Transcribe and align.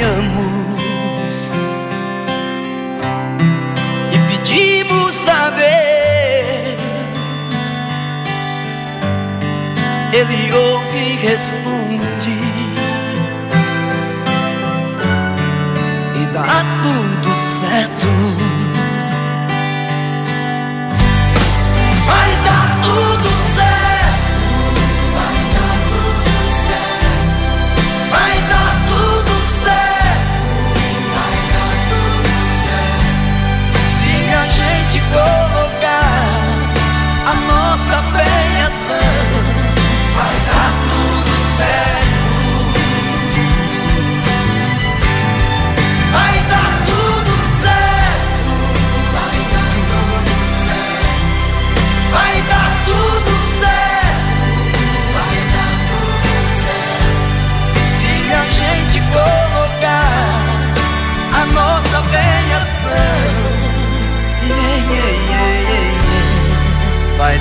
confiamos 0.00 0.80
e 4.12 4.18
pedimos 4.28 5.28
a 5.28 5.50
Deus. 5.50 6.80
Ele 10.12 10.52
ouve 10.52 10.98
e 10.98 11.16
responde 11.16 12.40
e 16.16 16.26
dá 16.32 16.64
tudo 16.82 17.30
certo. 17.60 18.59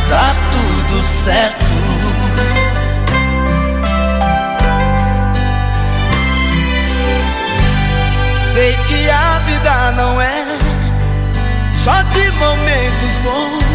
Dar 0.09 0.35
tudo 0.49 1.07
certo. 1.23 1.65
Sei 8.53 8.75
que 8.87 9.09
a 9.09 9.39
vida 9.39 9.91
não 9.91 10.19
é 10.19 10.45
só 11.83 12.01
de 12.01 12.31
momentos 12.31 13.17
bons. 13.23 13.68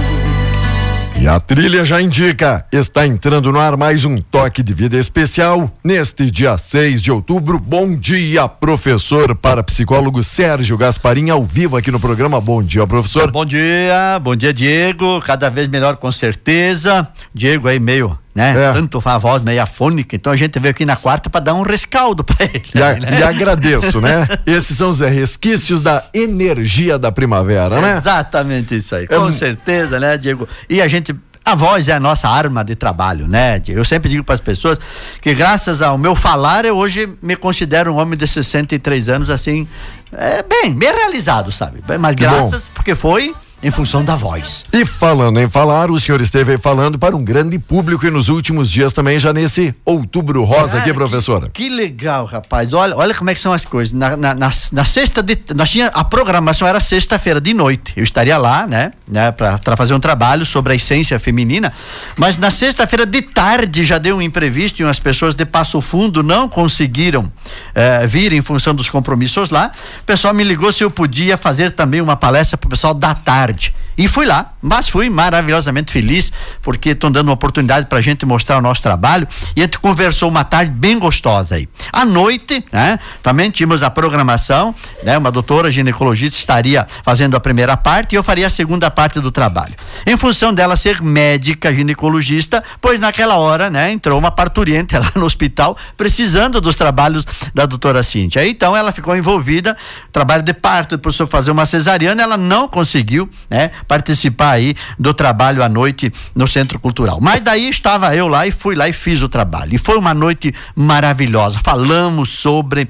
E 1.24 1.26
a 1.26 1.40
trilha 1.40 1.82
já 1.86 2.02
indica, 2.02 2.66
está 2.70 3.06
entrando 3.06 3.50
no 3.50 3.58
ar 3.58 3.78
mais 3.78 4.04
um 4.04 4.20
toque 4.20 4.62
de 4.62 4.74
vida 4.74 4.98
especial 4.98 5.72
neste 5.82 6.30
dia 6.30 6.58
6 6.58 7.00
de 7.00 7.10
outubro. 7.10 7.58
Bom 7.58 7.96
dia, 7.96 8.46
professor 8.46 9.34
parapsicólogo 9.34 10.22
Sérgio 10.22 10.76
Gasparim, 10.76 11.30
ao 11.30 11.42
vivo 11.42 11.78
aqui 11.78 11.90
no 11.90 11.98
programa. 11.98 12.42
Bom 12.42 12.62
dia, 12.62 12.86
professor. 12.86 13.30
Bom 13.30 13.46
dia, 13.46 14.20
bom 14.20 14.36
dia, 14.36 14.52
Diego. 14.52 15.18
Cada 15.22 15.48
vez 15.48 15.66
melhor, 15.66 15.96
com 15.96 16.12
certeza. 16.12 17.08
Diego 17.32 17.68
aí 17.68 17.80
meio, 17.80 18.18
né? 18.34 18.50
É. 18.70 18.72
Tanto 18.72 19.00
a 19.04 19.16
voz 19.18 19.42
meio 19.42 19.62
afônica. 19.62 20.16
Então 20.16 20.32
a 20.32 20.36
gente 20.36 20.58
veio 20.58 20.70
aqui 20.72 20.84
na 20.84 20.96
quarta 20.96 21.30
para 21.30 21.40
dar 21.40 21.54
um 21.54 21.62
rescaldo 21.62 22.24
para 22.24 22.44
ele. 22.46 22.64
E, 22.74 22.82
a- 22.82 22.94
né? 22.94 23.20
e 23.20 23.22
agradeço, 23.22 24.00
né? 24.00 24.26
Esses 24.44 24.76
são 24.76 24.88
os 24.90 25.00
resquícios 25.00 25.80
da 25.80 26.04
energia 26.12 26.98
da 26.98 27.12
primavera, 27.12 27.80
né? 27.80 27.96
Exatamente 27.96 28.76
isso 28.76 28.94
aí, 28.94 29.04
É 29.04 29.16
com 29.16 29.26
mu- 29.26 29.32
certeza, 29.32 30.00
né, 30.00 30.16
Diego? 30.18 30.48
E 30.68 30.82
a 30.82 30.88
gente. 30.88 31.14
A 31.46 31.54
voz 31.54 31.88
é 31.88 31.92
a 31.92 32.00
nossa 32.00 32.26
arma 32.26 32.64
de 32.64 32.74
trabalho, 32.74 33.28
né? 33.28 33.58
Diego? 33.58 33.78
Eu 33.78 33.84
sempre 33.84 34.08
digo 34.08 34.24
para 34.24 34.34
as 34.34 34.40
pessoas 34.40 34.78
que, 35.20 35.34
graças 35.34 35.82
ao 35.82 35.98
meu 35.98 36.14
falar, 36.14 36.64
eu 36.64 36.74
hoje 36.74 37.06
me 37.20 37.36
considero 37.36 37.92
um 37.92 37.98
homem 37.98 38.16
de 38.18 38.26
63 38.26 39.10
anos, 39.10 39.28
assim, 39.28 39.68
é, 40.10 40.42
bem, 40.42 40.72
bem 40.72 40.90
realizado, 40.90 41.52
sabe? 41.52 41.82
Mas 42.00 42.14
Que 42.14 42.26
bom. 42.26 42.48
graças, 42.48 42.62
porque 42.74 42.94
foi 42.94 43.34
em 43.64 43.70
função 43.70 44.04
da 44.04 44.14
voz. 44.14 44.66
E 44.70 44.84
falando 44.84 45.40
em 45.40 45.48
falar, 45.48 45.90
o 45.90 45.98
senhor 45.98 46.20
esteve 46.20 46.58
falando 46.58 46.98
para 46.98 47.16
um 47.16 47.24
grande 47.24 47.58
público 47.58 48.06
e 48.06 48.10
nos 48.10 48.28
últimos 48.28 48.70
dias 48.70 48.92
também, 48.92 49.18
já 49.18 49.32
nesse 49.32 49.74
outubro 49.86 50.44
rosa 50.44 50.76
aqui, 50.76 50.92
Cara, 50.92 50.94
professora. 50.94 51.48
Que, 51.48 51.64
que 51.64 51.68
legal, 51.70 52.26
rapaz. 52.26 52.74
Olha, 52.74 52.94
olha 52.94 53.14
como 53.14 53.30
é 53.30 53.34
que 53.34 53.40
são 53.40 53.54
as 53.54 53.64
coisas. 53.64 53.94
Na, 53.94 54.18
na, 54.18 54.34
na, 54.34 54.50
na 54.72 54.84
sexta 54.84 55.22
de. 55.22 55.38
Nós 55.54 55.70
tinha, 55.70 55.86
a 55.86 56.04
programação 56.04 56.68
era 56.68 56.78
sexta-feira 56.78 57.40
de 57.40 57.54
noite. 57.54 57.94
Eu 57.96 58.04
estaria 58.04 58.36
lá, 58.36 58.66
né? 58.66 58.92
né 59.08 59.32
para 59.32 59.76
fazer 59.78 59.94
um 59.94 60.00
trabalho 60.00 60.44
sobre 60.44 60.74
a 60.74 60.76
essência 60.76 61.18
feminina. 61.18 61.72
Mas 62.16 62.36
na 62.36 62.50
sexta-feira 62.50 63.06
de 63.06 63.22
tarde 63.22 63.82
já 63.82 63.96
deu 63.96 64.18
um 64.18 64.22
imprevisto 64.22 64.82
e 64.82 64.84
umas 64.84 64.98
pessoas 64.98 65.34
de 65.34 65.46
Passo 65.46 65.80
Fundo 65.80 66.22
não 66.22 66.50
conseguiram 66.50 67.32
eh, 67.74 68.06
vir 68.06 68.34
em 68.34 68.42
função 68.42 68.74
dos 68.74 68.90
compromissos 68.90 69.48
lá. 69.48 69.72
O 70.02 70.04
pessoal 70.04 70.34
me 70.34 70.44
ligou 70.44 70.70
se 70.70 70.84
eu 70.84 70.90
podia 70.90 71.38
fazer 71.38 71.70
também 71.70 72.02
uma 72.02 72.16
palestra 72.16 72.58
para 72.58 72.66
o 72.66 72.70
pessoal 72.70 72.92
da 72.92 73.14
tarde. 73.14 73.53
judge. 73.56 73.72
E 73.96 74.08
fui 74.08 74.26
lá, 74.26 74.52
mas 74.60 74.88
fui 74.88 75.08
maravilhosamente 75.08 75.92
feliz, 75.92 76.32
porque 76.62 76.90
estão 76.90 77.10
dando 77.10 77.28
uma 77.28 77.34
oportunidade 77.34 77.86
para 77.86 77.98
a 77.98 78.02
gente 78.02 78.26
mostrar 78.26 78.58
o 78.58 78.62
nosso 78.62 78.82
trabalho. 78.82 79.26
E 79.54 79.60
a 79.60 79.64
gente 79.64 79.78
conversou 79.78 80.28
uma 80.28 80.44
tarde 80.44 80.72
bem 80.72 80.98
gostosa 80.98 81.56
aí. 81.56 81.68
À 81.92 82.04
noite, 82.04 82.64
né? 82.72 82.98
Também 83.22 83.50
tínhamos 83.50 83.82
a 83.82 83.90
programação, 83.90 84.74
né? 85.02 85.16
Uma 85.16 85.30
doutora 85.30 85.70
ginecologista 85.70 86.38
estaria 86.38 86.86
fazendo 87.04 87.36
a 87.36 87.40
primeira 87.40 87.76
parte 87.76 88.14
e 88.14 88.16
eu 88.16 88.22
faria 88.22 88.46
a 88.46 88.50
segunda 88.50 88.90
parte 88.90 89.20
do 89.20 89.30
trabalho. 89.30 89.74
Em 90.06 90.16
função 90.16 90.52
dela 90.52 90.76
ser 90.76 91.00
médica 91.00 91.72
ginecologista, 91.72 92.62
pois 92.80 92.98
naquela 92.98 93.36
hora, 93.36 93.70
né? 93.70 93.92
Entrou 93.92 94.18
uma 94.18 94.30
parturiente 94.30 94.96
lá 94.98 95.12
no 95.14 95.24
hospital, 95.24 95.76
precisando 95.96 96.60
dos 96.60 96.76
trabalhos 96.76 97.24
da 97.54 97.66
doutora 97.66 98.02
Cíntia. 98.02 98.46
Então 98.46 98.76
ela 98.76 98.92
ficou 98.92 99.16
envolvida, 99.16 99.76
trabalho 100.12 100.42
de 100.42 100.52
parto, 100.52 100.98
para 100.98 101.12
fazer 101.26 101.50
uma 101.50 101.66
cesariana, 101.66 102.22
ela 102.22 102.36
não 102.36 102.68
conseguiu, 102.68 103.28
né? 103.48 103.70
Participar 103.86 104.52
aí 104.52 104.74
do 104.98 105.12
trabalho 105.12 105.62
à 105.62 105.68
noite 105.68 106.12
no 106.34 106.46
Centro 106.46 106.78
Cultural. 106.78 107.18
Mas 107.20 107.40
daí 107.40 107.68
estava 107.68 108.14
eu 108.14 108.28
lá 108.28 108.46
e 108.46 108.50
fui 108.50 108.74
lá 108.74 108.88
e 108.88 108.92
fiz 108.92 109.22
o 109.22 109.28
trabalho. 109.28 109.74
E 109.74 109.78
foi 109.78 109.96
uma 109.96 110.14
noite 110.14 110.52
maravilhosa. 110.74 111.60
Falamos 111.62 112.30
sobre 112.30 112.88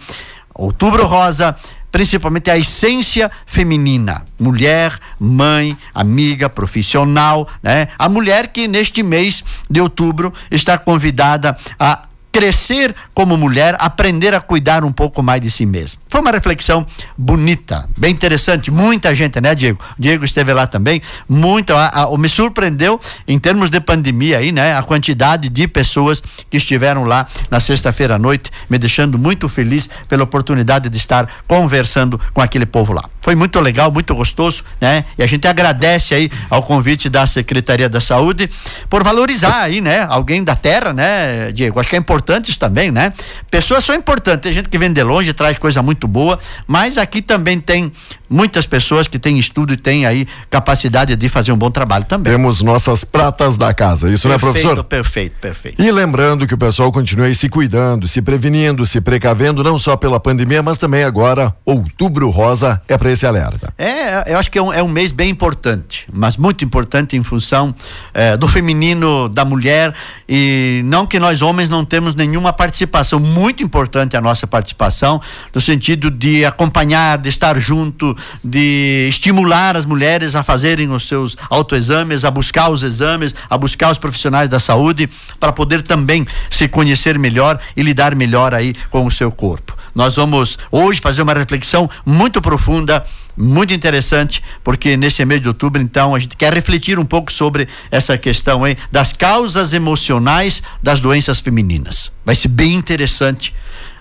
Outubro 0.54 1.04
Rosa, 1.06 1.56
principalmente 1.90 2.50
a 2.50 2.58
essência 2.58 3.30
feminina, 3.46 4.24
mulher, 4.38 4.98
mãe, 5.18 5.76
amiga, 5.92 6.48
profissional, 6.48 7.48
né? 7.62 7.88
A 7.98 8.08
mulher 8.08 8.48
que 8.48 8.66
neste 8.66 9.02
mês 9.02 9.44
de 9.70 9.80
outubro 9.80 10.32
está 10.50 10.78
convidada 10.78 11.56
a 11.78 12.02
crescer 12.34 12.92
como 13.14 13.36
mulher, 13.36 13.76
aprender 13.78 14.34
a 14.34 14.40
cuidar 14.40 14.82
um 14.82 14.90
pouco 14.90 15.22
mais 15.22 15.40
de 15.40 15.48
si 15.48 15.64
mesma. 15.64 16.00
Foi 16.10 16.20
uma 16.20 16.32
reflexão 16.32 16.84
bonita, 17.16 17.88
bem 17.96 18.10
interessante. 18.10 18.72
Muita 18.72 19.14
gente, 19.14 19.40
né, 19.40 19.54
Diego? 19.54 19.78
Diego 19.96 20.24
esteve 20.24 20.52
lá 20.52 20.66
também. 20.66 21.00
Muito, 21.28 21.72
a, 21.72 21.86
a, 21.90 22.18
me 22.18 22.28
surpreendeu 22.28 23.00
em 23.28 23.38
termos 23.38 23.70
de 23.70 23.78
pandemia 23.80 24.38
aí, 24.38 24.50
né? 24.50 24.76
A 24.76 24.82
quantidade 24.82 25.48
de 25.48 25.68
pessoas 25.68 26.20
que 26.50 26.56
estiveram 26.56 27.04
lá 27.04 27.24
na 27.48 27.60
sexta-feira 27.60 28.16
à 28.16 28.18
noite, 28.18 28.50
me 28.68 28.78
deixando 28.78 29.16
muito 29.16 29.48
feliz 29.48 29.88
pela 30.08 30.24
oportunidade 30.24 30.88
de 30.88 30.96
estar 30.96 31.28
conversando 31.46 32.20
com 32.32 32.40
aquele 32.40 32.66
povo 32.66 32.92
lá. 32.92 33.04
Foi 33.22 33.36
muito 33.36 33.60
legal, 33.60 33.92
muito 33.92 34.12
gostoso, 34.12 34.64
né? 34.80 35.04
E 35.16 35.22
a 35.22 35.26
gente 35.26 35.46
agradece 35.46 36.16
aí 36.16 36.28
ao 36.50 36.64
convite 36.64 37.08
da 37.08 37.28
Secretaria 37.28 37.88
da 37.88 38.00
Saúde 38.00 38.50
por 38.90 39.04
valorizar 39.04 39.62
aí, 39.62 39.80
né? 39.80 40.04
Alguém 40.08 40.42
da 40.42 40.56
terra, 40.56 40.92
né, 40.92 41.52
Diego? 41.52 41.78
Acho 41.78 41.88
que 41.88 41.96
é 41.96 41.98
importante 41.98 42.23
isso 42.48 42.58
também, 42.58 42.90
né? 42.90 43.12
Pessoas 43.50 43.84
são 43.84 43.94
importantes, 43.94 44.42
tem 44.42 44.52
gente 44.52 44.68
que 44.68 44.78
vem 44.78 44.92
de 44.92 45.02
longe 45.02 45.32
traz 45.32 45.58
coisa 45.58 45.82
muito 45.82 46.06
boa, 46.08 46.38
mas 46.66 46.98
aqui 46.98 47.20
também 47.20 47.60
tem 47.60 47.92
muitas 48.34 48.66
pessoas 48.66 49.06
que 49.06 49.18
têm 49.18 49.38
estudo 49.38 49.72
e 49.72 49.76
têm 49.76 50.04
aí 50.04 50.26
capacidade 50.50 51.14
de 51.14 51.28
fazer 51.28 51.52
um 51.52 51.56
bom 51.56 51.70
trabalho 51.70 52.04
também. 52.04 52.32
Temos 52.32 52.60
nossas 52.60 53.04
pratas 53.04 53.56
da 53.56 53.72
casa, 53.72 54.10
isso 54.10 54.28
perfeito, 54.28 54.28
não 54.28 54.50
é, 54.50 54.52
professor? 54.52 54.84
Perfeito, 54.84 55.36
perfeito. 55.40 55.80
E 55.82 55.90
lembrando 55.90 56.46
que 56.46 56.54
o 56.54 56.58
pessoal 56.58 56.90
continue 56.90 57.28
aí 57.28 57.34
se 57.34 57.48
cuidando, 57.48 58.08
se 58.08 58.20
prevenindo, 58.20 58.84
se 58.84 59.00
precavendo, 59.00 59.62
não 59.62 59.78
só 59.78 59.96
pela 59.96 60.18
pandemia, 60.18 60.62
mas 60.62 60.78
também 60.78 61.04
agora, 61.04 61.54
outubro 61.64 62.28
rosa 62.28 62.82
é 62.88 62.98
para 62.98 63.12
esse 63.12 63.24
alerta. 63.24 63.72
É, 63.78 64.32
eu 64.32 64.38
acho 64.38 64.50
que 64.50 64.58
é 64.58 64.62
um, 64.62 64.72
é 64.72 64.82
um, 64.82 64.88
mês 64.88 65.12
bem 65.12 65.30
importante, 65.30 66.06
mas 66.12 66.36
muito 66.36 66.64
importante 66.64 67.16
em 67.16 67.22
função 67.22 67.72
é, 68.12 68.36
do 68.36 68.48
feminino, 68.48 69.28
da 69.28 69.44
mulher, 69.44 69.94
e 70.28 70.82
não 70.84 71.06
que 71.06 71.20
nós 71.20 71.40
homens 71.40 71.68
não 71.68 71.84
temos 71.84 72.14
nenhuma 72.14 72.52
participação, 72.52 73.20
muito 73.20 73.62
importante 73.62 74.16
a 74.16 74.20
nossa 74.20 74.46
participação, 74.46 75.20
no 75.54 75.60
sentido 75.60 76.10
de 76.10 76.44
acompanhar, 76.44 77.18
de 77.18 77.28
estar 77.28 77.58
junto, 77.60 78.16
de 78.42 79.06
estimular 79.08 79.76
as 79.76 79.84
mulheres 79.84 80.34
a 80.34 80.42
fazerem 80.42 80.90
os 80.90 81.06
seus 81.06 81.36
autoexames, 81.50 82.24
a 82.24 82.30
buscar 82.30 82.68
os 82.70 82.82
exames, 82.82 83.34
a 83.48 83.56
buscar 83.56 83.90
os 83.90 83.98
profissionais 83.98 84.48
da 84.48 84.60
saúde, 84.60 85.08
para 85.38 85.52
poder 85.52 85.82
também 85.82 86.26
se 86.50 86.68
conhecer 86.68 87.18
melhor 87.18 87.58
e 87.76 87.82
lidar 87.82 88.14
melhor 88.14 88.54
aí 88.54 88.74
com 88.90 89.06
o 89.06 89.10
seu 89.10 89.30
corpo. 89.30 89.76
Nós 89.94 90.16
vamos 90.16 90.58
hoje 90.70 91.00
fazer 91.00 91.22
uma 91.22 91.34
reflexão 91.34 91.88
muito 92.04 92.42
profunda 92.42 93.04
muito 93.36 93.72
interessante, 93.72 94.42
porque 94.62 94.96
nesse 94.96 95.24
mês 95.24 95.40
de 95.40 95.48
outubro, 95.48 95.82
então, 95.82 96.14
a 96.14 96.18
gente 96.18 96.36
quer 96.36 96.54
refletir 96.54 96.98
um 96.98 97.04
pouco 97.04 97.32
sobre 97.32 97.68
essa 97.90 98.16
questão 98.16 98.64
aí 98.64 98.76
das 98.92 99.12
causas 99.12 99.72
emocionais 99.72 100.62
das 100.82 101.00
doenças 101.00 101.40
femininas. 101.40 102.12
Vai 102.24 102.34
ser 102.34 102.48
bem 102.48 102.74
interessante 102.74 103.52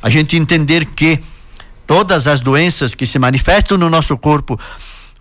a 0.02 0.10
gente 0.10 0.36
entender 0.36 0.86
que 0.86 1.20
todas 1.86 2.28
as 2.28 2.40
doenças 2.40 2.94
que 2.94 3.06
se 3.06 3.20
manifestam 3.20 3.78
no 3.78 3.90
nosso 3.90 4.18
corpo 4.18 4.60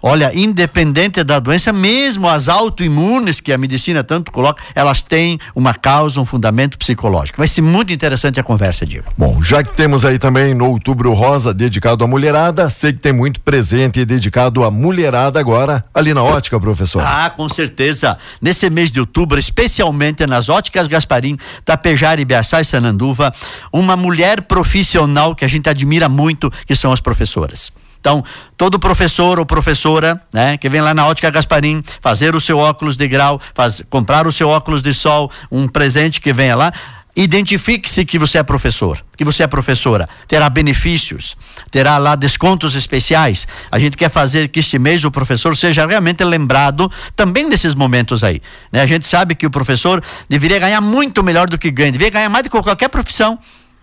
Olha, 0.03 0.33
independente 0.35 1.23
da 1.23 1.39
doença, 1.39 1.73
mesmo 1.73 2.29
as 2.29 2.49
autoimunes 2.49 3.39
que 3.39 3.53
a 3.53 3.59
medicina 3.59 4.03
tanto 4.03 4.33
coloca, 4.33 4.61
elas 4.75 5.01
têm 5.01 5.39
uma 5.55 5.75
causa, 5.75 6.21
um 6.21 6.27
fundamento 6.27 6.77
psicológico. 6.77 7.39
Vai 7.39 7.47
ser 7.47 7.63
muito 7.63 7.93
interessante 7.93 8.41
a 8.41 8.43
conversa, 8.43 8.85
Diego. 8.85 9.13
Bom, 9.17 9.41
já 9.41 9.63
que 9.63 9.73
temos 9.75 10.05
aí 10.05 10.19
também 10.19 10.55
no 10.55 10.67
Outubro 10.67 11.13
Rosa 11.13 11.55
dedicado 11.55 12.03
à 12.03 12.07
mulherada, 12.09 12.69
sei 12.69 12.93
que 12.93 12.99
tem 12.99 13.13
muito 13.13 13.41
presente 13.41 14.05
dedicado 14.05 14.65
à 14.65 14.71
mulherada 14.73 15.39
agora, 15.39 15.85
ali 15.95 16.13
na 16.13 16.23
ótica, 16.25 16.59
professor. 16.59 17.03
Ah, 17.07 17.31
com 17.31 17.49
certeza. 17.49 18.19
Nesse 18.41 18.69
mês 18.69 18.91
de 18.91 18.99
outubro, 18.99 19.39
especialmente 19.39 20.27
nas 20.27 20.49
óticas 20.49 20.89
Gasparim, 20.89 21.37
Tapejara, 21.65 22.21
Ibiaçá 22.21 22.61
e 22.61 22.65
Sananduva, 22.65 23.33
uma 23.73 23.97
mulher 23.97 24.43
profissional 24.43 25.35
que 25.37 25.45
a 25.45 25.49
gente 25.49 25.69
admira 25.69 26.09
muito, 26.09 26.51
que 26.67 26.75
são 26.75 26.91
as 26.91 27.01
professoras. 27.01 27.71
Então, 28.03 28.25
todo 28.57 28.81
professor 28.81 29.39
ou 29.39 29.47
professora, 29.47 30.21
né, 30.35 30.57
que 30.57 30.69
vem 30.69 30.81
lá 30.81 30.93
na 30.93 31.07
Ótica 31.07 31.31
Gasparim 31.31 31.85
fazer 32.01 32.35
o 32.35 32.41
seu 32.41 32.59
óculos 32.59 32.97
de 32.97 33.07
grau, 33.07 33.41
faz, 33.55 33.81
comprar 33.89 34.27
o 34.27 34.33
seu 34.33 34.49
óculos 34.49 34.83
de 34.83 34.93
sol, 34.93 35.31
um 35.53 35.69
presente 35.69 36.21
que 36.21 36.33
venha 36.33 36.57
lá, 36.57 36.73
identifique-se 37.15 38.05
que 38.05 38.19
você 38.19 38.39
é 38.39 38.43
professor, 38.43 39.05
que 39.17 39.25
você 39.25 39.45
é 39.45 39.47
professora, 39.47 40.09
terá 40.27 40.51
benefícios, 40.51 41.37
terá 41.71 41.97
lá 41.97 42.17
descontos 42.17 42.75
especiais. 42.75 43.47
A 43.71 43.79
gente 43.79 43.97
quer 43.97 44.11
fazer 44.11 44.49
que 44.49 44.59
este 44.59 44.81
mês 44.81 45.05
o 45.05 45.11
professor 45.11 45.57
seja 45.57 45.87
realmente 45.87 46.25
lembrado 46.25 46.91
também 47.15 47.49
nesses 47.49 47.73
momentos 47.73 48.25
aí. 48.25 48.43
Né? 48.73 48.83
A 48.83 48.87
gente 48.87 49.07
sabe 49.07 49.37
que 49.37 49.47
o 49.47 49.51
professor 49.51 50.03
deveria 50.29 50.59
ganhar 50.59 50.81
muito 50.81 51.23
melhor 51.23 51.49
do 51.49 51.57
que 51.57 51.71
ganha, 51.71 51.93
deveria 51.93 52.11
ganhar 52.11 52.29
mais 52.29 52.43
do 52.43 52.51
que 52.51 52.61
qualquer 52.61 52.89
profissão. 52.89 53.39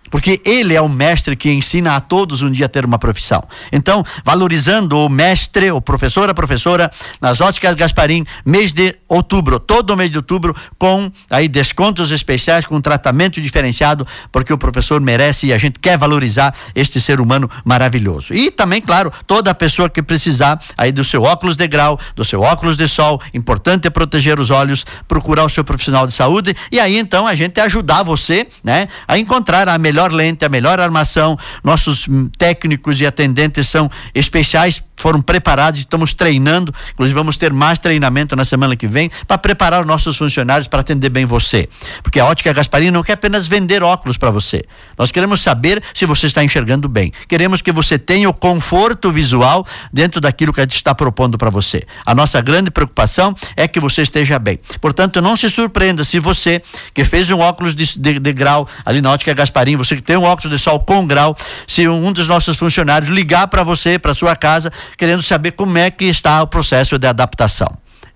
Porque 0.09 0.41
ele 0.45 0.73
é 0.73 0.81
o 0.81 0.89
mestre 0.89 1.35
que 1.35 1.51
ensina 1.51 1.95
a 1.95 1.99
todos 1.99 2.41
um 2.41 2.51
dia 2.51 2.65
a 2.65 2.69
ter 2.69 2.85
uma 2.85 2.99
profissão. 2.99 3.41
Então, 3.71 4.03
valorizando 4.23 4.97
o 4.97 5.09
mestre, 5.09 5.71
o 5.71 5.81
professor, 5.81 6.29
a 6.29 6.33
professora, 6.33 6.91
nas 7.19 7.41
óticas 7.41 7.75
Gasparim, 7.75 8.25
mês 8.45 8.71
de 8.71 8.95
outubro, 9.07 9.59
todo 9.59 9.95
mês 9.95 10.11
de 10.11 10.17
outubro, 10.17 10.55
com 10.77 11.11
aí 11.29 11.47
descontos 11.47 12.11
especiais, 12.11 12.65
com 12.65 12.79
tratamento 12.79 13.41
diferenciado, 13.41 14.05
porque 14.31 14.53
o 14.53 14.57
professor 14.57 15.01
merece 15.01 15.47
e 15.47 15.53
a 15.53 15.57
gente 15.57 15.79
quer 15.79 15.97
valorizar 15.97 16.53
este 16.73 17.01
ser 17.01 17.19
humano 17.19 17.49
maravilhoso. 17.65 18.33
E 18.33 18.51
também, 18.51 18.81
claro, 18.81 19.11
toda 19.27 19.53
pessoa 19.53 19.89
que 19.89 20.01
precisar 20.01 20.59
aí 20.77 20.91
do 20.91 21.03
seu 21.03 21.23
óculos 21.23 21.55
de 21.55 21.67
grau, 21.67 21.99
do 22.15 22.23
seu 22.23 22.41
óculos 22.41 22.77
de 22.77 22.87
sol, 22.87 23.21
importante 23.33 23.87
é 23.87 23.89
proteger 23.89 24.39
os 24.39 24.49
olhos, 24.49 24.85
procurar 25.07 25.43
o 25.43 25.49
seu 25.49 25.63
profissional 25.63 26.07
de 26.07 26.13
saúde 26.13 26.55
e 26.71 26.79
aí 26.79 26.97
então 26.97 27.27
a 27.27 27.35
gente 27.35 27.59
ajudar 27.59 28.03
você, 28.03 28.47
né, 28.63 28.87
a 29.07 29.17
encontrar 29.17 29.67
a 29.67 29.77
melhor 29.77 29.98
melhor 29.99 30.13
lente, 30.13 30.45
a 30.45 30.49
melhor 30.49 30.79
armação. 30.79 31.37
Nossos 31.63 32.07
técnicos 32.37 33.01
e 33.01 33.05
atendentes 33.05 33.67
são 33.67 33.91
especiais 34.15 34.81
foram 35.01 35.21
preparados, 35.21 35.79
estamos 35.79 36.13
treinando, 36.13 36.73
inclusive 36.91 37.17
vamos 37.17 37.37
ter 37.37 37.51
mais 37.53 37.79
treinamento 37.79 38.35
na 38.35 38.45
semana 38.45 38.75
que 38.75 38.87
vem 38.87 39.09
para 39.27 39.37
preparar 39.37 39.81
os 39.81 39.87
nossos 39.87 40.17
funcionários 40.17 40.67
para 40.67 40.81
atender 40.81 41.09
bem 41.09 41.25
você. 41.25 41.67
Porque 42.03 42.19
a 42.19 42.25
Ótica 42.25 42.51
Gasparini 42.53 42.91
não 42.91 43.03
quer 43.03 43.13
apenas 43.13 43.47
vender 43.47 43.83
óculos 43.83 44.17
para 44.17 44.29
você. 44.29 44.63
Nós 44.97 45.11
queremos 45.11 45.41
saber 45.41 45.81
se 45.93 46.05
você 46.05 46.27
está 46.27 46.43
enxergando 46.43 46.87
bem. 46.87 47.11
Queremos 47.27 47.61
que 47.61 47.71
você 47.71 47.97
tenha 47.97 48.29
o 48.29 48.33
conforto 48.33 49.11
visual 49.11 49.65
dentro 49.91 50.21
daquilo 50.21 50.53
que 50.53 50.59
a 50.59 50.63
gente 50.63 50.75
está 50.75 50.93
propondo 50.93 51.37
para 51.37 51.49
você. 51.49 51.83
A 52.05 52.13
nossa 52.13 52.41
grande 52.41 52.71
preocupação 52.71 53.33
é 53.55 53.67
que 53.67 53.79
você 53.79 54.01
esteja 54.01 54.37
bem. 54.37 54.59
Portanto, 54.81 55.21
não 55.21 55.37
se 55.37 55.49
surpreenda 55.49 56.03
se 56.03 56.19
você 56.19 56.61
que 56.93 57.05
fez 57.05 57.29
um 57.31 57.39
óculos 57.39 57.75
de, 57.75 57.99
de, 57.99 58.19
de 58.19 58.33
grau 58.33 58.67
ali 58.85 59.01
na 59.01 59.11
Ótica 59.11 59.33
Gasparini, 59.33 59.77
você 59.77 59.95
que 59.95 60.01
tem 60.01 60.17
um 60.17 60.23
óculos 60.23 60.49
de 60.51 60.61
sol 60.61 60.79
com 60.79 61.05
grau, 61.05 61.35
se 61.67 61.87
um 61.87 62.11
dos 62.11 62.27
nossos 62.27 62.57
funcionários 62.57 63.09
ligar 63.09 63.47
para 63.47 63.63
você, 63.63 63.97
para 63.97 64.13
sua 64.13 64.35
casa, 64.35 64.71
querendo 64.97 65.21
saber 65.21 65.51
como 65.51 65.77
é 65.77 65.89
que 65.91 66.05
está 66.05 66.41
o 66.41 66.47
processo 66.47 66.97
de 66.97 67.07
adaptação. 67.07 67.69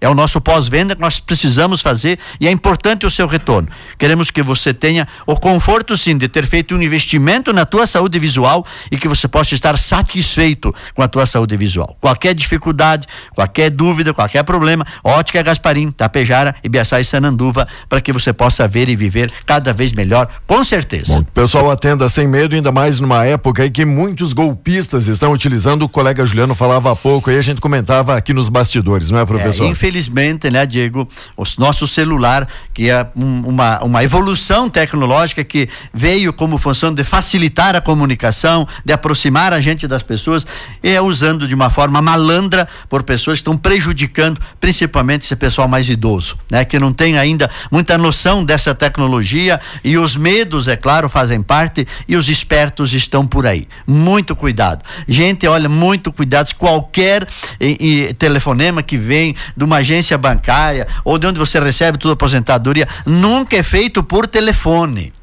É 0.03 0.09
o 0.09 0.13
nosso 0.13 0.41
pós-venda 0.41 0.97
que 0.97 1.01
nós 1.01 1.17
precisamos 1.17 1.81
fazer 1.81 2.19
e 2.37 2.45
é 2.45 2.51
importante 2.51 3.05
o 3.05 3.09
seu 3.09 3.25
retorno. 3.25 3.69
Queremos 3.97 4.29
que 4.29 4.43
você 4.43 4.73
tenha 4.73 5.07
o 5.25 5.33
conforto 5.37 5.95
sim 5.95 6.17
de 6.17 6.27
ter 6.27 6.45
feito 6.45 6.75
um 6.75 6.81
investimento 6.81 7.53
na 7.53 7.65
tua 7.65 7.87
saúde 7.87 8.19
visual 8.19 8.65
e 8.91 8.97
que 8.97 9.07
você 9.07 9.29
possa 9.29 9.53
estar 9.53 9.77
satisfeito 9.77 10.75
com 10.93 11.01
a 11.01 11.07
tua 11.07 11.25
saúde 11.25 11.55
visual. 11.55 11.95
Qualquer 12.01 12.35
dificuldade, 12.35 13.07
qualquer 13.33 13.69
dúvida, 13.69 14.13
qualquer 14.13 14.43
problema, 14.43 14.85
Ótica 15.05 15.41
Gasparim, 15.41 15.89
Tapejara, 15.89 16.53
Ibiaçá 16.61 16.99
e 16.99 17.05
Sananduva, 17.05 17.65
para 17.87 18.01
que 18.01 18.11
você 18.11 18.33
possa 18.33 18.67
ver 18.67 18.89
e 18.89 18.97
viver 18.97 19.31
cada 19.45 19.71
vez 19.71 19.93
melhor, 19.93 20.27
com 20.45 20.65
certeza. 20.65 21.13
Bom, 21.13 21.23
pessoal 21.23 21.71
atenda 21.71 22.09
sem 22.09 22.27
medo, 22.27 22.55
ainda 22.55 22.73
mais 22.73 22.99
numa 22.99 23.25
época 23.25 23.67
em 23.67 23.71
que 23.71 23.85
muitos 23.85 24.33
golpistas 24.33 25.07
estão 25.07 25.31
utilizando, 25.31 25.83
o 25.83 25.87
colega 25.87 26.25
Juliano 26.25 26.53
falava 26.53 26.91
há 26.91 26.95
pouco 26.95 27.31
e 27.31 27.37
a 27.37 27.41
gente 27.41 27.61
comentava 27.61 28.17
aqui 28.17 28.33
nos 28.33 28.49
bastidores, 28.49 29.09
não 29.09 29.19
é, 29.19 29.25
professor? 29.25 29.67
É, 29.67 29.69
infelizmente, 29.93 30.49
né, 30.49 30.65
Diego, 30.65 31.07
o 31.37 31.43
nosso 31.59 31.87
celular, 31.87 32.47
que 32.73 32.89
é 32.89 33.05
um, 33.15 33.41
uma, 33.47 33.83
uma 33.83 34.03
evolução 34.03 34.67
tecnológica 34.67 35.43
que 35.43 35.69
veio 35.93 36.33
como 36.33 36.57
função 36.57 36.91
de 36.91 37.03
facilitar 37.03 37.75
a 37.75 37.81
comunicação, 37.81 38.67
de 38.83 38.91
aproximar 38.91 39.53
a 39.53 39.61
gente 39.61 39.87
das 39.87 40.01
pessoas, 40.01 40.47
é 40.81 40.99
usando 40.99 41.47
de 41.47 41.53
uma 41.53 41.69
forma 41.69 42.01
malandra 42.01 42.67
por 42.89 43.03
pessoas 43.03 43.37
que 43.37 43.41
estão 43.41 43.55
prejudicando 43.55 44.41
principalmente 44.59 45.25
esse 45.25 45.35
pessoal 45.35 45.67
mais 45.67 45.87
idoso, 45.87 46.37
né, 46.49 46.65
que 46.65 46.79
não 46.79 46.91
tem 46.91 47.17
ainda 47.17 47.49
muita 47.71 47.97
noção 47.97 48.43
dessa 48.43 48.73
tecnologia 48.73 49.61
e 49.83 49.97
os 49.97 50.15
medos, 50.15 50.67
é 50.67 50.75
claro, 50.75 51.07
fazem 51.07 51.41
parte 51.41 51.87
e 52.07 52.15
os 52.15 52.29
espertos 52.29 52.93
estão 52.93 53.27
por 53.27 53.45
aí. 53.45 53.67
Muito 53.85 54.35
cuidado. 54.35 54.83
Gente, 55.07 55.47
olha, 55.47 55.69
muito 55.69 56.11
cuidado. 56.11 56.53
Qualquer 56.55 57.27
e, 57.59 58.07
e, 58.09 58.13
telefonema 58.13 58.81
que 58.81 58.97
vem 58.97 59.35
de 59.55 59.63
uma 59.63 59.82
agência 59.83 60.17
bancária 60.17 60.87
ou 61.03 61.17
de 61.17 61.27
onde 61.27 61.37
você 61.37 61.59
recebe 61.59 61.97
toda 61.97 62.13
a 62.13 62.15
aposentadoria, 62.15 62.87
nunca 63.05 63.55
é 63.55 63.63
feito 63.63 64.01
por 64.03 64.25
telefone. 64.27 65.13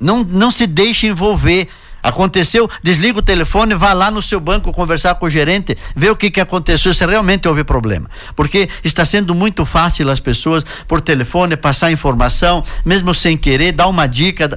Não, 0.00 0.24
não 0.24 0.50
se 0.50 0.66
deixe 0.66 1.06
envolver. 1.06 1.68
Aconteceu, 2.02 2.70
desliga 2.84 3.18
o 3.18 3.22
telefone, 3.22 3.74
vá 3.74 3.92
lá 3.92 4.12
no 4.12 4.22
seu 4.22 4.38
banco 4.38 4.72
conversar 4.72 5.16
com 5.16 5.26
o 5.26 5.30
gerente, 5.30 5.76
ver 5.96 6.10
o 6.10 6.14
que, 6.14 6.30
que 6.30 6.40
aconteceu, 6.40 6.94
se 6.94 7.04
realmente 7.04 7.48
houve 7.48 7.64
problema. 7.64 8.08
Porque 8.36 8.68
está 8.84 9.04
sendo 9.04 9.34
muito 9.34 9.66
fácil 9.66 10.08
as 10.08 10.20
pessoas, 10.20 10.64
por 10.86 11.00
telefone, 11.00 11.56
passar 11.56 11.90
informação, 11.90 12.62
mesmo 12.84 13.12
sem 13.12 13.36
querer, 13.36 13.72
dar 13.72 13.88
uma 13.88 14.06
dica 14.06 14.56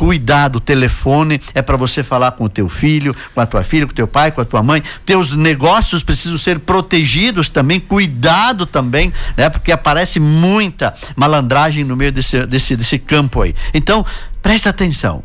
cuidado, 0.00 0.56
o 0.56 0.60
telefone 0.60 1.38
é 1.54 1.60
para 1.60 1.76
você 1.76 2.02
falar 2.02 2.30
com 2.30 2.44
o 2.44 2.48
teu 2.48 2.70
filho, 2.70 3.14
com 3.34 3.40
a 3.42 3.44
tua 3.44 3.62
filha, 3.62 3.84
com 3.84 3.92
o 3.92 3.94
teu 3.94 4.08
pai, 4.08 4.32
com 4.32 4.40
a 4.40 4.46
tua 4.46 4.62
mãe. 4.62 4.82
Teus 5.04 5.30
negócios 5.36 6.02
precisam 6.02 6.38
ser 6.38 6.60
protegidos 6.60 7.50
também, 7.50 7.78
cuidado 7.78 8.64
também, 8.64 9.12
né? 9.36 9.50
Porque 9.50 9.70
aparece 9.70 10.18
muita 10.18 10.94
malandragem 11.14 11.84
no 11.84 11.94
meio 11.94 12.10
desse, 12.10 12.46
desse, 12.46 12.74
desse 12.76 12.98
campo 12.98 13.42
aí. 13.42 13.54
Então, 13.74 14.02
presta 14.40 14.70
atenção. 14.70 15.22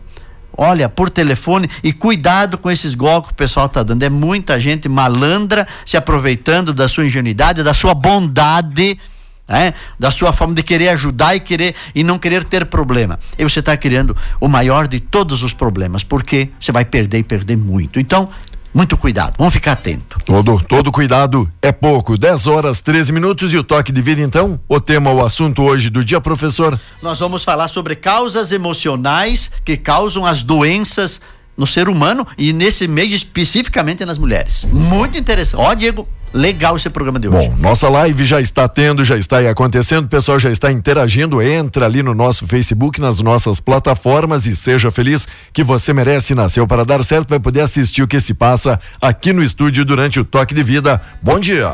Olha, 0.58 0.90
por 0.90 1.10
telefone 1.10 1.70
e 1.82 1.94
cuidado 1.94 2.58
com 2.58 2.70
esses 2.70 2.96
golpes 2.96 3.30
que 3.30 3.34
o 3.34 3.38
pessoal 3.38 3.68
está 3.68 3.82
dando. 3.82 4.04
É 4.04 4.10
muita 4.10 4.60
gente 4.60 4.90
malandra 4.90 5.66
se 5.86 5.96
aproveitando 5.96 6.74
da 6.74 6.90
sua 6.90 7.06
ingenuidade, 7.06 7.64
da 7.64 7.74
sua 7.74 7.94
bondade 7.94 9.00
né? 9.48 9.74
da 10.00 10.12
sua 10.12 10.34
forma 10.34 10.54
de 10.54 10.64
querer 10.64 10.90
ajudar 10.90 11.36
e 11.36 11.40
querer 11.40 11.76
e 11.94 12.04
não 12.04 12.18
querer 12.18 12.44
ter 12.44 12.66
problema. 12.66 13.20
E 13.38 13.44
você 13.44 13.60
está 13.60 13.76
criando 13.78 14.16
o 14.40 14.48
maior 14.48 14.88
de 14.88 15.00
todos 15.00 15.44
os 15.44 15.54
problemas, 15.54 16.04
porque 16.04 16.50
você 16.60 16.72
vai 16.72 16.86
perder 16.86 17.20
e 17.20 17.24
perder 17.24 17.56
muito. 17.56 18.00
Então, 18.00 18.30
muito 18.76 18.98
cuidado, 18.98 19.36
vamos 19.38 19.54
ficar 19.54 19.72
atento. 19.72 20.20
Todo, 20.26 20.60
todo 20.68 20.92
cuidado 20.92 21.50
é 21.62 21.72
pouco. 21.72 22.18
10 22.18 22.46
horas 22.48 22.82
13 22.82 23.14
minutos 23.14 23.54
e 23.54 23.58
o 23.58 23.64
toque 23.64 23.90
de 23.90 24.02
vida 24.02 24.20
então. 24.20 24.60
O 24.68 24.82
tema, 24.82 25.12
o 25.12 25.26
assunto 25.26 25.64
hoje 25.64 25.90
do 25.90 26.04
dia, 26.04 26.20
professor. 26.20 26.78
Nós 27.02 27.18
vamos 27.18 27.46
falar 27.46 27.70
sobre 27.70 27.96
causas 27.96 28.52
emocionais 28.52 29.50
que 29.64 29.78
causam 29.78 30.26
as 30.26 30.44
doenças 30.44 31.22
no 31.58 31.66
ser 31.66 31.88
humano 31.88 32.28
e 32.38 32.52
nesse 32.52 32.86
mês 32.86 33.14
especificamente 33.14 34.04
nas 34.06 34.18
mulheres. 34.18 34.68
Muito 34.70 35.18
interessante. 35.18 35.62
Ó, 35.62 35.74
Diego, 35.74 36.06
legal 36.34 36.76
esse 36.76 36.90
programa 36.90 37.20
de 37.20 37.28
hoje. 37.28 37.50
Bom, 37.50 37.58
nossa 37.58 37.88
live 37.90 38.24
já 38.24 38.42
está 38.42 38.68
tendo, 38.68 39.04
já 39.04 39.18
está 39.18 39.38
aí 39.38 39.48
acontecendo, 39.48 40.06
o 40.06 40.10
pessoal 40.10 40.38
já 40.38 40.52
está 40.52 40.72
interagindo. 40.72 41.42
Entra 41.42 41.86
ali 41.86 42.04
no 42.04 42.14
nosso 42.14 42.48
Facebook, 42.48 43.00
nas 43.00 43.20
nossas 43.20 43.60
plataformas 43.60 44.46
e 44.46 44.56
seja 44.56 44.92
feliz 44.92 45.28
que 45.54 45.64
você 45.64 45.94
merece 45.94 46.36
nasceu 46.36 46.68
para 46.68 46.84
dar 46.84 47.04
certo, 47.04 47.30
vai 47.30 47.40
poder 47.40 47.62
assistir 47.62 48.04
o 48.04 48.08
que 48.08 48.20
se 48.20 48.34
passa 48.34 48.80
aqui 49.02 49.32
no 49.34 49.44
estúdio 49.44 49.86
durante 49.86 50.20
o 50.20 50.26
toque 50.26 50.54
de 50.54 50.64
vida. 50.64 51.02
Bom 51.22 51.40
dia. 51.40 51.74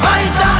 Vai 0.00 0.24
dar 0.30 0.55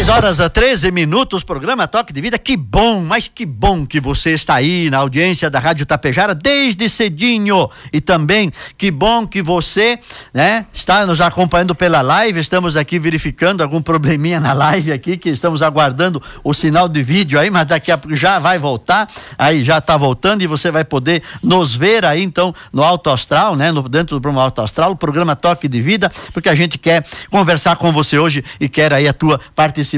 10 0.00 0.08
horas 0.08 0.40
a 0.40 0.48
13 0.48 0.90
minutos, 0.90 1.44
programa 1.44 1.86
Toque 1.86 2.10
de 2.10 2.22
Vida. 2.22 2.38
Que 2.38 2.56
bom, 2.56 3.04
mas 3.04 3.28
que 3.28 3.44
bom 3.44 3.84
que 3.84 4.00
você 4.00 4.30
está 4.30 4.54
aí 4.54 4.88
na 4.88 4.96
audiência 4.96 5.50
da 5.50 5.58
Rádio 5.58 5.84
Tapejara 5.84 6.34
desde 6.34 6.88
cedinho. 6.88 7.68
E 7.92 8.00
também 8.00 8.50
que 8.78 8.90
bom 8.90 9.26
que 9.26 9.42
você, 9.42 9.98
né, 10.32 10.64
está 10.72 11.04
nos 11.04 11.20
acompanhando 11.20 11.74
pela 11.74 12.00
live. 12.00 12.40
Estamos 12.40 12.78
aqui 12.78 12.98
verificando 12.98 13.62
algum 13.62 13.82
probleminha 13.82 14.40
na 14.40 14.54
live 14.54 14.90
aqui, 14.90 15.18
que 15.18 15.28
estamos 15.28 15.60
aguardando 15.60 16.22
o 16.42 16.54
sinal 16.54 16.88
de 16.88 17.02
vídeo 17.02 17.38
aí, 17.38 17.50
mas 17.50 17.66
daqui 17.66 17.92
a 17.92 18.00
já 18.12 18.38
vai 18.38 18.58
voltar. 18.58 19.06
Aí 19.36 19.62
já 19.62 19.76
está 19.76 19.98
voltando 19.98 20.40
e 20.40 20.46
você 20.46 20.70
vai 20.70 20.82
poder 20.82 21.22
nos 21.42 21.76
ver 21.76 22.06
aí 22.06 22.22
então 22.22 22.54
no 22.72 22.82
Alto 22.82 23.10
Astral, 23.10 23.54
né, 23.54 23.70
no, 23.70 23.86
dentro 23.86 24.16
do 24.16 24.22
programa 24.22 24.46
Alto 24.46 24.62
Astral, 24.62 24.92
o 24.92 24.96
programa 24.96 25.36
Toque 25.36 25.68
de 25.68 25.82
Vida, 25.82 26.10
porque 26.32 26.48
a 26.48 26.54
gente 26.54 26.78
quer 26.78 27.04
conversar 27.30 27.76
com 27.76 27.92
você 27.92 28.18
hoje 28.18 28.42
e 28.58 28.66
quer 28.66 28.94
aí 28.94 29.06
a 29.06 29.12
tua 29.12 29.38
participação 29.54 29.89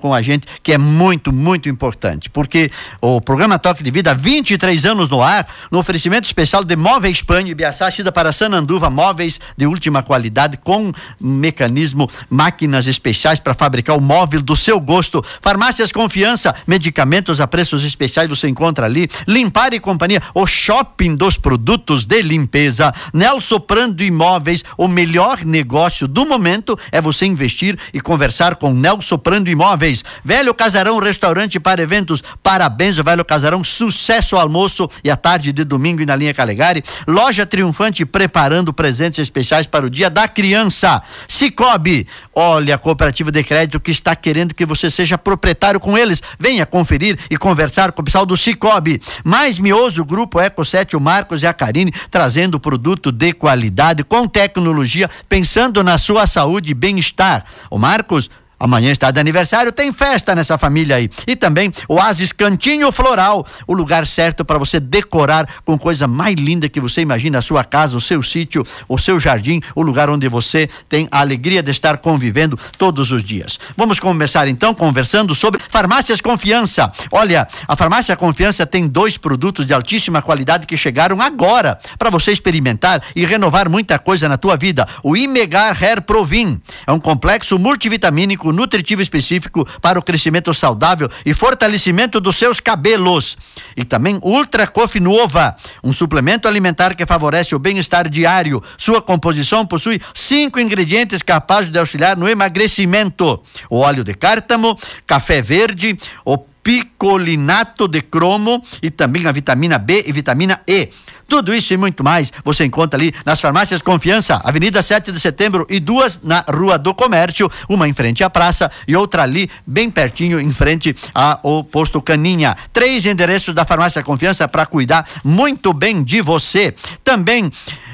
com 0.00 0.12
a 0.12 0.20
gente, 0.20 0.46
que 0.62 0.72
é 0.72 0.78
muito, 0.78 1.32
muito 1.32 1.68
importante, 1.68 2.28
porque 2.28 2.70
o 3.00 3.20
programa 3.20 3.58
Toque 3.58 3.82
de 3.82 3.90
Vida, 3.90 4.14
23 4.14 4.84
anos 4.84 5.08
no 5.08 5.22
ar, 5.22 5.46
no 5.70 5.78
oferecimento 5.78 6.24
especial 6.24 6.64
de 6.64 6.76
Móveis 6.76 7.20
Espanha 7.20 7.50
e 7.50 7.54
Biaçá, 7.54 7.90
Cida 7.90 8.10
para 8.10 8.32
Sananduva, 8.32 8.90
móveis 8.90 9.38
de 9.56 9.66
última 9.66 10.02
qualidade, 10.02 10.56
com 10.56 10.90
mecanismo, 11.20 12.10
máquinas 12.28 12.86
especiais 12.86 13.38
para 13.38 13.54
fabricar 13.54 13.96
o 13.96 14.00
móvel 14.00 14.42
do 14.42 14.56
seu 14.56 14.80
gosto. 14.80 15.24
Farmácias 15.40 15.92
Confiança, 15.92 16.54
medicamentos 16.66 17.40
a 17.40 17.46
preços 17.46 17.84
especiais 17.84 18.28
você 18.28 18.48
encontra 18.48 18.86
ali. 18.86 19.08
Limpar 19.28 19.74
e 19.74 19.80
Companhia, 19.80 20.22
o 20.34 20.46
shopping 20.46 21.14
dos 21.14 21.36
produtos 21.36 22.04
de 22.04 22.22
limpeza. 22.22 22.92
Nelson 23.12 23.60
Prando 23.60 24.02
Imóveis, 24.02 24.64
o 24.76 24.88
melhor 24.88 25.44
negócio 25.44 26.08
do 26.08 26.24
momento 26.26 26.78
é 26.90 27.00
você 27.00 27.26
investir 27.26 27.78
e 27.92 28.00
conversar 28.00 28.56
com 28.56 28.72
Nelson 28.72 29.18
Soprando 29.30 29.48
Imóveis. 29.48 30.04
Velho 30.24 30.52
Casarão 30.52 30.98
Restaurante 30.98 31.60
para 31.60 31.80
eventos. 31.80 32.20
Parabéns, 32.42 32.96
Velho 32.96 33.24
Casarão. 33.24 33.62
Sucesso 33.62 34.34
ao 34.34 34.42
almoço 34.42 34.90
e 35.04 35.10
à 35.10 35.14
tarde 35.14 35.52
de 35.52 35.62
domingo 35.62 36.02
e 36.02 36.06
na 36.06 36.16
linha 36.16 36.34
Calegari. 36.34 36.82
Loja 37.06 37.46
Triunfante 37.46 38.04
preparando 38.04 38.72
presentes 38.72 39.20
especiais 39.20 39.68
para 39.68 39.86
o 39.86 39.90
Dia 39.90 40.10
da 40.10 40.26
Criança. 40.26 41.00
Cicobi. 41.28 42.08
Olha 42.34 42.74
a 42.74 42.78
cooperativa 42.78 43.30
de 43.30 43.44
crédito 43.44 43.78
que 43.78 43.92
está 43.92 44.16
querendo 44.16 44.52
que 44.52 44.66
você 44.66 44.90
seja 44.90 45.16
proprietário 45.16 45.78
com 45.78 45.96
eles. 45.96 46.20
Venha 46.36 46.66
conferir 46.66 47.16
e 47.30 47.36
conversar 47.36 47.92
com 47.92 48.02
o 48.02 48.04
pessoal 48.04 48.26
do 48.26 48.36
Cicobi. 48.36 49.00
Mais 49.22 49.60
mioso, 49.60 50.04
Grupo 50.04 50.40
Eco 50.40 50.64
7, 50.64 50.96
o 50.96 51.00
Marcos 51.00 51.44
e 51.44 51.46
a 51.46 51.54
Karine, 51.54 51.94
trazendo 52.10 52.58
produto 52.58 53.12
de 53.12 53.32
qualidade, 53.32 54.02
com 54.02 54.26
tecnologia, 54.26 55.08
pensando 55.28 55.84
na 55.84 55.98
sua 55.98 56.26
saúde 56.26 56.72
e 56.72 56.74
bem-estar. 56.74 57.44
O 57.70 57.78
Marcos 57.78 58.28
Amanhã 58.60 58.92
está 58.92 59.10
de 59.10 59.18
aniversário, 59.18 59.72
tem 59.72 59.90
festa 59.90 60.34
nessa 60.34 60.58
família 60.58 60.96
aí. 60.96 61.08
E 61.26 61.34
também 61.34 61.72
o 61.88 61.94
Oasis 61.94 62.30
Cantinho 62.30 62.92
Floral, 62.92 63.46
o 63.66 63.72
lugar 63.72 64.06
certo 64.06 64.44
para 64.44 64.58
você 64.58 64.78
decorar 64.78 65.48
com 65.64 65.78
coisa 65.78 66.06
mais 66.06 66.34
linda 66.34 66.68
que 66.68 66.78
você 66.78 67.00
imagina 67.00 67.38
a 67.38 67.42
sua 67.42 67.64
casa, 67.64 67.96
o 67.96 68.00
seu 68.00 68.22
sítio, 68.22 68.62
o 68.86 68.98
seu 68.98 69.18
jardim, 69.18 69.62
o 69.74 69.80
lugar 69.80 70.10
onde 70.10 70.28
você 70.28 70.68
tem 70.90 71.08
a 71.10 71.20
alegria 71.20 71.62
de 71.62 71.70
estar 71.70 71.96
convivendo 71.96 72.58
todos 72.76 73.10
os 73.10 73.24
dias. 73.24 73.58
Vamos 73.78 73.98
começar 73.98 74.46
então 74.46 74.74
conversando 74.74 75.34
sobre 75.34 75.62
Farmácias 75.70 76.20
Confiança. 76.20 76.92
Olha, 77.10 77.48
a 77.66 77.74
Farmácia 77.74 78.14
Confiança 78.14 78.66
tem 78.66 78.86
dois 78.86 79.16
produtos 79.16 79.66
de 79.66 79.72
altíssima 79.72 80.20
qualidade 80.20 80.66
que 80.66 80.76
chegaram 80.76 81.22
agora 81.22 81.78
para 81.98 82.10
você 82.10 82.30
experimentar 82.30 83.02
e 83.16 83.24
renovar 83.24 83.70
muita 83.70 83.98
coisa 83.98 84.28
na 84.28 84.36
tua 84.36 84.56
vida. 84.56 84.86
O 85.02 85.16
Imegar 85.16 85.82
Hair 85.82 86.02
Provin 86.02 86.60
é 86.86 86.92
um 86.92 87.00
complexo 87.00 87.58
multivitamínico 87.58 88.49
nutritivo 88.52 89.02
específico 89.02 89.66
para 89.80 89.98
o 89.98 90.02
crescimento 90.02 90.52
saudável 90.52 91.08
e 91.24 91.32
fortalecimento 91.32 92.20
dos 92.20 92.36
seus 92.36 92.60
cabelos. 92.60 93.36
E 93.76 93.84
também 93.84 94.18
Ultra 94.22 94.66
Coffee 94.66 95.00
Nova, 95.00 95.56
um 95.82 95.92
suplemento 95.92 96.46
alimentar 96.46 96.94
que 96.94 97.06
favorece 97.06 97.54
o 97.54 97.58
bem-estar 97.58 98.08
diário. 98.08 98.62
Sua 98.76 99.00
composição 99.00 99.66
possui 99.66 100.00
cinco 100.14 100.60
ingredientes 100.60 101.22
capazes 101.22 101.70
de 101.70 101.78
auxiliar 101.78 102.16
no 102.16 102.28
emagrecimento: 102.28 103.42
o 103.68 103.78
óleo 103.78 104.04
de 104.04 104.14
cártamo, 104.14 104.76
café 105.06 105.40
verde, 105.42 105.96
o 106.24 106.38
picolinato 106.62 107.88
de 107.88 108.02
cromo 108.02 108.62
e 108.82 108.90
também 108.90 109.26
a 109.26 109.32
vitamina 109.32 109.78
B 109.78 110.04
e 110.06 110.12
vitamina 110.12 110.60
E. 110.66 110.88
Tudo 111.30 111.54
isso 111.54 111.72
e 111.72 111.76
muito 111.76 112.02
mais 112.02 112.32
você 112.44 112.64
encontra 112.64 112.98
ali 112.98 113.14
nas 113.24 113.40
farmácias 113.40 113.80
Confiança, 113.80 114.40
Avenida 114.42 114.82
7 114.82 115.12
de 115.12 115.20
Setembro 115.20 115.64
e 115.70 115.78
duas 115.78 116.18
na 116.24 116.44
Rua 116.48 116.76
do 116.76 116.92
Comércio, 116.92 117.48
uma 117.68 117.88
em 117.88 117.92
frente 117.92 118.24
à 118.24 118.28
praça 118.28 118.68
e 118.86 118.96
outra 118.96 119.22
ali 119.22 119.48
bem 119.64 119.88
pertinho 119.88 120.40
em 120.40 120.50
frente 120.50 120.92
ao 121.14 121.62
posto 121.62 122.02
Caninha. 122.02 122.56
Três 122.72 123.06
endereços 123.06 123.54
da 123.54 123.64
farmácia 123.64 124.02
Confiança 124.02 124.48
para 124.48 124.66
cuidar 124.66 125.06
muito 125.22 125.72
bem 125.72 126.02
de 126.02 126.20
você. 126.20 126.74
Também 127.04 127.48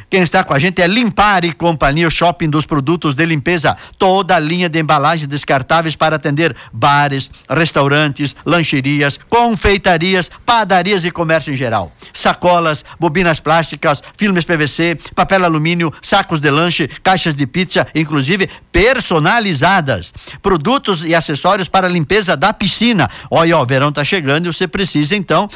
quem 0.08 0.22
está 0.22 0.44
com 0.44 0.54
a 0.54 0.58
gente 0.58 0.80
é 0.80 0.86
Limpar 0.86 1.44
e 1.44 1.52
Companhia, 1.52 2.06
o 2.06 2.10
shopping 2.10 2.48
dos 2.48 2.64
produtos 2.64 3.14
de 3.14 3.26
limpeza. 3.26 3.76
Toda 3.98 4.36
a 4.36 4.38
linha 4.38 4.68
de 4.68 4.78
embalagens 4.78 5.28
descartáveis 5.28 5.96
para 5.96 6.16
atender 6.16 6.54
bares, 6.72 7.30
restaurantes, 7.50 8.36
lancherias, 8.44 9.18
confeitarias, 9.28 10.30
padarias 10.44 11.04
e 11.04 11.10
comércio 11.10 11.52
em 11.52 11.56
geral. 11.56 11.92
Sacolas, 12.12 12.84
bobinas 13.00 13.40
plásticas, 13.40 14.00
filmes 14.16 14.44
PVC, 14.44 14.96
papel 15.14 15.44
alumínio, 15.44 15.92
sacos 16.00 16.38
de 16.38 16.50
lanche, 16.50 16.86
caixas 17.02 17.34
de 17.34 17.46
pizza, 17.46 17.86
inclusive 17.94 18.48
personalizadas. 18.70 20.14
Produtos 20.40 21.04
e 21.04 21.14
acessórios 21.14 21.68
para 21.68 21.88
limpeza 21.88 22.36
da 22.36 22.52
piscina. 22.52 23.10
Olha, 23.28 23.58
o 23.58 23.66
verão 23.66 23.88
está 23.88 24.04
chegando 24.04 24.46
e 24.46 24.52
você 24.52 24.68
precisa 24.68 25.16
então 25.16 25.48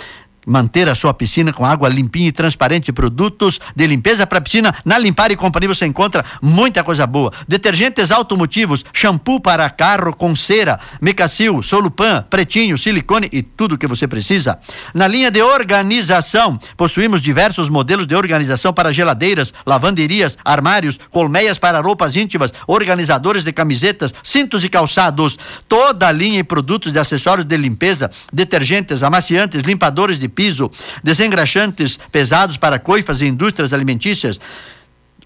manter 0.46 0.88
a 0.88 0.94
sua 0.94 1.12
piscina 1.12 1.52
com 1.52 1.64
água 1.64 1.88
limpinha 1.88 2.28
e 2.28 2.32
transparente, 2.32 2.92
produtos 2.92 3.60
de 3.74 3.86
limpeza 3.86 4.26
para 4.26 4.40
piscina. 4.40 4.74
Na 4.84 4.98
Limpar 4.98 5.30
e 5.30 5.36
Companhia 5.36 5.68
você 5.68 5.86
encontra 5.86 6.24
muita 6.40 6.82
coisa 6.82 7.06
boa. 7.06 7.32
Detergentes 7.46 8.10
automotivos, 8.10 8.84
shampoo 8.92 9.40
para 9.40 9.68
carro 9.70 10.14
com 10.14 10.34
cera, 10.34 10.78
Mecacil, 11.00 11.62
Solupan, 11.62 12.24
Pretinho, 12.28 12.78
silicone 12.78 13.28
e 13.32 13.42
tudo 13.42 13.78
que 13.78 13.86
você 13.86 14.06
precisa. 14.08 14.58
Na 14.94 15.06
linha 15.06 15.30
de 15.30 15.42
organização, 15.42 16.58
possuímos 16.76 17.20
diversos 17.20 17.68
modelos 17.68 18.06
de 18.06 18.14
organização 18.14 18.72
para 18.72 18.92
geladeiras, 18.92 19.52
lavanderias, 19.66 20.36
armários, 20.44 20.98
colmeias 21.10 21.58
para 21.58 21.80
roupas 21.80 22.16
íntimas, 22.16 22.52
organizadores 22.66 23.44
de 23.44 23.52
camisetas, 23.52 24.14
cintos 24.22 24.64
e 24.64 24.68
calçados. 24.68 25.38
Toda 25.68 26.08
a 26.08 26.12
linha 26.12 26.40
e 26.40 26.44
produtos 26.44 26.92
de 26.92 26.98
acessórios 26.98 27.46
de 27.46 27.56
limpeza, 27.56 28.10
detergentes, 28.32 29.02
amaciantes, 29.02 29.62
limpadores 29.62 30.18
de 30.18 30.28
piso, 30.30 30.70
desengraxantes 31.04 31.98
pesados 32.10 32.56
para 32.56 32.78
coifas 32.78 33.20
e 33.20 33.26
indústrias 33.26 33.72
alimentícias, 33.72 34.40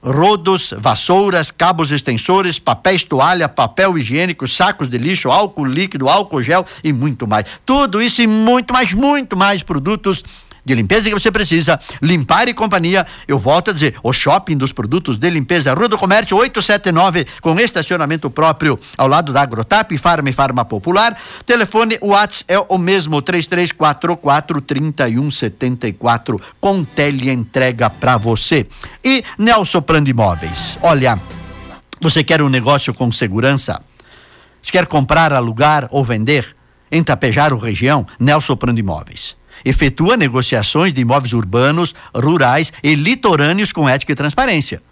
rodos, 0.04 0.74
vassouras, 0.76 1.50
cabos 1.50 1.90
extensores, 1.90 2.58
papéis 2.58 3.02
toalha, 3.04 3.48
papel 3.48 3.96
higiênico, 3.96 4.46
sacos 4.46 4.88
de 4.88 4.98
lixo, 4.98 5.30
álcool 5.30 5.64
líquido, 5.64 6.08
álcool 6.08 6.42
gel 6.42 6.66
e 6.82 6.92
muito 6.92 7.26
mais. 7.26 7.46
Tudo 7.64 8.02
isso 8.02 8.20
e 8.20 8.26
muito 8.26 8.72
mais, 8.72 8.92
muito 8.92 9.36
mais 9.36 9.62
produtos 9.62 10.22
de 10.64 10.74
limpeza 10.74 11.08
que 11.08 11.14
você 11.14 11.30
precisa, 11.30 11.78
Limpar 12.00 12.48
e 12.48 12.54
Companhia, 12.54 13.06
eu 13.28 13.38
volto 13.38 13.70
a 13.70 13.74
dizer, 13.74 13.94
o 14.02 14.12
shopping 14.12 14.56
dos 14.56 14.72
produtos 14.72 15.16
de 15.16 15.28
limpeza, 15.28 15.74
Rua 15.74 15.88
do 15.88 15.98
Comércio 15.98 16.36
879, 16.36 17.26
com 17.40 17.58
estacionamento 17.60 18.30
próprio 18.30 18.78
ao 18.96 19.06
lado 19.06 19.32
da 19.32 19.42
Agrotap, 19.42 19.96
Farma 19.98 20.30
e 20.30 20.32
Farma 20.32 20.64
Popular. 20.64 21.16
Telefone 21.44 21.98
WhatsApp 22.00 22.44
é 22.48 22.58
o 22.58 22.78
mesmo, 22.78 23.20
3344 23.20 24.60
3174, 24.62 26.40
com 26.60 26.82
teleentrega 26.82 27.90
para 27.90 28.16
você. 28.16 28.66
E 29.04 29.22
Nelson 29.38 29.82
Prando 29.82 30.08
Imóveis, 30.08 30.78
olha, 30.80 31.18
você 32.00 32.24
quer 32.24 32.40
um 32.40 32.48
negócio 32.48 32.94
com 32.94 33.12
segurança? 33.12 33.80
Você 34.62 34.72
quer 34.72 34.86
comprar, 34.86 35.32
alugar 35.32 35.88
ou 35.90 36.02
vender? 36.02 36.54
Em 36.90 37.02
Tapejar, 37.02 37.52
região, 37.54 38.06
Nelson 38.18 38.56
Prando 38.56 38.80
Imóveis 38.80 39.36
efetua 39.64 40.16
negociações 40.16 40.92
de 40.92 41.00
imóveis 41.00 41.32
urbanos, 41.32 41.94
rurais 42.14 42.72
e 42.82 42.94
litorâneos 42.94 43.72
com 43.72 43.88
ética 43.88 44.12
e 44.12 44.16
transparência. 44.16 44.82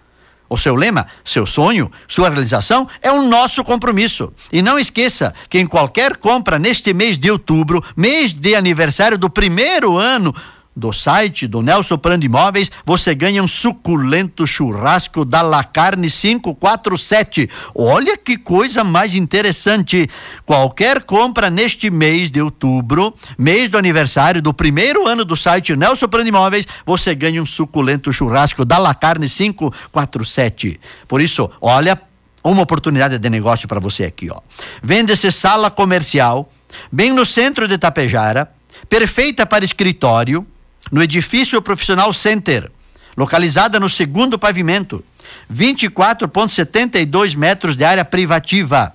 O 0.53 0.57
seu 0.59 0.75
lema, 0.75 1.07
seu 1.25 1.47
sonho, 1.47 1.91
sua 2.07 2.29
realização 2.29 2.87
é 3.01 3.11
o 3.11 3.23
nosso 3.23 3.65
compromisso. 3.65 4.31
E 4.53 4.61
não 4.61 4.79
esqueça 4.79 5.33
que 5.49 5.59
em 5.59 5.67
qualquer 5.67 6.19
compra 6.19 6.59
neste 6.59 6.93
mês 6.93 7.17
de 7.17 7.31
outubro, 7.31 7.83
mês 7.97 8.35
de 8.35 8.55
aniversário 8.55 9.17
do 9.17 9.31
primeiro 9.31 9.97
ano 9.97 10.35
do 10.75 10.93
site 10.93 11.47
do 11.47 11.61
Nelson 11.61 11.99
Prando 11.99 12.25
Imóveis, 12.25 12.71
você 12.85 13.15
ganha 13.15 13.43
um 13.43 13.47
suculento 13.47 14.47
churrasco 14.47 15.25
da 15.25 15.43
La 15.43 15.63
Carne 15.63 16.11
547. 16.11 17.49
Olha 17.75 18.17
que 18.17 18.39
coisa 18.39 18.83
mais 18.83 19.15
interessante. 19.15 20.09
Qualquer 20.47 21.03
compra 21.03 21.51
neste 21.51 21.91
mês 21.91 22.31
de 22.31 22.41
outubro, 22.41 23.15
mês 23.39 23.69
do 23.69 23.79
aniversário 23.79 24.41
do 24.41 24.55
primeiro 24.55 25.07
ano 25.07 25.25
do 25.25 25.37
site 25.37 25.77
Nelson 25.77 26.09
Prando 26.09 26.29
Imóveis, 26.29 26.67
você 26.87 27.15
ganha 27.15 27.43
um 27.43 27.47
suculento 27.47 28.13
churrasco 28.13 28.65
da 28.65 28.79
La 28.79 28.95
Carne 28.95 29.29
547. 29.29 30.81
Por 31.07 31.21
isso, 31.21 31.51
olha 31.61 32.01
uma 32.43 32.63
oportunidade 32.63 33.19
de 33.19 33.31
negócio 33.31 33.69
para 33.69 33.79
você 33.79 34.05
aqui, 34.05 34.29
ó. 34.31 34.41
Vende-se 34.83 35.31
sala 35.31 35.71
comercial, 35.71 36.51
bem 36.91 37.13
no 37.13 37.25
centro 37.25 37.69
de 37.69 37.79
Tapejara, 37.79 38.51
perfeita 38.89 39.47
para 39.47 39.65
escritório, 39.65 40.47
no 40.93 41.03
edifício 41.03 41.61
Profissional 41.63 42.13
Center, 42.13 42.71
localizada 43.17 43.81
no 43.81 43.89
segundo 43.89 44.39
pavimento, 44.39 45.03
24,72 45.51 47.35
metros 47.35 47.75
de 47.75 47.85
área 47.85 48.05
privativa. 48.05 48.95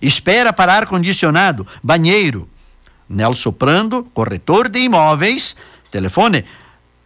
Espera 0.00 0.52
para 0.52 0.74
ar-condicionado, 0.74 1.66
banheiro. 1.82 2.48
Nelson 3.08 3.50
Prando, 3.52 4.04
corretor 4.12 4.68
de 4.68 4.78
imóveis, 4.80 5.56
telefone 5.90 6.44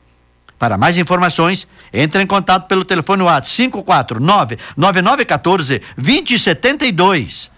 Para 0.59 0.77
mais 0.77 0.99
informações, 0.99 1.67
entre 1.95 2.23
em 2.23 2.27
contato 2.27 2.69
pelo 2.69 2.85
telefone 2.85 3.23
WhatsApp 3.23 3.57
549 3.57 4.59
9914 4.77 5.81
2072 5.97 7.51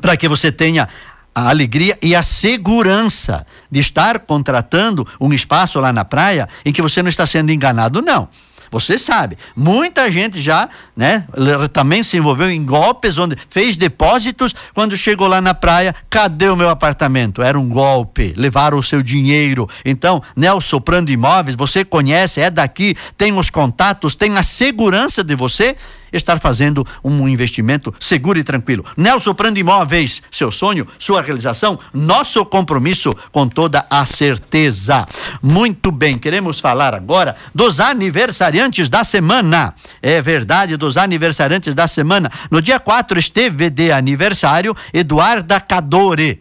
para 0.00 0.16
que 0.16 0.28
você 0.28 0.50
tenha 0.50 0.88
a 1.34 1.48
alegria 1.48 1.98
e 2.02 2.14
a 2.14 2.22
segurança 2.22 3.46
de 3.70 3.80
estar 3.80 4.18
contratando 4.20 5.06
um 5.20 5.32
espaço 5.32 5.80
lá 5.80 5.92
na 5.92 6.04
praia 6.04 6.48
em 6.64 6.72
que 6.72 6.82
você 6.82 7.02
não 7.02 7.08
está 7.08 7.26
sendo 7.26 7.50
enganado, 7.50 8.02
não. 8.02 8.28
Você 8.72 8.98
sabe, 8.98 9.36
muita 9.54 10.10
gente 10.10 10.40
já, 10.40 10.68
né, 10.96 11.26
também 11.74 12.02
se 12.02 12.16
envolveu 12.16 12.50
em 12.50 12.64
golpes 12.64 13.18
onde 13.18 13.36
fez 13.50 13.76
depósitos, 13.76 14.54
quando 14.74 14.96
chegou 14.96 15.28
lá 15.28 15.42
na 15.42 15.52
praia, 15.52 15.94
cadê 16.08 16.48
o 16.48 16.56
meu 16.56 16.70
apartamento? 16.70 17.42
Era 17.42 17.60
um 17.60 17.68
golpe, 17.68 18.32
levaram 18.34 18.78
o 18.78 18.82
seu 18.82 19.02
dinheiro. 19.02 19.68
Então, 19.84 20.22
Nelson 20.34 20.72
Soprando 20.72 21.10
Imóveis, 21.10 21.54
você 21.54 21.84
conhece, 21.84 22.40
é 22.40 22.50
daqui, 22.50 22.96
tem 23.18 23.36
os 23.36 23.50
contatos, 23.50 24.14
tem 24.14 24.38
a 24.38 24.42
segurança 24.42 25.22
de 25.22 25.36
você 25.36 25.76
estar 26.12 26.38
fazendo 26.38 26.86
um 27.02 27.28
investimento 27.28 27.94
seguro 27.98 28.38
e 28.38 28.44
tranquilo. 28.44 28.84
Nelson 28.96 29.34
Prando 29.34 29.58
Imóveis, 29.58 30.22
seu 30.30 30.50
sonho, 30.50 30.86
sua 30.98 31.22
realização, 31.22 31.78
nosso 31.92 32.44
compromisso 32.44 33.12
com 33.30 33.48
toda 33.48 33.86
a 33.88 34.04
certeza. 34.06 35.06
Muito 35.42 35.90
bem, 35.90 36.18
queremos 36.18 36.60
falar 36.60 36.94
agora 36.94 37.36
dos 37.54 37.80
aniversariantes 37.80 38.88
da 38.88 39.04
semana. 39.04 39.74
É 40.00 40.20
verdade, 40.20 40.76
dos 40.76 40.96
aniversariantes 40.96 41.74
da 41.74 41.88
semana. 41.88 42.30
No 42.50 42.60
dia 42.60 42.78
4 42.78 43.18
esteve 43.18 43.70
de 43.70 43.92
aniversário 43.92 44.76
Eduarda 44.92 45.60
Cadore. 45.60 46.40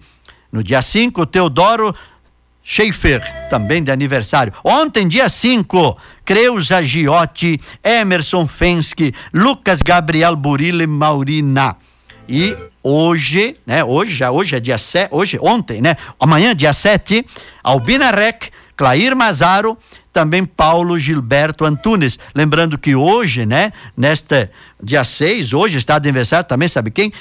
No 0.52 0.62
dia 0.62 0.82
5, 0.82 1.26
Teodoro 1.28 1.96
Schaefer, 2.64 3.22
também 3.50 3.84
de 3.84 3.92
aniversário. 3.92 4.54
Ontem, 4.64 5.08
dia 5.08 5.28
5, 5.30 5.98
Creuza 6.32 6.82
Giotti, 6.82 7.60
Emerson 7.84 8.48
Fensky, 8.48 9.13
Lucas 9.34 9.82
Gabriel 9.82 10.34
Burile 10.38 10.88
Maurina. 10.88 11.76
E 12.26 12.56
hoje, 12.82 13.54
né? 13.67 13.84
Hoje, 13.84 14.24
hoje 14.24 14.56
é 14.56 14.60
dia 14.62 14.78
7, 14.78 15.10
hoje, 15.12 15.38
ontem, 15.41 15.82
né? 15.82 15.98
Amanhã, 16.17 16.56
dia 16.56 16.72
7, 16.72 17.26
Albina 17.62 18.12
Rec, 18.12 18.46
Clair 18.78 19.13
Mazaro, 19.13 19.78
também 20.13 20.46
Paulo 20.46 20.98
Gilberto 20.98 21.65
Antunes. 21.65 22.17
Lembrando 22.34 22.78
que 22.78 22.96
hoje, 22.96 23.46
né? 23.46 23.74
Nesta 23.98 24.50
dia 24.82 25.04
6, 25.04 25.52
hoje 25.52 25.80
está 25.80 26.00
de 26.00 26.08
aniversário 26.08 26.48
também, 26.48 26.70
sabe 26.70 26.91
quem? 26.91 27.12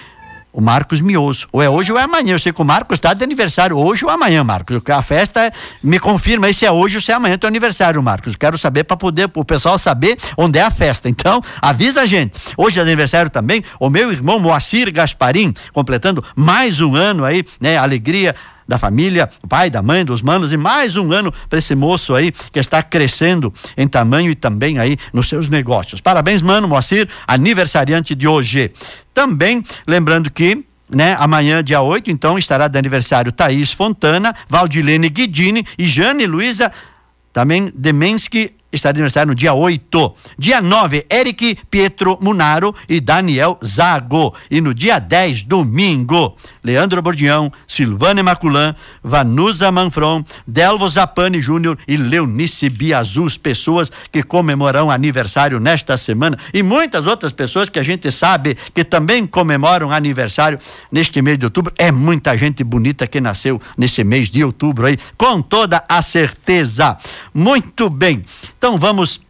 O 0.52 0.60
Marcos 0.60 1.00
Mioso. 1.00 1.46
Ou 1.52 1.62
é 1.62 1.68
hoje 1.68 1.92
ou 1.92 1.98
é 1.98 2.02
amanhã. 2.02 2.34
Eu 2.34 2.38
sei 2.38 2.52
que 2.52 2.60
o 2.60 2.64
Marcos 2.64 2.96
está 2.96 3.14
de 3.14 3.22
aniversário 3.22 3.76
hoje 3.76 4.04
ou 4.04 4.10
amanhã, 4.10 4.42
Marcos. 4.42 4.80
A 4.88 5.02
festa 5.02 5.52
me 5.82 5.98
confirma 5.98 6.52
se 6.52 6.66
é 6.66 6.72
hoje 6.72 6.96
ou 6.96 7.00
se 7.00 7.12
é 7.12 7.14
amanhã 7.14 7.38
teu 7.38 7.48
aniversário, 7.48 8.02
Marcos. 8.02 8.34
Quero 8.36 8.58
saber 8.58 8.84
para 8.84 8.96
poder 8.96 9.30
o 9.34 9.44
pessoal 9.44 9.78
saber 9.78 10.18
onde 10.36 10.58
é 10.58 10.62
a 10.62 10.70
festa. 10.70 11.08
Então, 11.08 11.40
avisa 11.60 12.02
a 12.02 12.06
gente. 12.06 12.38
Hoje 12.56 12.78
é 12.78 12.82
aniversário 12.82 13.30
também 13.30 13.62
o 13.78 13.88
meu 13.88 14.12
irmão 14.12 14.38
Moacir 14.38 14.92
Gasparim, 14.92 15.54
completando 15.72 16.24
mais 16.34 16.80
um 16.80 16.94
ano 16.94 17.24
aí, 17.24 17.44
né? 17.60 17.76
Alegria 17.76 18.34
da 18.70 18.78
família, 18.78 19.28
o 19.42 19.48
pai, 19.48 19.68
da 19.68 19.82
mãe, 19.82 20.04
dos 20.04 20.22
manos, 20.22 20.52
e 20.52 20.56
mais 20.56 20.96
um 20.96 21.12
ano 21.12 21.34
para 21.48 21.58
esse 21.58 21.74
moço 21.74 22.14
aí 22.14 22.30
que 22.30 22.60
está 22.60 22.80
crescendo 22.82 23.52
em 23.76 23.88
tamanho 23.88 24.30
e 24.30 24.34
também 24.36 24.78
aí 24.78 24.96
nos 25.12 25.28
seus 25.28 25.48
negócios. 25.48 26.00
Parabéns, 26.00 26.40
mano, 26.40 26.68
Moacir, 26.68 27.08
aniversariante 27.26 28.14
de 28.14 28.28
hoje. 28.28 28.70
Também 29.12 29.62
lembrando 29.86 30.30
que 30.30 30.64
né? 30.88 31.14
Amanhã, 31.20 31.62
dia 31.62 31.80
8, 31.80 32.10
então, 32.10 32.36
estará 32.36 32.66
de 32.66 32.76
aniversário 32.76 33.30
Thaís 33.30 33.72
Fontana, 33.72 34.34
Valdilene 34.48 35.08
Guidini 35.08 35.64
e 35.78 35.86
Jane 35.86 36.26
Luiza, 36.26 36.72
também 37.32 37.72
Demensky 37.72 38.52
está 38.72 38.92
de 38.92 38.98
aniversário 38.98 39.28
no 39.28 39.34
dia 39.34 39.52
8. 39.52 40.14
Dia 40.38 40.60
9, 40.60 41.06
Eric 41.10 41.58
Pietro 41.70 42.18
Munaro 42.20 42.74
e 42.88 43.00
Daniel 43.00 43.58
Zago. 43.64 44.34
E 44.50 44.60
no 44.60 44.72
dia 44.72 44.98
10, 44.98 45.44
domingo, 45.44 46.36
Leandro 46.62 47.00
Bordião, 47.00 47.52
Silvana 47.66 48.22
Maculan, 48.22 48.74
Vanusa 49.02 49.70
Manfron, 49.70 50.24
Delvo 50.46 50.88
Zapani 50.88 51.40
Júnior 51.40 51.78
e 51.86 51.96
Leonice 51.96 52.68
Biazus, 52.68 53.36
pessoas 53.36 53.90
que 54.10 54.22
comemorarão 54.22 54.90
aniversário 54.90 55.58
nesta 55.58 55.96
semana. 55.96 56.38
E 56.52 56.62
muitas 56.62 57.06
outras 57.06 57.32
pessoas 57.32 57.68
que 57.68 57.78
a 57.78 57.82
gente 57.82 58.10
sabe 58.10 58.56
que 58.74 58.84
também 58.84 59.26
comemoram 59.26 59.90
aniversário 59.90 60.58
neste 60.90 61.22
mês 61.22 61.38
de 61.38 61.46
outubro. 61.46 61.72
É 61.76 61.90
muita 61.90 62.36
gente 62.36 62.62
bonita 62.62 63.06
que 63.06 63.20
nasceu 63.20 63.60
nesse 63.76 64.04
mês 64.04 64.28
de 64.28 64.44
outubro 64.44 64.86
aí, 64.86 64.96
com 65.16 65.40
toda 65.40 65.84
a 65.88 66.02
certeza. 66.02 66.96
Muito 67.32 67.88
bem. 67.88 68.22
Então 68.58 68.76
vamos 68.76 69.20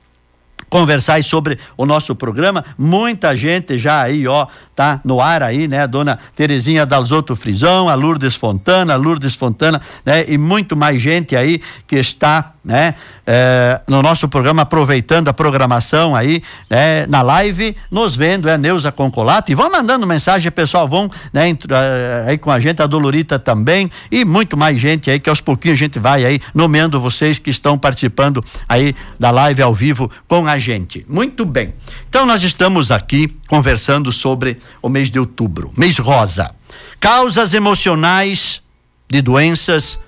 conversar 0.70 1.22
sobre 1.24 1.58
o 1.76 1.84
nosso 1.84 2.14
programa. 2.14 2.64
Muita 2.78 3.36
gente 3.36 3.76
já 3.76 4.02
aí, 4.02 4.26
ó, 4.26 4.46
tá 4.80 4.98
no 5.04 5.20
ar 5.20 5.42
aí, 5.42 5.68
né? 5.68 5.82
A 5.82 5.86
dona 5.86 6.18
Terezinha 6.34 6.86
Dalzotto 6.86 7.36
Frisão, 7.36 7.90
a 7.90 7.94
Lourdes 7.94 8.34
Fontana, 8.34 8.94
a 8.94 8.96
Lourdes 8.96 9.34
Fontana, 9.34 9.78
né? 10.06 10.24
E 10.26 10.38
muito 10.38 10.74
mais 10.74 11.02
gente 11.02 11.36
aí 11.36 11.60
que 11.86 11.96
está, 11.96 12.54
né? 12.64 12.94
É, 13.26 13.78
no 13.86 14.00
nosso 14.02 14.26
programa, 14.26 14.62
aproveitando 14.62 15.28
a 15.28 15.34
programação 15.34 16.16
aí, 16.16 16.42
né? 16.70 17.06
Na 17.08 17.20
live, 17.20 17.76
nos 17.90 18.16
vendo, 18.16 18.48
é 18.48 18.56
Neuza 18.56 18.90
Concolato, 18.90 19.52
e 19.52 19.54
vão 19.54 19.70
mandando 19.70 20.06
mensagem, 20.06 20.50
pessoal, 20.50 20.88
vão, 20.88 21.10
né? 21.30 21.50
Eh, 21.50 22.24
aí 22.28 22.38
com 22.38 22.50
a 22.50 22.58
gente, 22.58 22.80
a 22.80 22.86
Dolorita 22.86 23.38
também, 23.38 23.90
e 24.10 24.24
muito 24.24 24.56
mais 24.56 24.80
gente 24.80 25.10
aí, 25.10 25.20
que 25.20 25.28
aos 25.28 25.42
pouquinhos 25.42 25.78
a 25.78 25.84
gente 25.84 25.98
vai 25.98 26.24
aí 26.24 26.40
nomeando 26.54 26.98
vocês 26.98 27.38
que 27.38 27.50
estão 27.50 27.76
participando 27.76 28.42
aí 28.66 28.96
da 29.18 29.30
live 29.30 29.60
ao 29.60 29.74
vivo 29.74 30.10
com 30.26 30.46
a 30.46 30.58
gente. 30.58 31.04
Muito 31.06 31.44
bem. 31.44 31.74
Então 32.08 32.24
nós 32.24 32.42
estamos 32.42 32.90
aqui 32.90 33.38
conversando 33.50 34.12
sobre 34.12 34.58
o 34.80 34.88
mês 34.88 35.10
de 35.10 35.18
outubro, 35.18 35.72
mês 35.76 35.98
rosa. 35.98 36.54
Causas 37.00 37.52
emocionais 37.52 38.62
de 39.10 39.20
doenças 39.20 39.98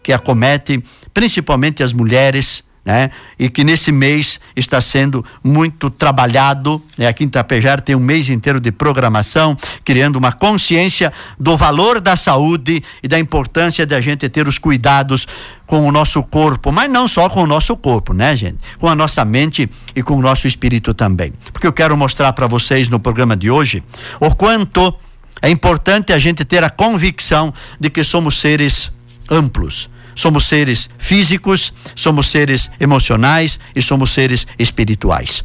que 0.00 0.12
acometem 0.12 0.80
principalmente 1.12 1.82
as 1.82 1.92
mulheres, 1.92 2.62
né? 2.84 3.10
E 3.38 3.48
que 3.48 3.64
nesse 3.64 3.90
mês 3.90 4.38
está 4.54 4.80
sendo 4.80 5.24
muito 5.42 5.88
trabalhado, 5.88 6.82
né? 6.98 7.06
Aqui 7.06 7.24
em 7.24 7.28
Tapejar 7.28 7.80
tem 7.80 7.96
um 7.96 8.00
mês 8.00 8.28
inteiro 8.28 8.60
de 8.60 8.70
programação, 8.70 9.56
criando 9.84 10.16
uma 10.16 10.32
consciência 10.32 11.12
do 11.38 11.56
valor 11.56 12.00
da 12.00 12.16
saúde 12.16 12.82
e 13.02 13.08
da 13.08 13.18
importância 13.18 13.86
de 13.86 13.94
a 13.94 14.00
gente 14.00 14.28
ter 14.28 14.46
os 14.46 14.58
cuidados 14.58 15.26
com 15.66 15.88
o 15.88 15.92
nosso 15.92 16.22
corpo, 16.22 16.70
mas 16.70 16.90
não 16.90 17.08
só 17.08 17.28
com 17.28 17.42
o 17.42 17.46
nosso 17.46 17.74
corpo, 17.76 18.12
né, 18.12 18.36
gente? 18.36 18.58
Com 18.78 18.86
a 18.86 18.94
nossa 18.94 19.24
mente 19.24 19.68
e 19.96 20.02
com 20.02 20.16
o 20.16 20.20
nosso 20.20 20.46
espírito 20.46 20.92
também. 20.92 21.32
Porque 21.52 21.66
eu 21.66 21.72
quero 21.72 21.96
mostrar 21.96 22.32
para 22.34 22.46
vocês 22.46 22.88
no 22.88 23.00
programa 23.00 23.34
de 23.34 23.50
hoje 23.50 23.82
o 24.20 24.34
quanto 24.34 24.94
é 25.40 25.48
importante 25.48 26.12
a 26.12 26.18
gente 26.18 26.44
ter 26.44 26.62
a 26.62 26.70
convicção 26.70 27.52
de 27.80 27.88
que 27.88 28.04
somos 28.04 28.40
seres 28.40 28.92
amplos 29.30 29.88
somos 30.14 30.46
seres 30.46 30.88
físicos, 30.98 31.72
somos 31.94 32.28
seres 32.28 32.70
emocionais 32.78 33.58
e 33.74 33.82
somos 33.82 34.12
seres 34.12 34.46
espirituais. 34.58 35.44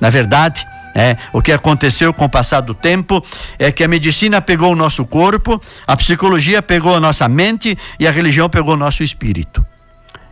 Na 0.00 0.10
verdade, 0.10 0.66
É, 0.98 1.18
o 1.30 1.42
que 1.42 1.52
aconteceu 1.52 2.10
com 2.14 2.24
o 2.24 2.28
passar 2.28 2.62
do 2.62 2.72
tempo 2.72 3.22
é 3.58 3.70
que 3.70 3.84
a 3.84 3.88
medicina 3.88 4.40
pegou 4.40 4.72
o 4.72 4.74
nosso 4.74 5.04
corpo, 5.04 5.60
a 5.86 5.94
psicologia 5.94 6.62
pegou 6.62 6.96
a 6.96 7.00
nossa 7.00 7.28
mente 7.28 7.76
e 8.00 8.08
a 8.08 8.10
religião 8.10 8.48
pegou 8.48 8.72
o 8.72 8.78
nosso 8.78 9.02
espírito. 9.02 9.62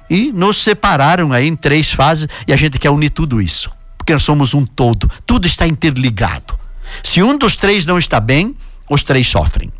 E 0.08 0.32
nos 0.32 0.62
separaram 0.62 1.34
aí 1.34 1.46
em 1.46 1.54
três 1.54 1.90
fases 1.90 2.28
e 2.48 2.52
a 2.54 2.56
gente 2.56 2.78
quer 2.78 2.88
unir 2.88 3.10
tudo 3.10 3.42
isso, 3.42 3.70
porque 3.98 4.14
nós 4.14 4.22
somos 4.22 4.54
um 4.54 4.64
todo, 4.64 5.10
tudo 5.26 5.46
está 5.46 5.66
interligado. 5.66 6.58
Se 7.02 7.22
um 7.22 7.36
dos 7.36 7.56
três 7.56 7.84
não 7.84 7.98
está 7.98 8.18
bem, 8.18 8.56
os 8.88 9.02
três 9.02 9.28
sofrem. 9.28 9.70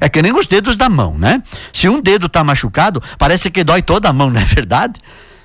É 0.00 0.08
que 0.08 0.22
nem 0.22 0.32
os 0.32 0.46
dedos 0.46 0.76
da 0.76 0.88
mão, 0.88 1.16
né? 1.18 1.42
Se 1.72 1.88
um 1.88 2.00
dedo 2.00 2.26
está 2.26 2.42
machucado, 2.42 3.02
parece 3.18 3.50
que 3.50 3.62
dói 3.62 3.82
toda 3.82 4.08
a 4.08 4.12
mão, 4.12 4.30
não 4.32 4.40
é 4.40 4.44
verdade? 4.44 4.98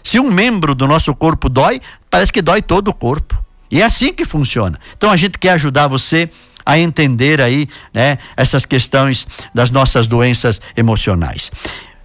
Se 0.03 0.19
um 0.19 0.31
membro 0.31 0.73
do 0.73 0.87
nosso 0.87 1.13
corpo 1.13 1.49
dói, 1.49 1.81
parece 2.09 2.31
que 2.31 2.41
dói 2.41 2.61
todo 2.61 2.87
o 2.89 2.93
corpo. 2.93 3.43
E 3.69 3.81
é 3.81 3.85
assim 3.85 4.13
que 4.13 4.23
funciona. 4.23 4.79
Então 4.95 5.11
a 5.11 5.17
gente 5.17 5.37
quer 5.37 5.51
ajudar 5.51 5.87
você 5.87 6.29
a 6.65 6.79
entender 6.79 7.41
aí, 7.41 7.67
né, 7.93 8.17
essas 8.35 8.65
questões 8.65 9.27
das 9.53 9.69
nossas 9.69 10.07
doenças 10.07 10.61
emocionais. 10.75 11.51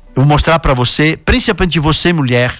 Eu 0.08 0.22
vou 0.22 0.26
mostrar 0.26 0.58
para 0.58 0.74
você, 0.74 1.16
principalmente 1.16 1.78
você 1.78 2.12
mulher, 2.12 2.58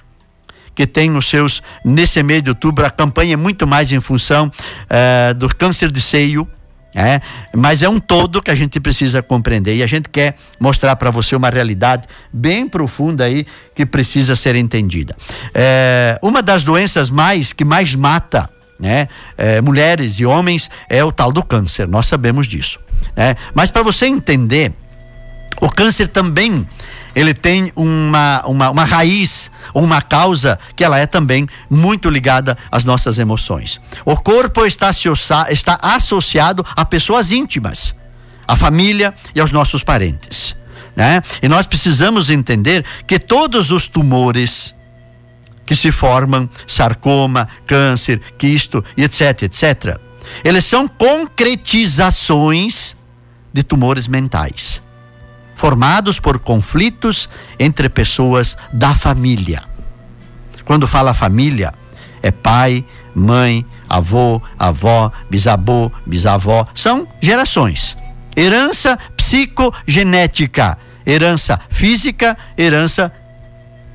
que 0.73 0.87
tem 0.87 1.09
nos 1.09 1.27
seus 1.27 1.61
nesse 1.83 2.23
mês 2.23 2.41
de 2.41 2.49
outubro 2.49 2.85
a 2.85 2.89
campanha 2.89 3.33
é 3.33 3.37
muito 3.37 3.67
mais 3.67 3.91
em 3.91 3.99
função 3.99 4.47
uh, 4.47 5.33
do 5.33 5.53
câncer 5.53 5.91
de 5.91 5.99
seio, 5.99 6.47
é, 6.93 7.21
mas 7.55 7.81
é 7.81 7.87
um 7.87 7.99
todo 7.99 8.41
que 8.41 8.51
a 8.51 8.55
gente 8.55 8.79
precisa 8.79 9.21
compreender 9.21 9.75
e 9.75 9.83
a 9.83 9.87
gente 9.87 10.09
quer 10.09 10.35
mostrar 10.59 10.95
para 10.97 11.09
você 11.09 11.35
uma 11.35 11.49
realidade 11.49 12.07
bem 12.33 12.67
profunda 12.67 13.23
aí 13.23 13.45
que 13.73 13.85
precisa 13.85 14.35
ser 14.35 14.55
entendida. 14.55 15.15
É, 15.53 16.19
uma 16.21 16.41
das 16.41 16.63
doenças 16.63 17.09
mais 17.09 17.53
que 17.53 17.63
mais 17.63 17.95
mata 17.95 18.49
né, 18.77 19.07
é, 19.37 19.61
mulheres 19.61 20.19
e 20.19 20.25
homens 20.25 20.69
é 20.89 21.03
o 21.03 21.11
tal 21.11 21.31
do 21.31 21.43
câncer. 21.43 21.87
Nós 21.87 22.07
sabemos 22.07 22.47
disso. 22.47 22.79
Né? 23.15 23.35
Mas 23.53 23.69
para 23.69 23.83
você 23.83 24.07
entender, 24.07 24.73
o 25.61 25.69
câncer 25.69 26.07
também 26.07 26.67
ele 27.15 27.33
tem 27.33 27.71
uma, 27.75 28.43
uma, 28.45 28.69
uma 28.69 28.83
raiz, 28.83 29.49
uma 29.73 30.01
causa 30.01 30.59
que 30.75 30.83
ela 30.83 30.99
é 30.99 31.05
também 31.05 31.47
muito 31.69 32.09
ligada 32.09 32.57
às 32.71 32.83
nossas 32.83 33.17
emoções. 33.17 33.79
O 34.05 34.15
corpo 34.15 34.65
está, 34.65 34.91
está 35.49 35.79
associado 35.81 36.65
a 36.75 36.85
pessoas 36.85 37.31
íntimas, 37.31 37.95
à 38.47 38.55
família 38.55 39.13
e 39.35 39.39
aos 39.39 39.51
nossos 39.51 39.83
parentes. 39.83 40.55
Né? 40.95 41.21
E 41.41 41.47
nós 41.47 41.65
precisamos 41.65 42.29
entender 42.29 42.85
que 43.07 43.17
todos 43.17 43.71
os 43.71 43.87
tumores 43.87 44.75
que 45.65 45.75
se 45.75 45.91
formam, 45.91 46.47
sarcoma, 46.67 47.47
câncer, 47.65 48.21
quisto 48.37 48.83
e 48.97 49.03
etc, 49.03 49.43
etc, 49.43 49.97
eles 50.43 50.65
são 50.65 50.87
concretizações 50.87 52.95
de 53.53 53.63
tumores 53.63 54.07
mentais 54.07 54.81
formados 55.61 56.19
por 56.19 56.39
conflitos 56.39 57.29
entre 57.59 57.87
pessoas 57.87 58.57
da 58.73 58.95
família. 58.95 59.61
Quando 60.65 60.87
fala 60.87 61.13
família, 61.13 61.71
é 62.19 62.31
pai, 62.31 62.83
mãe, 63.13 63.63
avô, 63.87 64.41
avó, 64.57 65.11
bisavô, 65.29 65.91
bisavó, 66.03 66.65
são 66.73 67.07
gerações. 67.21 67.95
Herança 68.35 68.97
psicogenética, 69.15 70.79
herança 71.05 71.59
física, 71.69 72.35
herança 72.57 73.13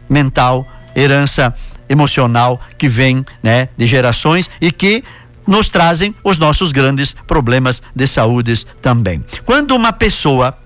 mental, 0.09 0.65
herança 0.95 1.53
emocional 1.89 2.61
que 2.79 2.89
vem, 2.89 3.27
né, 3.43 3.71
de 3.77 3.89
gerações 3.89 4.49
e 4.61 4.71
que 4.71 5.03
nos 5.45 5.69
trazem 5.69 6.15
os 6.23 6.39
nossos 6.39 6.71
grandes 6.71 7.13
problemas 7.27 7.83
de 7.93 8.07
saúde 8.07 8.65
também. 8.81 9.25
Quando 9.45 9.75
uma 9.75 9.93
pessoa 9.93 10.57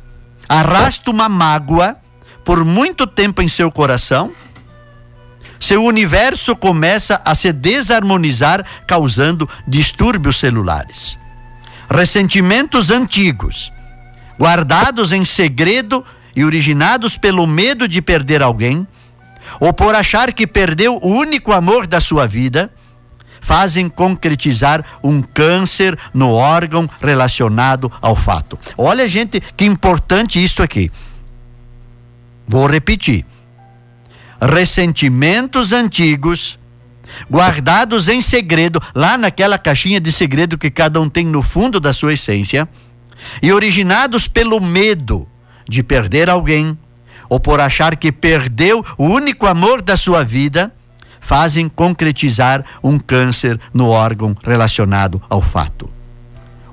arrasta 0.50 1.12
uma 1.12 1.28
mágoa 1.28 1.96
por 2.44 2.64
muito 2.64 3.06
tempo 3.06 3.40
em 3.40 3.46
seu 3.46 3.70
coração, 3.70 4.32
seu 5.60 5.84
universo 5.84 6.56
começa 6.56 7.22
a 7.24 7.36
se 7.36 7.52
desarmonizar, 7.52 8.66
causando 8.84 9.48
distúrbios 9.68 10.40
celulares. 10.40 11.16
Ressentimentos 11.88 12.90
antigos, 12.90 13.72
guardados 14.36 15.12
em 15.12 15.24
segredo 15.24 16.04
e 16.34 16.44
originados 16.44 17.16
pelo 17.16 17.46
medo 17.46 17.86
de 17.86 18.02
perder 18.02 18.42
alguém, 18.42 18.84
ou 19.60 19.72
por 19.72 19.94
achar 19.94 20.32
que 20.32 20.48
perdeu 20.48 20.98
o 21.00 21.08
único 21.08 21.52
amor 21.52 21.86
da 21.86 22.00
sua 22.00 22.26
vida, 22.26 22.72
fazem 23.40 23.88
concretizar 23.88 24.84
um 25.02 25.22
câncer 25.22 25.98
no 26.12 26.32
órgão 26.32 26.88
relacionado 27.00 27.90
ao 28.00 28.14
fato. 28.14 28.58
Olha, 28.76 29.06
gente, 29.08 29.40
que 29.56 29.64
importante 29.64 30.42
isso 30.42 30.62
aqui. 30.62 30.90
Vou 32.46 32.66
repetir. 32.66 33.24
Ressentimentos 34.40 35.72
antigos 35.72 36.58
guardados 37.30 38.08
em 38.08 38.20
segredo, 38.20 38.80
lá 38.94 39.18
naquela 39.18 39.58
caixinha 39.58 40.00
de 40.00 40.12
segredo 40.12 40.58
que 40.58 40.70
cada 40.70 41.00
um 41.00 41.08
tem 41.08 41.26
no 41.26 41.42
fundo 41.42 41.80
da 41.80 41.92
sua 41.92 42.12
essência, 42.12 42.68
e 43.42 43.52
originados 43.52 44.28
pelo 44.28 44.60
medo 44.60 45.28
de 45.68 45.82
perder 45.82 46.30
alguém, 46.30 46.78
ou 47.28 47.38
por 47.38 47.60
achar 47.60 47.96
que 47.96 48.10
perdeu 48.10 48.84
o 48.98 49.04
único 49.04 49.46
amor 49.46 49.82
da 49.82 49.96
sua 49.96 50.24
vida, 50.24 50.72
fazem 51.20 51.68
concretizar 51.68 52.64
um 52.82 52.98
câncer 52.98 53.60
no 53.72 53.88
órgão 53.88 54.36
relacionado 54.42 55.22
ao 55.28 55.40
fato. 55.40 55.90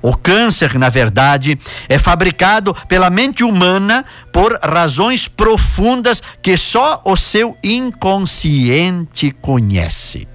O 0.01 0.15
câncer, 0.15 0.77
na 0.77 0.89
verdade, 0.89 1.60
é 1.89 1.97
fabricado 1.97 2.73
pela 2.88 3.10
mente 3.10 3.43
humana 3.43 4.05
por 4.31 4.57
razões 4.63 5.27
profundas 5.27 6.21
que 6.41 6.55
só 6.55 7.01
o 7.03 7.15
seu 7.15 7.57
inconsciente 7.63 9.31
conhece. 9.41 10.27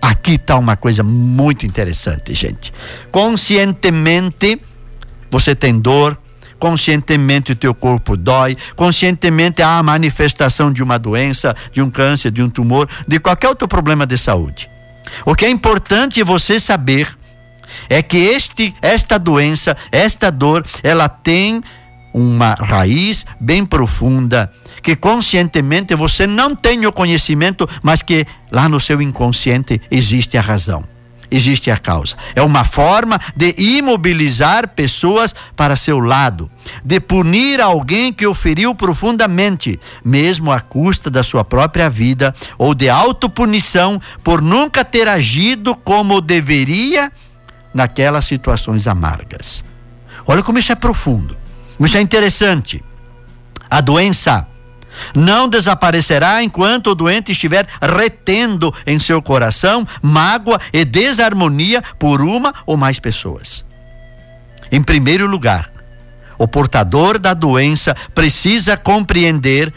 Aqui 0.00 0.34
está 0.34 0.56
uma 0.56 0.76
coisa 0.76 1.02
muito 1.02 1.66
interessante, 1.66 2.32
gente. 2.34 2.72
Conscientemente, 3.10 4.60
você 5.30 5.54
tem 5.54 5.78
dor, 5.78 6.16
conscientemente 6.58 7.52
o 7.52 7.56
teu 7.56 7.74
corpo 7.74 8.16
dói, 8.16 8.56
conscientemente 8.74 9.62
há 9.62 9.78
a 9.78 9.82
manifestação 9.82 10.72
de 10.72 10.82
uma 10.82 10.98
doença, 10.98 11.54
de 11.72 11.80
um 11.80 11.90
câncer, 11.90 12.30
de 12.30 12.42
um 12.42 12.50
tumor, 12.50 12.88
de 13.06 13.18
qualquer 13.18 13.48
outro 13.48 13.68
problema 13.68 14.06
de 14.06 14.18
saúde. 14.18 14.68
O 15.24 15.34
que 15.34 15.44
é 15.44 15.50
importante 15.50 16.22
você 16.22 16.60
saber 16.60 17.16
é 17.88 18.02
que 18.02 18.16
este, 18.16 18.74
esta 18.82 19.18
doença, 19.18 19.76
esta 19.92 20.30
dor, 20.30 20.64
ela 20.82 21.08
tem 21.08 21.62
uma 22.12 22.54
raiz 22.54 23.24
bem 23.38 23.64
profunda, 23.64 24.50
que 24.82 24.96
conscientemente 24.96 25.94
você 25.94 26.26
não 26.26 26.54
tem 26.54 26.86
o 26.86 26.92
conhecimento, 26.92 27.68
mas 27.82 28.02
que 28.02 28.26
lá 28.50 28.68
no 28.68 28.80
seu 28.80 29.00
inconsciente 29.00 29.80
existe 29.90 30.36
a 30.36 30.40
razão 30.40 30.97
existe 31.30 31.70
a 31.70 31.76
causa. 31.76 32.16
É 32.34 32.42
uma 32.42 32.64
forma 32.64 33.18
de 33.36 33.54
imobilizar 33.58 34.68
pessoas 34.68 35.34
para 35.56 35.76
seu 35.76 35.98
lado, 36.00 36.50
de 36.84 37.00
punir 37.00 37.60
alguém 37.60 38.12
que 38.12 38.26
o 38.26 38.34
feriu 38.34 38.74
profundamente, 38.74 39.78
mesmo 40.04 40.52
à 40.52 40.60
custa 40.60 41.10
da 41.10 41.22
sua 41.22 41.44
própria 41.44 41.88
vida, 41.88 42.34
ou 42.56 42.74
de 42.74 42.88
autopunição 42.88 44.00
por 44.22 44.40
nunca 44.40 44.84
ter 44.84 45.08
agido 45.08 45.74
como 45.74 46.20
deveria 46.20 47.12
naquelas 47.72 48.24
situações 48.24 48.86
amargas. 48.86 49.64
Olha 50.26 50.42
como 50.42 50.58
isso 50.58 50.72
é 50.72 50.74
profundo, 50.74 51.36
como 51.76 51.86
isso 51.86 51.96
é 51.96 52.00
interessante. 52.00 52.82
A 53.70 53.80
doença 53.80 54.46
não 55.14 55.48
desaparecerá 55.48 56.42
enquanto 56.42 56.88
o 56.88 56.94
doente 56.94 57.32
estiver 57.32 57.66
retendo 57.80 58.74
em 58.86 58.98
seu 58.98 59.20
coração 59.22 59.86
mágoa 60.02 60.60
e 60.72 60.84
desarmonia 60.84 61.82
por 61.98 62.20
uma 62.20 62.52
ou 62.66 62.76
mais 62.76 62.98
pessoas. 62.98 63.64
Em 64.70 64.82
primeiro 64.82 65.26
lugar, 65.26 65.70
o 66.38 66.46
portador 66.46 67.18
da 67.18 67.34
doença 67.34 67.94
precisa 68.14 68.76
compreender 68.76 69.72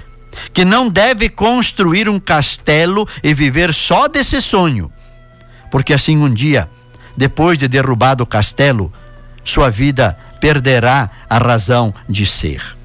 que 0.53 0.63
não 0.63 0.87
deve 0.89 1.27
construir 1.29 2.07
um 2.07 2.19
castelo 2.19 3.07
e 3.23 3.33
viver 3.33 3.73
só 3.73 4.07
desse 4.07 4.41
sonho, 4.41 4.91
porque 5.69 5.93
assim 5.93 6.17
um 6.17 6.33
dia, 6.33 6.69
depois 7.17 7.57
de 7.57 7.67
derrubado 7.67 8.23
o 8.23 8.27
castelo, 8.27 8.93
sua 9.43 9.69
vida 9.69 10.17
perderá 10.39 11.09
a 11.29 11.37
razão 11.37 11.93
de 12.07 12.25
ser. 12.25 12.80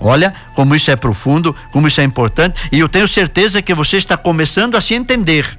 Olha 0.00 0.34
como 0.54 0.74
isso 0.74 0.90
é 0.90 0.96
profundo, 0.96 1.54
como 1.72 1.88
isso 1.88 2.00
é 2.00 2.04
importante, 2.04 2.60
e 2.70 2.78
eu 2.78 2.88
tenho 2.88 3.08
certeza 3.08 3.62
que 3.62 3.74
você 3.74 3.96
está 3.96 4.16
começando 4.16 4.76
a 4.76 4.80
se 4.80 4.94
entender. 4.94 5.58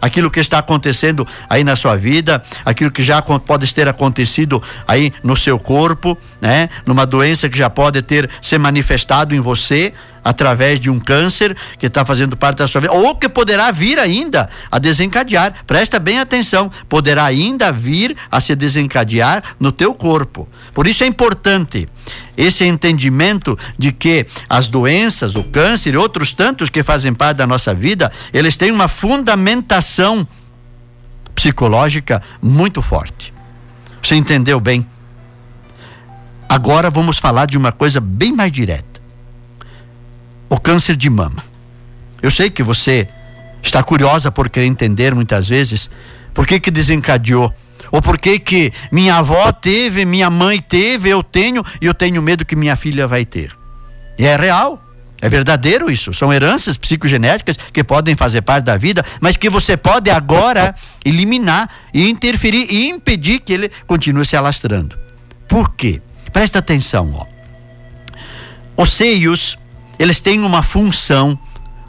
Aquilo 0.00 0.32
que 0.32 0.40
está 0.40 0.58
acontecendo 0.58 1.24
aí 1.48 1.62
na 1.62 1.76
sua 1.76 1.94
vida, 1.94 2.42
aquilo 2.64 2.90
que 2.90 3.04
já 3.04 3.22
pode 3.22 3.72
ter 3.72 3.86
acontecido 3.86 4.60
aí 4.88 5.12
no 5.22 5.36
seu 5.36 5.60
corpo, 5.60 6.18
né? 6.40 6.68
Numa 6.84 7.06
doença 7.06 7.48
que 7.48 7.56
já 7.56 7.70
pode 7.70 8.02
ter 8.02 8.28
se 8.40 8.58
manifestado 8.58 9.32
em 9.32 9.38
você, 9.38 9.94
através 10.24 10.78
de 10.78 10.88
um 10.90 10.98
câncer 10.98 11.56
que 11.78 11.86
está 11.86 12.04
fazendo 12.04 12.36
parte 12.36 12.58
da 12.58 12.66
sua 12.66 12.80
vida, 12.80 12.92
ou 12.92 13.16
que 13.16 13.28
poderá 13.28 13.70
vir 13.70 13.98
ainda 13.98 14.48
a 14.70 14.78
desencadear. 14.78 15.64
Presta 15.66 15.98
bem 15.98 16.18
atenção, 16.18 16.70
poderá 16.88 17.24
ainda 17.24 17.72
vir 17.72 18.16
a 18.30 18.40
se 18.40 18.54
desencadear 18.54 19.42
no 19.58 19.72
teu 19.72 19.94
corpo. 19.94 20.48
Por 20.72 20.86
isso 20.86 21.04
é 21.04 21.06
importante 21.06 21.88
esse 22.36 22.64
entendimento 22.64 23.58
de 23.78 23.92
que 23.92 24.26
as 24.48 24.68
doenças, 24.68 25.34
o 25.34 25.44
câncer 25.44 25.94
e 25.94 25.96
outros 25.96 26.32
tantos 26.32 26.68
que 26.68 26.82
fazem 26.82 27.12
parte 27.12 27.38
da 27.38 27.46
nossa 27.46 27.74
vida, 27.74 28.12
eles 28.32 28.56
têm 28.56 28.70
uma 28.70 28.88
fundamentação 28.88 30.26
psicológica 31.34 32.22
muito 32.40 32.80
forte. 32.80 33.32
Você 34.02 34.14
entendeu 34.14 34.60
bem? 34.60 34.86
Agora 36.48 36.90
vamos 36.90 37.18
falar 37.18 37.46
de 37.46 37.56
uma 37.56 37.72
coisa 37.72 38.00
bem 38.00 38.32
mais 38.32 38.52
direta 38.52 38.91
o 40.52 40.60
câncer 40.60 40.94
de 40.96 41.08
mama. 41.08 41.42
Eu 42.20 42.30
sei 42.30 42.50
que 42.50 42.62
você 42.62 43.08
está 43.62 43.82
curiosa 43.82 44.30
por 44.30 44.50
querer 44.50 44.66
entender 44.66 45.14
muitas 45.14 45.48
vezes 45.48 45.88
por 46.34 46.46
que 46.46 46.60
que 46.60 46.70
desencadeou 46.70 47.50
ou 47.90 48.02
por 48.02 48.18
que 48.18 48.38
que 48.38 48.70
minha 48.90 49.16
avó 49.16 49.50
teve, 49.50 50.04
minha 50.04 50.28
mãe 50.28 50.60
teve, 50.60 51.08
eu 51.08 51.22
tenho 51.22 51.64
e 51.80 51.86
eu 51.86 51.94
tenho 51.94 52.20
medo 52.20 52.44
que 52.44 52.54
minha 52.54 52.76
filha 52.76 53.06
vai 53.06 53.24
ter. 53.24 53.56
E 54.18 54.26
é 54.26 54.36
real. 54.36 54.78
É 55.22 55.28
verdadeiro 55.28 55.90
isso. 55.90 56.12
São 56.12 56.30
heranças 56.30 56.76
psicogenéticas 56.76 57.56
que 57.56 57.82
podem 57.82 58.14
fazer 58.14 58.42
parte 58.42 58.64
da 58.64 58.76
vida, 58.76 59.02
mas 59.20 59.38
que 59.38 59.48
você 59.48 59.74
pode 59.74 60.10
agora 60.10 60.74
eliminar 61.02 61.70
e 61.94 62.10
interferir 62.10 62.66
e 62.68 62.90
impedir 62.90 63.38
que 63.38 63.54
ele 63.54 63.70
continue 63.86 64.26
se 64.26 64.36
alastrando. 64.36 64.98
Por 65.48 65.74
quê? 65.76 66.02
Presta 66.30 66.58
atenção, 66.58 67.14
ó. 67.14 67.26
Os 68.76 68.92
seios 68.92 69.56
eles 69.98 70.20
têm 70.20 70.40
uma 70.40 70.62
função 70.62 71.38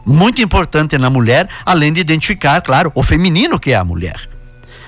muito 0.05 0.41
importante 0.41 0.97
na 0.97 1.09
mulher, 1.09 1.47
além 1.65 1.93
de 1.93 1.99
identificar, 1.99 2.61
claro, 2.61 2.91
o 2.93 3.03
feminino 3.03 3.59
que 3.59 3.71
é 3.71 3.75
a 3.75 3.83
mulher. 3.83 4.29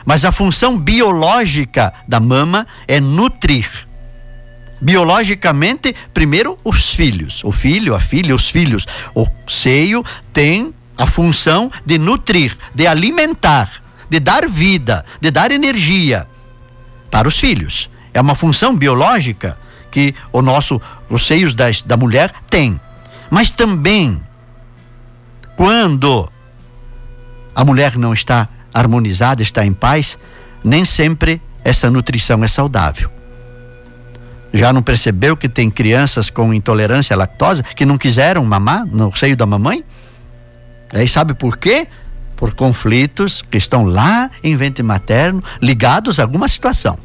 Mas 0.06 0.23
a 0.23 0.32
função 0.32 0.78
biológica 0.78 1.93
da 2.08 2.19
mama 2.19 2.67
é 2.88 2.99
nutrir. 2.99 3.69
Biologicamente, 4.80 5.95
primeiro 6.13 6.58
os 6.63 6.93
filhos, 6.93 7.43
o 7.43 7.51
filho, 7.51 7.95
a 7.95 7.99
filha, 7.99 8.36
os 8.36 8.49
filhos. 8.49 8.86
O 9.15 9.25
seio 9.47 10.04
tem 10.32 10.73
a 10.97 11.08
função 11.08 11.71
de 11.86 11.97
nutrir, 11.97 12.56
de 12.73 12.86
alimentar, 12.86 13.82
de 14.10 14.19
dar 14.19 14.47
vida, 14.47 15.04
de 15.19 15.32
dar 15.32 15.51
energia 15.51 16.28
para 17.10 17.28
os 17.28 17.39
filhos. 17.39 17.89
É 18.13 18.21
uma 18.21 18.36
função 18.36 18.75
biológica 18.75 19.58
que 19.89 20.13
o 20.32 20.41
nosso, 20.41 20.80
os 21.10 21.25
seios 21.25 21.54
da, 21.54 21.65
da 21.86 21.97
mulher 21.97 22.34
têm. 22.49 22.80
Mas 23.36 23.52
também, 23.52 24.24
quando 25.58 26.32
a 27.54 27.65
mulher 27.65 27.98
não 27.98 28.13
está 28.13 28.48
harmonizada, 28.74 29.43
está 29.43 29.65
em 29.65 29.74
paz, 29.74 30.17
nem 30.63 30.86
sempre 30.86 31.41
essa 31.62 31.91
nutrição 31.91 32.45
é 32.45 32.48
saudável. 32.48 33.12
Já 34.54 34.71
não 34.71 34.82
percebeu 34.82 35.36
que 35.36 35.50
tem 35.50 35.69
crianças 35.69 36.30
com 36.30 36.54
intolerância 36.54 37.13
à 37.13 37.17
lactose 37.17 37.62
que 37.76 37.86
não 37.86 37.98
quiseram 37.98 38.41
mamar 38.45 38.86
no 38.86 39.13
seio 39.13 39.36
da 39.36 39.45
mamãe? 39.45 39.84
Aí 40.93 41.10
sabe 41.10 41.34
por 41.34 41.58
quê? 41.58 41.89
Por 42.38 42.56
conflitos 42.56 43.41
que 43.41 43.58
estão 43.58 43.84
lá 43.84 44.30
em 44.41 44.56
ventre 44.56 44.82
materno, 44.82 45.43
ligados 45.62 46.21
a 46.21 46.24
alguma 46.24 46.48
situação. 46.48 46.98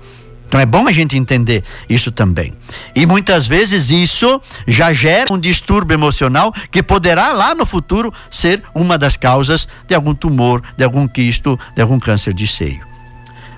Então 0.51 0.59
é 0.59 0.67
bom 0.67 0.89
a 0.89 0.93
gente 0.93 1.17
entender 1.17 1.63
isso 1.89 2.11
também. 2.11 2.53
E 2.93 3.07
muitas 3.07 3.47
vezes 3.47 3.89
isso 3.89 4.43
já 4.67 4.93
gera 4.93 5.33
um 5.33 5.39
distúrbio 5.39 5.95
emocional 5.95 6.53
que 6.73 6.83
poderá 6.83 7.33
lá 7.33 7.55
no 7.55 7.65
futuro 7.65 8.13
ser 8.29 8.61
uma 8.75 8.99
das 8.99 9.15
causas 9.15 9.69
de 9.87 9.95
algum 9.95 10.13
tumor, 10.13 10.61
de 10.77 10.83
algum 10.83 11.07
quisto, 11.07 11.57
de 11.77 11.81
algum 11.81 12.01
câncer 12.01 12.35
de 12.35 12.49
seio. 12.49 12.85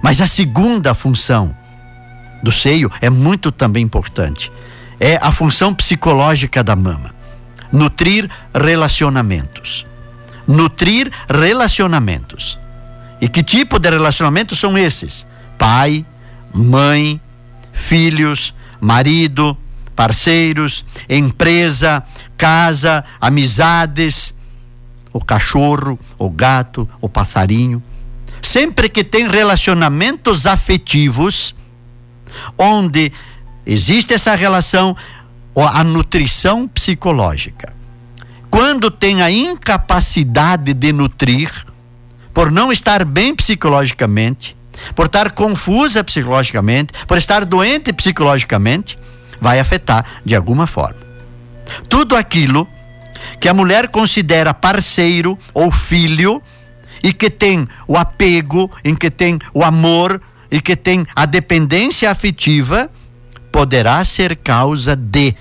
Mas 0.03 0.21
a 0.21 0.27
segunda 0.27 0.93
função 0.93 1.57
do 2.43 2.53
seio 2.53 2.91
é 3.01 3.09
muito 3.09 3.51
também 3.51 3.83
importante. 3.83 4.53
É 5.01 5.17
a 5.17 5.33
função 5.33 5.73
psicológica 5.73 6.63
da 6.63 6.77
mama. 6.77 7.11
Nutrir 7.73 8.29
relacionamentos. 8.55 9.87
Nutrir 10.47 11.11
relacionamentos. 11.27 12.59
E 13.19 13.31
que 13.31 13.43
tipo 13.43 13.79
de 13.79 13.89
relacionamentos 13.89 14.59
são 14.59 14.77
esses? 14.77 15.27
Pai, 15.57 16.05
mãe, 16.55 17.21
filhos, 17.73 18.55
marido, 18.81 19.57
parceiros, 19.95 20.85
empresa, 21.09 22.03
casa, 22.37 23.05
amizades, 23.21 24.35
o 25.13 25.23
cachorro, 25.25 25.99
o 26.19 26.31
gato, 26.31 26.89
o 27.01 27.09
passarinho. 27.09 27.83
Sempre 28.41 28.89
que 28.89 29.05
tem 29.05 29.29
relacionamentos 29.29 30.47
afetivos, 30.47 31.55
onde 32.59 33.13
existe 33.65 34.15
essa 34.15 34.35
relação, 34.35 34.97
a 35.55 35.85
nutrição 35.85 36.67
psicológica. 36.67 37.73
Quando 38.51 38.91
tem 38.91 39.23
a 39.23 39.31
incapacidade 39.31 40.75
de 40.75 40.93
nutrir, 40.93 41.51
por 42.35 42.51
não 42.51 42.73
estar 42.73 43.05
bem 43.05 43.35
psicologicamente, 43.35 44.57
por 44.95 45.07
estar 45.07 45.33
confusa 45.33 46.03
psicologicamente, 46.05 46.93
por 47.07 47.19
estar 47.19 47.45
doente 47.45 47.93
psicologicamente, 47.93 48.99
vai 49.41 49.59
afetar 49.59 50.05
de 50.25 50.35
alguma 50.35 50.67
forma. 50.67 51.01
Tudo 51.89 52.17
aquilo 52.17 52.69
que 53.41 53.49
a 53.49 53.55
mulher 53.55 53.89
considera 53.89 54.55
parceiro 54.55 55.39
ou 55.53 55.71
filho 55.71 56.43
e 57.03 57.13
que 57.13 57.29
tem 57.29 57.67
o 57.87 57.97
apego, 57.97 58.71
em 58.85 58.95
que 58.95 59.11
tem 59.11 59.39
o 59.53 59.65
amor 59.65 60.21
e 60.51 60.61
que 60.61 60.77
tem 60.77 61.05
a 61.15 61.27
dependência 61.27 62.11
afetiva, 62.11 62.91
poderá 63.51 64.05
ser 64.05 64.37
causa 64.37 64.95
de 64.95 65.35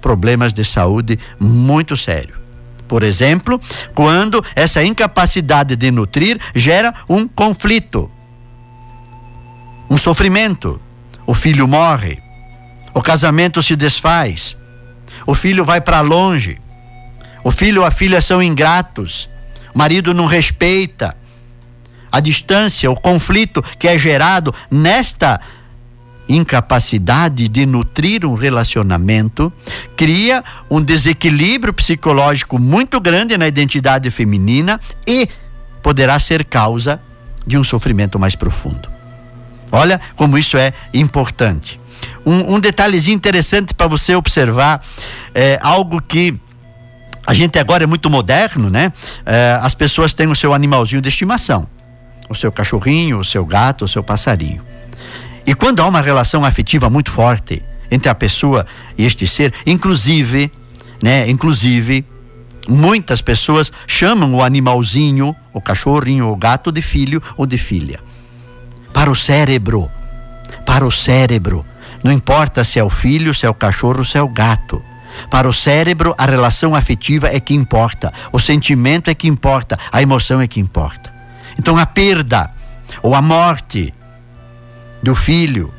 problemas 0.00 0.52
de 0.52 0.64
saúde 0.64 1.18
muito 1.38 1.96
sérios. 1.96 2.38
Por 2.86 3.02
exemplo, 3.02 3.60
quando 3.94 4.44
essa 4.54 4.82
incapacidade 4.82 5.76
de 5.76 5.90
nutrir 5.90 6.40
gera 6.54 6.94
um 7.08 7.28
conflito 7.28 8.10
um 9.88 9.96
sofrimento. 9.96 10.80
O 11.26 11.34
filho 11.34 11.68
morre, 11.68 12.18
o 12.94 13.02
casamento 13.02 13.62
se 13.62 13.76
desfaz, 13.76 14.56
o 15.26 15.34
filho 15.34 15.62
vai 15.64 15.80
para 15.80 16.00
longe, 16.00 16.58
o 17.44 17.50
filho 17.50 17.82
ou 17.82 17.86
a 17.86 17.90
filha 17.90 18.20
são 18.20 18.42
ingratos, 18.42 19.28
o 19.74 19.78
marido 19.78 20.14
não 20.14 20.26
respeita. 20.26 21.16
A 22.10 22.20
distância, 22.20 22.90
o 22.90 22.98
conflito 22.98 23.62
que 23.78 23.86
é 23.86 23.98
gerado 23.98 24.54
nesta 24.70 25.38
incapacidade 26.26 27.46
de 27.46 27.66
nutrir 27.66 28.24
um 28.24 28.34
relacionamento 28.34 29.52
cria 29.96 30.42
um 30.70 30.80
desequilíbrio 30.80 31.72
psicológico 31.72 32.58
muito 32.58 33.00
grande 33.00 33.36
na 33.36 33.46
identidade 33.46 34.10
feminina 34.10 34.80
e 35.06 35.28
poderá 35.82 36.18
ser 36.18 36.44
causa 36.44 37.00
de 37.46 37.56
um 37.56 37.64
sofrimento 37.64 38.18
mais 38.18 38.34
profundo. 38.34 38.97
Olha 39.70 40.00
como 40.16 40.38
isso 40.38 40.56
é 40.56 40.72
importante. 40.92 41.80
Um, 42.24 42.54
um 42.54 42.60
detalhezinho 42.60 43.16
interessante 43.16 43.74
para 43.74 43.86
você 43.86 44.14
observar, 44.14 44.84
é 45.34 45.58
algo 45.62 46.00
que 46.00 46.34
a 47.26 47.34
gente 47.34 47.58
agora 47.58 47.84
é 47.84 47.86
muito 47.86 48.08
moderno, 48.08 48.70
né? 48.70 48.92
É, 49.24 49.58
as 49.60 49.74
pessoas 49.74 50.14
têm 50.14 50.26
o 50.28 50.34
seu 50.34 50.54
animalzinho 50.54 51.02
de 51.02 51.08
estimação, 51.08 51.66
o 52.28 52.34
seu 52.34 52.50
cachorrinho, 52.50 53.18
o 53.18 53.24
seu 53.24 53.44
gato, 53.44 53.84
o 53.84 53.88
seu 53.88 54.02
passarinho. 54.02 54.62
E 55.46 55.54
quando 55.54 55.80
há 55.80 55.86
uma 55.86 56.00
relação 56.00 56.44
afetiva 56.44 56.88
muito 56.88 57.10
forte 57.10 57.62
entre 57.90 58.08
a 58.08 58.14
pessoa 58.14 58.66
e 58.96 59.04
este 59.04 59.26
ser, 59.26 59.52
inclusive, 59.66 60.50
né? 61.02 61.28
Inclusive, 61.28 62.04
muitas 62.68 63.20
pessoas 63.20 63.72
chamam 63.86 64.34
o 64.34 64.42
animalzinho, 64.42 65.34
o 65.52 65.60
cachorrinho, 65.60 66.28
o 66.28 66.36
gato 66.36 66.70
de 66.70 66.82
filho 66.82 67.22
ou 67.36 67.46
de 67.46 67.58
filha 67.58 68.00
para 68.98 69.12
o 69.12 69.14
cérebro. 69.14 69.88
Para 70.66 70.84
o 70.84 70.90
cérebro. 70.90 71.64
Não 72.02 72.10
importa 72.10 72.64
se 72.64 72.80
é 72.80 72.82
o 72.82 72.90
filho, 72.90 73.32
se 73.32 73.46
é 73.46 73.48
o 73.48 73.54
cachorro, 73.54 74.04
se 74.04 74.18
é 74.18 74.22
o 74.22 74.28
gato. 74.28 74.82
Para 75.30 75.48
o 75.48 75.52
cérebro, 75.52 76.16
a 76.18 76.26
relação 76.26 76.74
afetiva 76.74 77.28
é 77.28 77.38
que 77.38 77.54
importa, 77.54 78.12
o 78.32 78.40
sentimento 78.40 79.08
é 79.08 79.14
que 79.14 79.28
importa, 79.28 79.78
a 79.92 80.02
emoção 80.02 80.40
é 80.40 80.48
que 80.48 80.58
importa. 80.58 81.14
Então, 81.56 81.78
a 81.78 81.86
perda 81.86 82.50
ou 83.00 83.14
a 83.14 83.22
morte 83.22 83.94
do 85.00 85.14
filho, 85.14 85.72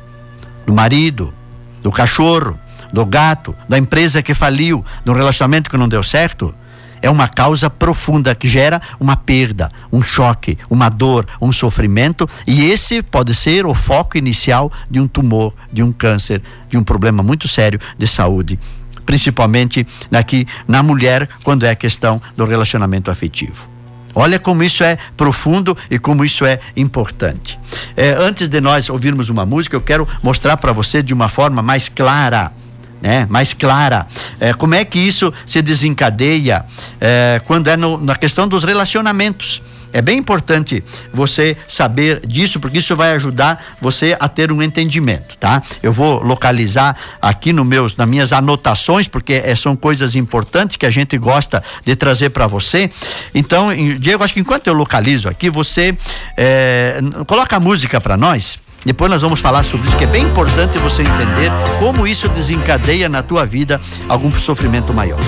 do 0.64 0.72
marido, 0.72 1.34
do 1.82 1.92
cachorro, 1.92 2.58
do 2.90 3.04
gato, 3.04 3.54
da 3.68 3.76
empresa 3.76 4.22
que 4.22 4.32
faliu, 4.32 4.82
do 5.04 5.12
relacionamento 5.12 5.68
que 5.68 5.76
não 5.76 5.90
deu 5.90 6.02
certo, 6.02 6.54
é 7.02 7.10
uma 7.10 7.28
causa 7.28 7.68
profunda 7.70 8.34
que 8.34 8.48
gera 8.48 8.80
uma 8.98 9.16
perda, 9.16 9.68
um 9.92 10.02
choque, 10.02 10.58
uma 10.68 10.88
dor, 10.88 11.26
um 11.40 11.52
sofrimento, 11.52 12.28
e 12.46 12.64
esse 12.70 13.02
pode 13.02 13.34
ser 13.34 13.66
o 13.66 13.74
foco 13.74 14.18
inicial 14.18 14.70
de 14.90 15.00
um 15.00 15.08
tumor, 15.08 15.54
de 15.72 15.82
um 15.82 15.92
câncer, 15.92 16.42
de 16.68 16.76
um 16.76 16.82
problema 16.82 17.22
muito 17.22 17.48
sério 17.48 17.80
de 17.98 18.06
saúde 18.06 18.58
principalmente 19.06 19.84
aqui 20.12 20.46
na 20.68 20.84
mulher, 20.84 21.28
quando 21.42 21.66
é 21.66 21.70
a 21.70 21.74
questão 21.74 22.22
do 22.36 22.44
relacionamento 22.44 23.10
afetivo. 23.10 23.68
Olha 24.14 24.38
como 24.38 24.62
isso 24.62 24.82
é 24.82 24.96
profundo 25.16 25.76
e 25.90 25.98
como 25.98 26.24
isso 26.24 26.44
é 26.44 26.60
importante. 26.76 27.58
É, 27.96 28.10
antes 28.10 28.48
de 28.48 28.60
nós 28.60 28.88
ouvirmos 28.88 29.28
uma 29.28 29.46
música, 29.46 29.76
eu 29.76 29.80
quero 29.80 30.06
mostrar 30.22 30.56
para 30.56 30.72
você 30.72 31.02
de 31.02 31.14
uma 31.14 31.28
forma 31.28 31.62
mais 31.62 31.88
clara. 31.88 32.52
Né, 33.00 33.26
mais 33.30 33.54
clara. 33.54 34.06
É, 34.38 34.52
como 34.52 34.74
é 34.74 34.84
que 34.84 34.98
isso 34.98 35.32
se 35.46 35.62
desencadeia 35.62 36.66
é, 37.00 37.40
quando 37.46 37.68
é 37.68 37.76
no, 37.76 37.96
na 37.96 38.14
questão 38.14 38.46
dos 38.46 38.62
relacionamentos? 38.62 39.62
É 39.92 40.00
bem 40.00 40.18
importante 40.18 40.82
você 41.12 41.56
saber 41.66 42.24
disso, 42.26 42.60
porque 42.60 42.78
isso 42.78 42.94
vai 42.94 43.12
ajudar 43.12 43.76
você 43.80 44.16
a 44.20 44.28
ter 44.28 44.52
um 44.52 44.62
entendimento, 44.62 45.36
tá? 45.36 45.62
Eu 45.82 45.92
vou 45.92 46.22
localizar 46.22 46.96
aqui 47.20 47.52
no 47.52 47.64
meus, 47.64 47.96
nas 47.96 48.08
minhas 48.08 48.32
anotações, 48.32 49.08
porque 49.08 49.34
é, 49.44 49.54
são 49.56 49.74
coisas 49.74 50.14
importantes 50.14 50.76
que 50.76 50.86
a 50.86 50.90
gente 50.90 51.18
gosta 51.18 51.62
de 51.84 51.96
trazer 51.96 52.30
para 52.30 52.46
você. 52.46 52.90
Então, 53.34 53.70
Diego, 53.98 54.22
acho 54.22 54.34
que 54.34 54.40
enquanto 54.40 54.68
eu 54.68 54.74
localizo 54.74 55.28
aqui, 55.28 55.50
você 55.50 55.96
é, 56.36 57.00
coloca 57.26 57.56
a 57.56 57.60
música 57.60 58.00
para 58.00 58.16
nós. 58.16 58.58
Depois 58.84 59.10
nós 59.10 59.22
vamos 59.22 59.40
falar 59.40 59.62
sobre 59.62 59.88
isso, 59.88 59.96
que 59.96 60.04
é 60.04 60.06
bem 60.06 60.24
importante 60.24 60.78
você 60.78 61.02
entender 61.02 61.50
como 61.78 62.06
isso 62.06 62.28
desencadeia 62.28 63.08
na 63.08 63.22
tua 63.22 63.44
vida 63.44 63.80
algum 64.08 64.30
sofrimento 64.32 64.92
maior. 64.92 65.18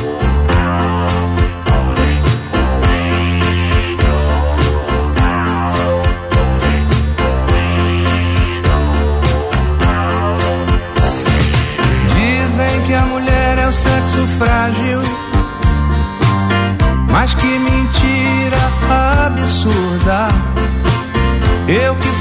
sexo 13.72 14.26
frágil. 14.38 15.00
Mas 17.10 17.34
que 17.34 17.58
mentira 17.58 18.56
absurda. 19.26 20.28
Eu 21.68 21.94
que 21.96 22.12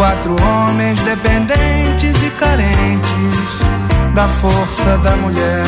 Quatro 0.00 0.34
homens 0.42 0.98
dependentes 1.00 2.22
e 2.22 2.30
carentes 2.40 3.36
da 4.14 4.26
força 4.28 4.96
da 4.96 5.10
mulher. 5.16 5.62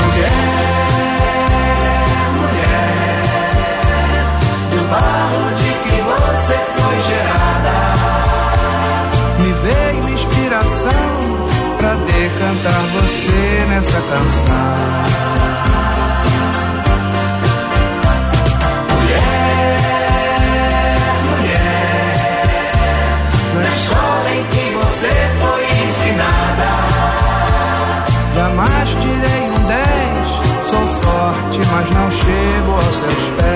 Mulher, 0.00 0.32
mulher, 2.40 2.94
do 4.70 4.80
barro 4.88 5.54
de 5.56 5.72
que 5.84 5.96
você 6.00 6.56
foi 6.74 6.96
gerada. 7.02 7.76
Me 9.40 9.52
veio 9.52 10.08
inspiração 10.08 11.18
pra 11.76 11.92
decantar 11.96 12.82
você 12.94 13.66
nessa 13.68 14.00
canção. 14.00 15.55
Tirei 29.06 29.50
um 29.50 29.66
10. 29.66 30.68
Sou 30.68 30.86
forte, 31.02 31.60
mas 31.70 31.90
não 31.90 32.10
chego 32.10 32.72
aos 32.72 32.96
seus 32.96 33.40
pés. 33.40 33.55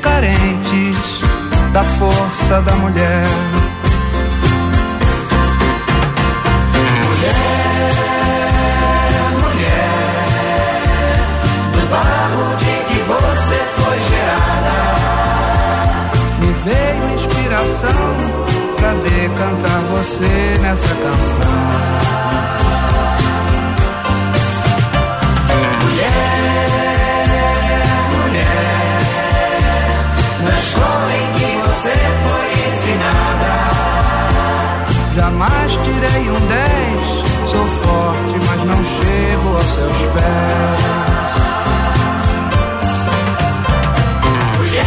carentes 0.00 1.20
da 1.72 1.84
força 1.84 2.60
da 2.62 2.74
mulher. 2.76 3.26
Mulher, 7.06 7.34
mulher, 9.40 9.90
do 11.72 11.82
barro 11.88 12.56
de 12.56 12.74
que 12.88 12.98
você 13.02 13.58
foi 13.76 13.98
gerada. 14.10 14.78
Me 16.40 16.50
veio 16.64 17.04
inspiração 17.14 18.12
pra 18.76 18.92
decantar 18.94 19.80
você 19.92 20.58
nessa 20.60 20.94
canção. 20.94 21.60
mas 35.40 35.72
tirei 35.72 36.30
um 36.30 36.38
10. 36.38 37.50
Sou 37.50 37.66
forte, 37.66 38.34
mas 38.46 38.62
não 38.66 38.84
chego 38.84 39.48
aos 39.48 39.64
seus 39.64 39.96
pés. 40.12 40.80
Mulher, 44.58 44.84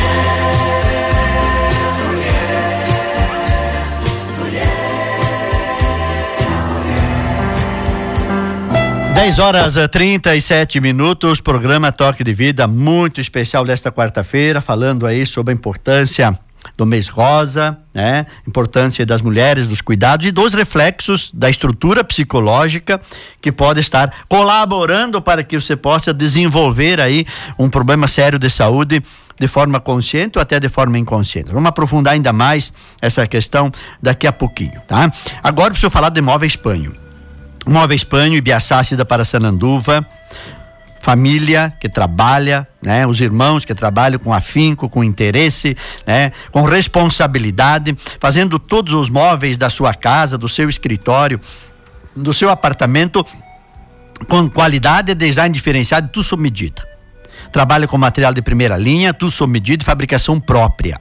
mulher, 2.07 2.85
mulher, 9.01 9.13
10 9.15 9.39
horas 9.39 9.75
eh, 9.75 9.87
37 9.87 10.79
minutos, 10.79 11.41
programa 11.41 11.91
Toque 11.91 12.23
de 12.23 12.31
Vida, 12.35 12.67
muito 12.67 13.19
especial 13.19 13.65
desta 13.65 13.91
quarta-feira, 13.91 14.61
falando 14.61 15.07
aí 15.07 15.25
sobre 15.25 15.51
a 15.51 15.55
importância 15.55 16.37
do 16.75 16.85
mês 16.85 17.07
rosa, 17.07 17.77
né? 17.93 18.25
Importância 18.47 19.05
das 19.05 19.21
mulheres, 19.21 19.67
dos 19.67 19.81
cuidados 19.81 20.25
e 20.25 20.31
dos 20.31 20.53
reflexos 20.53 21.29
da 21.33 21.49
estrutura 21.49 22.03
psicológica 22.03 22.99
que 23.41 23.51
pode 23.51 23.79
estar 23.79 24.13
colaborando 24.27 25.21
para 25.21 25.43
que 25.43 25.59
você 25.59 25.75
possa 25.75 26.13
desenvolver 26.13 26.99
aí 26.99 27.25
um 27.57 27.69
problema 27.69 28.07
sério 28.07 28.39
de 28.39 28.49
saúde 28.49 29.03
de 29.39 29.47
forma 29.47 29.79
consciente 29.79 30.37
ou 30.37 30.41
até 30.41 30.59
de 30.59 30.69
forma 30.69 30.97
inconsciente. 30.97 31.51
Vamos 31.51 31.67
aprofundar 31.67 32.13
ainda 32.13 32.31
mais 32.31 32.73
essa 33.01 33.25
questão 33.27 33.71
daqui 34.01 34.27
a 34.27 34.31
pouquinho, 34.31 34.79
tá? 34.87 35.11
Agora 35.43 35.71
preciso 35.71 35.89
falar 35.89 36.09
de 36.09 36.21
móveis 36.21 36.55
panho. 36.55 37.03
Móveis 37.65 38.01
Espanho, 38.01 38.35
Ibiaçá, 38.35 38.83
Cida 38.83 39.05
para 39.05 39.23
Sananduva, 39.23 40.05
família 41.03 41.73
que 41.81 41.89
trabalha, 41.89 42.65
né? 42.81 43.05
Os 43.05 43.19
irmãos 43.19 43.65
que 43.65 43.75
trabalham 43.75 44.17
com 44.17 44.33
afinco, 44.33 44.87
com 44.87 45.03
interesse, 45.03 45.75
né? 46.07 46.31
Com 46.49 46.63
responsabilidade, 46.63 47.93
fazendo 48.21 48.57
todos 48.57 48.93
os 48.93 49.09
móveis 49.09 49.57
da 49.57 49.69
sua 49.69 49.93
casa, 49.93 50.37
do 50.37 50.47
seu 50.47 50.69
escritório, 50.69 51.41
do 52.15 52.31
seu 52.31 52.49
apartamento 52.49 53.25
com 54.29 54.49
qualidade 54.49 55.11
e 55.11 55.15
design 55.15 55.53
diferenciado, 55.53 56.07
tudo 56.07 56.23
sob 56.23 56.41
medida. 56.41 56.87
Trabalha 57.51 57.85
com 57.85 57.97
material 57.97 58.33
de 58.33 58.41
primeira 58.41 58.77
linha, 58.77 59.13
tudo 59.13 59.29
sob 59.29 59.51
medida 59.51 59.83
e 59.83 59.85
fabricação 59.85 60.39
própria. 60.39 60.97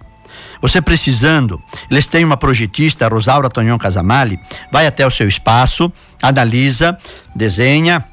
Você 0.60 0.82
precisando, 0.82 1.62
eles 1.88 2.08
têm 2.08 2.24
uma 2.24 2.36
projetista, 2.36 3.06
Rosaura 3.06 3.48
Tonhon 3.48 3.78
Casamali, 3.78 4.36
vai 4.72 4.84
até 4.84 5.06
o 5.06 5.10
seu 5.12 5.28
espaço, 5.28 5.92
analisa, 6.20 6.98
desenha, 7.36 8.04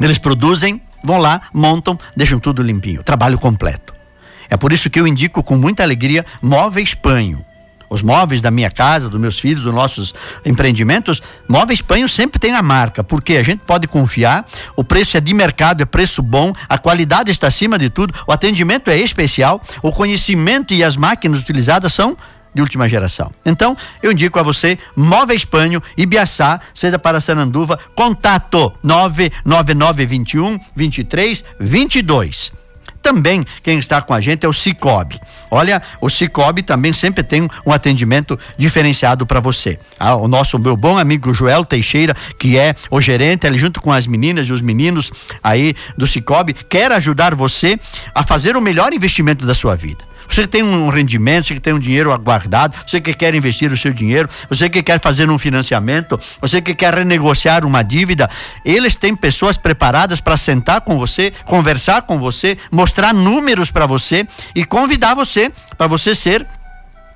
eles 0.00 0.18
produzem, 0.18 0.80
vão 1.04 1.18
lá, 1.18 1.42
montam, 1.52 1.98
deixam 2.16 2.40
tudo 2.40 2.62
limpinho. 2.62 3.02
Trabalho 3.02 3.38
completo. 3.38 3.94
É 4.48 4.56
por 4.56 4.72
isso 4.72 4.90
que 4.90 4.98
eu 4.98 5.06
indico 5.06 5.42
com 5.42 5.56
muita 5.56 5.82
alegria 5.82 6.24
Móveis 6.42 6.94
Panho 6.94 7.44
os 7.94 8.02
móveis 8.02 8.40
da 8.40 8.50
minha 8.50 8.70
casa, 8.70 9.08
dos 9.08 9.20
meus 9.20 9.38
filhos, 9.38 9.64
dos 9.64 9.74
nossos 9.74 10.12
empreendimentos, 10.44 11.22
Móveis 11.48 11.80
Panho 11.80 12.08
sempre 12.08 12.40
tem 12.40 12.52
a 12.52 12.62
marca, 12.62 13.04
porque 13.04 13.36
a 13.36 13.42
gente 13.42 13.60
pode 13.60 13.86
confiar, 13.86 14.44
o 14.74 14.82
preço 14.82 15.16
é 15.16 15.20
de 15.20 15.32
mercado, 15.32 15.82
é 15.82 15.84
preço 15.86 16.20
bom, 16.20 16.52
a 16.68 16.76
qualidade 16.76 17.30
está 17.30 17.46
acima 17.46 17.78
de 17.78 17.88
tudo, 17.88 18.12
o 18.26 18.32
atendimento 18.32 18.90
é 18.90 18.98
especial, 18.98 19.62
o 19.80 19.92
conhecimento 19.92 20.74
e 20.74 20.82
as 20.82 20.96
máquinas 20.96 21.40
utilizadas 21.40 21.94
são 21.94 22.16
de 22.54 22.62
última 22.62 22.88
geração. 22.88 23.30
Então, 23.44 23.76
eu 24.02 24.12
indico 24.12 24.38
a 24.38 24.42
você 24.42 24.78
Móveis 24.96 25.44
Panho, 25.44 25.82
Ibiaçá, 25.96 26.60
seja 26.72 26.98
para 26.98 27.20
Sananduva, 27.20 27.78
contato 27.94 28.72
99921 28.82 30.58
2322 30.76 32.64
também 33.04 33.44
quem 33.62 33.78
está 33.78 34.00
com 34.00 34.14
a 34.14 34.20
gente 34.20 34.46
é 34.46 34.48
o 34.48 34.52
Cicobi. 34.52 35.20
Olha, 35.50 35.82
o 36.00 36.08
Cicobi 36.08 36.62
também 36.62 36.94
sempre 36.94 37.22
tem 37.22 37.46
um 37.66 37.70
atendimento 37.70 38.38
diferenciado 38.56 39.26
para 39.26 39.40
você. 39.40 39.78
Ah, 40.00 40.16
o 40.16 40.26
nosso 40.26 40.58
meu 40.58 40.74
bom 40.74 40.96
amigo 40.96 41.34
Joel 41.34 41.66
Teixeira, 41.66 42.16
que 42.38 42.56
é 42.58 42.74
o 42.90 43.02
gerente, 43.02 43.46
ele 43.46 43.58
junto 43.58 43.80
com 43.82 43.92
as 43.92 44.06
meninas 44.06 44.48
e 44.48 44.52
os 44.54 44.62
meninos 44.62 45.12
aí 45.42 45.74
do 45.98 46.06
Cicobi, 46.06 46.54
quer 46.54 46.90
ajudar 46.92 47.34
você 47.34 47.78
a 48.14 48.24
fazer 48.24 48.56
o 48.56 48.60
melhor 48.60 48.94
investimento 48.94 49.44
da 49.44 49.54
sua 49.54 49.76
vida. 49.76 50.02
Você 50.28 50.42
que 50.42 50.48
tem 50.48 50.62
um 50.62 50.88
rendimento, 50.88 51.46
você 51.46 51.54
que 51.54 51.60
tem 51.60 51.72
um 51.72 51.78
dinheiro 51.78 52.12
aguardado, 52.12 52.76
você 52.86 53.00
que 53.00 53.14
quer 53.14 53.34
investir 53.34 53.72
o 53.72 53.76
seu 53.76 53.92
dinheiro, 53.92 54.28
você 54.48 54.68
que 54.68 54.82
quer 54.82 55.00
fazer 55.00 55.30
um 55.30 55.38
financiamento, 55.38 56.18
você 56.40 56.60
que 56.60 56.74
quer 56.74 56.94
renegociar 56.94 57.64
uma 57.64 57.82
dívida, 57.82 58.28
eles 58.64 58.94
têm 58.94 59.14
pessoas 59.14 59.56
preparadas 59.56 60.20
para 60.20 60.36
sentar 60.36 60.80
com 60.80 60.98
você, 60.98 61.32
conversar 61.44 62.02
com 62.02 62.18
você, 62.18 62.56
mostrar 62.70 63.12
números 63.12 63.70
para 63.70 63.86
você 63.86 64.26
e 64.54 64.64
convidar 64.64 65.14
você 65.14 65.50
para 65.76 65.86
você 65.86 66.14
ser 66.14 66.46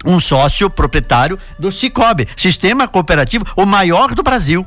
um 0.05 0.21
sócio 0.21 0.71
proprietário 0.71 1.39
do 1.59 1.73
Cicobi, 1.73 2.27
sistema 2.37 2.87
cooperativo 2.87 3.45
o 3.57 3.67
maior 3.67 4.15
do 4.15 4.23
Brasil. 4.23 4.67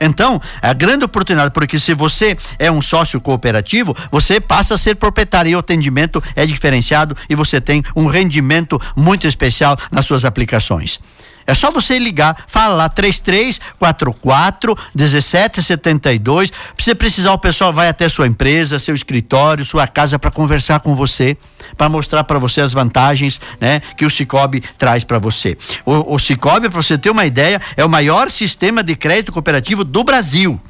Então, 0.00 0.40
a 0.62 0.72
grande 0.72 1.04
oportunidade, 1.04 1.52
porque 1.52 1.78
se 1.78 1.94
você 1.94 2.36
é 2.58 2.70
um 2.70 2.80
sócio 2.82 3.20
cooperativo, 3.20 3.96
você 4.10 4.40
passa 4.40 4.74
a 4.74 4.78
ser 4.78 4.94
proprietário 4.96 5.50
e 5.50 5.56
o 5.56 5.58
atendimento 5.58 6.22
é 6.34 6.46
diferenciado 6.46 7.16
e 7.28 7.34
você 7.34 7.60
tem 7.60 7.82
um 7.94 8.06
rendimento 8.06 8.80
muito 8.96 9.26
especial 9.26 9.76
nas 9.90 10.06
suas 10.06 10.24
aplicações. 10.24 10.98
É 11.48 11.54
só 11.54 11.70
você 11.70 11.98
ligar, 11.98 12.44
fala 12.46 12.74
lá 12.74 12.88
3344 12.90 14.76
1772. 14.94 16.50
Se 16.50 16.54
você 16.76 16.94
precisar, 16.94 17.32
o 17.32 17.38
pessoal 17.38 17.72
vai 17.72 17.88
até 17.88 18.06
sua 18.06 18.26
empresa, 18.26 18.78
seu 18.78 18.94
escritório, 18.94 19.64
sua 19.64 19.88
casa 19.88 20.18
para 20.18 20.30
conversar 20.30 20.80
com 20.80 20.94
você, 20.94 21.38
para 21.74 21.88
mostrar 21.88 22.22
para 22.24 22.38
você 22.38 22.60
as 22.60 22.74
vantagens, 22.74 23.40
né, 23.58 23.80
que 23.96 24.04
o 24.04 24.10
Cicobi 24.10 24.62
traz 24.76 25.04
para 25.04 25.18
você. 25.18 25.56
O, 25.86 26.16
o 26.16 26.18
Cicobi, 26.18 26.68
para 26.68 26.82
você 26.82 26.98
ter 26.98 27.08
uma 27.08 27.24
ideia, 27.24 27.58
é 27.78 27.82
o 27.82 27.88
maior 27.88 28.30
sistema 28.30 28.82
de 28.82 28.94
crédito 28.94 29.32
cooperativo 29.32 29.84
do 29.84 30.04
Brasil. 30.04 30.60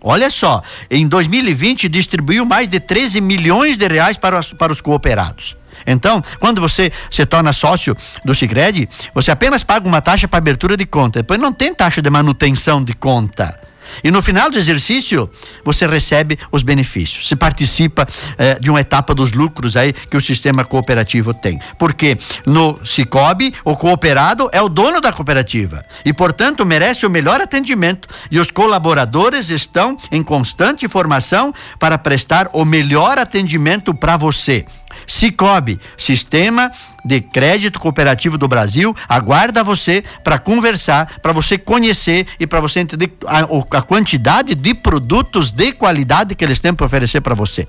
Olha 0.00 0.30
só, 0.30 0.62
em 0.88 1.08
2020 1.08 1.88
distribuiu 1.88 2.44
mais 2.44 2.68
de 2.68 2.78
13 2.78 3.20
milhões 3.20 3.76
de 3.76 3.88
reais 3.88 4.16
para 4.16 4.38
os, 4.38 4.52
para 4.52 4.72
os 4.72 4.80
cooperados. 4.80 5.56
Então, 5.88 6.22
quando 6.38 6.60
você 6.60 6.92
se 7.10 7.24
torna 7.26 7.52
sócio 7.52 7.96
do 8.24 8.34
Sicredi, 8.34 8.88
você 9.14 9.30
apenas 9.30 9.62
paga 9.62 9.88
uma 9.88 10.00
taxa 10.00 10.28
para 10.28 10.38
abertura 10.38 10.76
de 10.76 10.86
conta. 10.86 11.20
Depois 11.20 11.40
não 11.40 11.52
tem 11.52 11.74
taxa 11.74 12.02
de 12.02 12.10
manutenção 12.10 12.84
de 12.84 12.94
conta. 12.94 13.68
E 14.02 14.10
no 14.10 14.22
final 14.22 14.50
do 14.50 14.58
exercício, 14.58 15.30
você 15.64 15.86
recebe 15.86 16.38
os 16.52 16.62
benefícios. 16.62 17.26
Você 17.26 17.36
participa 17.36 18.06
eh, 18.36 18.58
de 18.60 18.70
uma 18.70 18.80
etapa 18.80 19.14
dos 19.14 19.32
lucros 19.32 19.76
aí 19.76 19.92
que 19.92 20.16
o 20.16 20.20
sistema 20.20 20.64
cooperativo 20.64 21.34
tem. 21.34 21.60
Porque 21.78 22.16
no 22.46 22.78
Cicobi, 22.84 23.54
o 23.64 23.76
cooperado 23.76 24.48
é 24.52 24.60
o 24.60 24.68
dono 24.68 25.00
da 25.00 25.12
cooperativa 25.12 25.84
e, 26.04 26.12
portanto, 26.12 26.64
merece 26.64 27.06
o 27.06 27.10
melhor 27.10 27.40
atendimento. 27.40 28.08
E 28.30 28.38
os 28.38 28.50
colaboradores 28.50 29.50
estão 29.50 29.96
em 30.12 30.22
constante 30.22 30.88
formação 30.88 31.52
para 31.78 31.98
prestar 31.98 32.48
o 32.52 32.64
melhor 32.64 33.18
atendimento 33.18 33.94
para 33.94 34.16
você. 34.16 34.64
Cicobi, 35.08 35.80
Sistema 35.96 36.70
de 37.02 37.22
Crédito 37.22 37.80
Cooperativo 37.80 38.36
do 38.36 38.46
Brasil, 38.46 38.94
aguarda 39.08 39.64
você 39.64 40.04
para 40.22 40.38
conversar, 40.38 41.18
para 41.22 41.32
você 41.32 41.56
conhecer 41.56 42.26
e 42.38 42.46
para 42.46 42.60
você 42.60 42.80
entender 42.80 43.10
a, 43.26 43.78
a, 43.78 43.82
quantidade 43.82 44.54
de 44.54 44.74
produtos 44.74 45.50
de 45.50 45.72
qualidade 45.72 46.34
que 46.34 46.44
eles 46.44 46.60
têm 46.60 46.74
para 46.74 46.84
oferecer 46.84 47.22
para 47.22 47.34
você. 47.34 47.66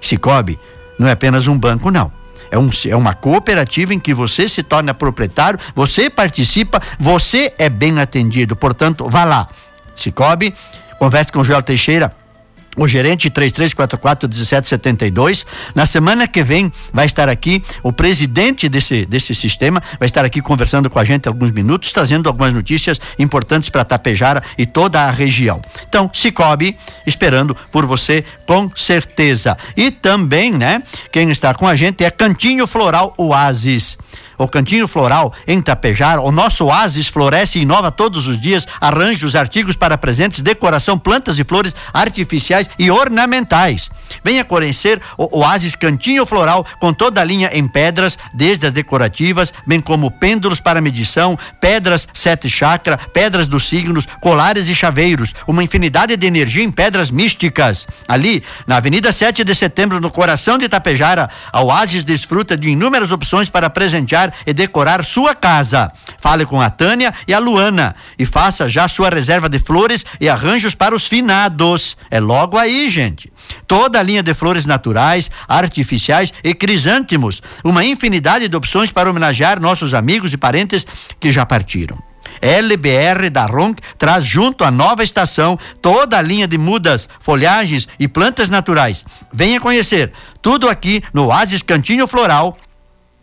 Cicobi 0.00 0.58
não 0.96 1.08
é 1.08 1.12
apenas 1.12 1.48
um 1.48 1.58
banco, 1.58 1.90
não. 1.90 2.12
É, 2.52 2.58
um, 2.58 2.70
é 2.86 2.96
uma 2.96 3.14
cooperativa 3.14 3.92
em 3.92 3.98
que 3.98 4.14
você 4.14 4.48
se 4.48 4.62
torna 4.62 4.94
proprietário, 4.94 5.58
você 5.74 6.08
participa, 6.08 6.80
você 6.98 7.52
é 7.58 7.68
bem 7.68 7.98
atendido. 7.98 8.54
Portanto, 8.54 9.08
vá 9.08 9.24
lá. 9.24 9.48
Cicobi, 9.96 10.54
converse 10.98 11.32
com 11.32 11.40
o 11.40 11.44
Joel 11.44 11.62
Teixeira 11.62 12.19
o 12.80 12.88
gerente 12.88 13.28
3344 13.28 14.26
1772. 14.26 15.44
Na 15.74 15.84
semana 15.84 16.26
que 16.26 16.42
vem 16.42 16.72
vai 16.94 17.04
estar 17.04 17.28
aqui 17.28 17.62
o 17.82 17.92
presidente 17.92 18.70
desse, 18.70 19.04
desse 19.04 19.34
sistema, 19.34 19.82
vai 19.98 20.06
estar 20.06 20.24
aqui 20.24 20.40
conversando 20.40 20.88
com 20.88 20.98
a 20.98 21.04
gente 21.04 21.28
alguns 21.28 21.50
minutos, 21.50 21.92
trazendo 21.92 22.26
algumas 22.26 22.54
notícias 22.54 22.98
importantes 23.18 23.68
para 23.68 23.84
Tapejara 23.84 24.42
e 24.56 24.64
toda 24.64 25.02
a 25.02 25.10
região. 25.10 25.60
Então, 25.86 26.10
Cicobi, 26.10 26.74
esperando 27.06 27.54
por 27.70 27.84
você 27.84 28.24
com 28.46 28.70
certeza. 28.74 29.58
E 29.76 29.90
também, 29.90 30.50
né, 30.50 30.82
quem 31.12 31.30
está 31.30 31.52
com 31.52 31.68
a 31.68 31.76
gente 31.76 32.02
é 32.02 32.10
Cantinho 32.10 32.66
Floral 32.66 33.12
Oasis 33.18 33.98
o 34.44 34.48
Cantinho 34.48 34.88
Floral 34.88 35.32
em 35.46 35.60
Tapejara, 35.60 36.20
o 36.20 36.32
nosso 36.32 36.64
oásis 36.66 37.08
floresce 37.08 37.58
e 37.58 37.62
inova 37.62 37.90
todos 37.90 38.26
os 38.26 38.40
dias, 38.40 38.66
arranjos, 38.80 39.36
artigos 39.36 39.76
para 39.76 39.98
presentes, 39.98 40.40
decoração, 40.40 40.98
plantas 40.98 41.38
e 41.38 41.44
flores 41.44 41.74
artificiais 41.92 42.68
e 42.78 42.90
ornamentais. 42.90 43.90
Venha 44.24 44.44
conhecer 44.44 45.00
o 45.18 45.40
oásis 45.40 45.74
Cantinho 45.74 46.24
Floral 46.24 46.64
com 46.80 46.92
toda 46.92 47.20
a 47.20 47.24
linha 47.24 47.50
em 47.52 47.68
pedras, 47.68 48.18
desde 48.32 48.66
as 48.66 48.72
decorativas, 48.72 49.52
bem 49.66 49.80
como 49.80 50.10
pêndulos 50.10 50.58
para 50.58 50.80
medição, 50.80 51.38
pedras 51.60 52.08
sete 52.14 52.48
chakra, 52.48 52.96
pedras 52.96 53.46
dos 53.46 53.68
signos, 53.68 54.06
colares 54.20 54.68
e 54.68 54.74
chaveiros, 54.74 55.34
uma 55.46 55.62
infinidade 55.62 56.16
de 56.16 56.26
energia 56.26 56.64
em 56.64 56.70
pedras 56.70 57.10
místicas. 57.10 57.86
Ali, 58.08 58.42
na 58.66 58.76
Avenida 58.76 59.12
7 59.12 59.44
de 59.44 59.54
Setembro, 59.54 60.00
no 60.00 60.10
coração 60.10 60.56
de 60.56 60.68
Tapejara, 60.68 61.28
a 61.52 61.62
Oásis 61.62 62.02
desfruta 62.02 62.56
de 62.56 62.70
inúmeras 62.70 63.12
opções 63.12 63.48
para 63.50 63.68
presentear 63.68 64.29
e 64.46 64.52
decorar 64.52 65.04
sua 65.04 65.34
casa. 65.34 65.92
Fale 66.18 66.44
com 66.44 66.60
a 66.60 66.70
Tânia 66.70 67.12
e 67.26 67.34
a 67.34 67.38
Luana 67.38 67.94
e 68.18 68.24
faça 68.24 68.68
já 68.68 68.88
sua 68.88 69.08
reserva 69.08 69.48
de 69.48 69.58
flores 69.58 70.04
e 70.20 70.28
arranjos 70.28 70.74
para 70.74 70.94
os 70.94 71.06
finados. 71.06 71.96
É 72.10 72.20
logo 72.20 72.58
aí, 72.58 72.88
gente. 72.88 73.32
Toda 73.66 73.98
a 73.98 74.02
linha 74.02 74.22
de 74.22 74.34
flores 74.34 74.66
naturais, 74.66 75.30
artificiais 75.48 76.32
e 76.42 76.54
crisântemos. 76.54 77.42
Uma 77.64 77.84
infinidade 77.84 78.48
de 78.48 78.56
opções 78.56 78.92
para 78.92 79.10
homenagear 79.10 79.60
nossos 79.60 79.94
amigos 79.94 80.32
e 80.32 80.36
parentes 80.36 80.86
que 81.18 81.32
já 81.32 81.44
partiram. 81.46 81.98
LBR 82.40 83.28
da 83.30 83.44
Ronc 83.46 83.80
traz 83.98 84.24
junto 84.24 84.64
à 84.64 84.70
nova 84.70 85.02
estação 85.02 85.58
toda 85.82 86.18
a 86.18 86.22
linha 86.22 86.46
de 86.46 86.56
mudas, 86.56 87.08
folhagens 87.20 87.88
e 87.98 88.08
plantas 88.08 88.48
naturais. 88.48 89.04
Venha 89.32 89.60
conhecer 89.60 90.12
tudo 90.40 90.68
aqui 90.68 91.02
no 91.12 91.26
Oasis 91.26 91.62
Cantinho 91.62 92.06
Floral 92.06 92.56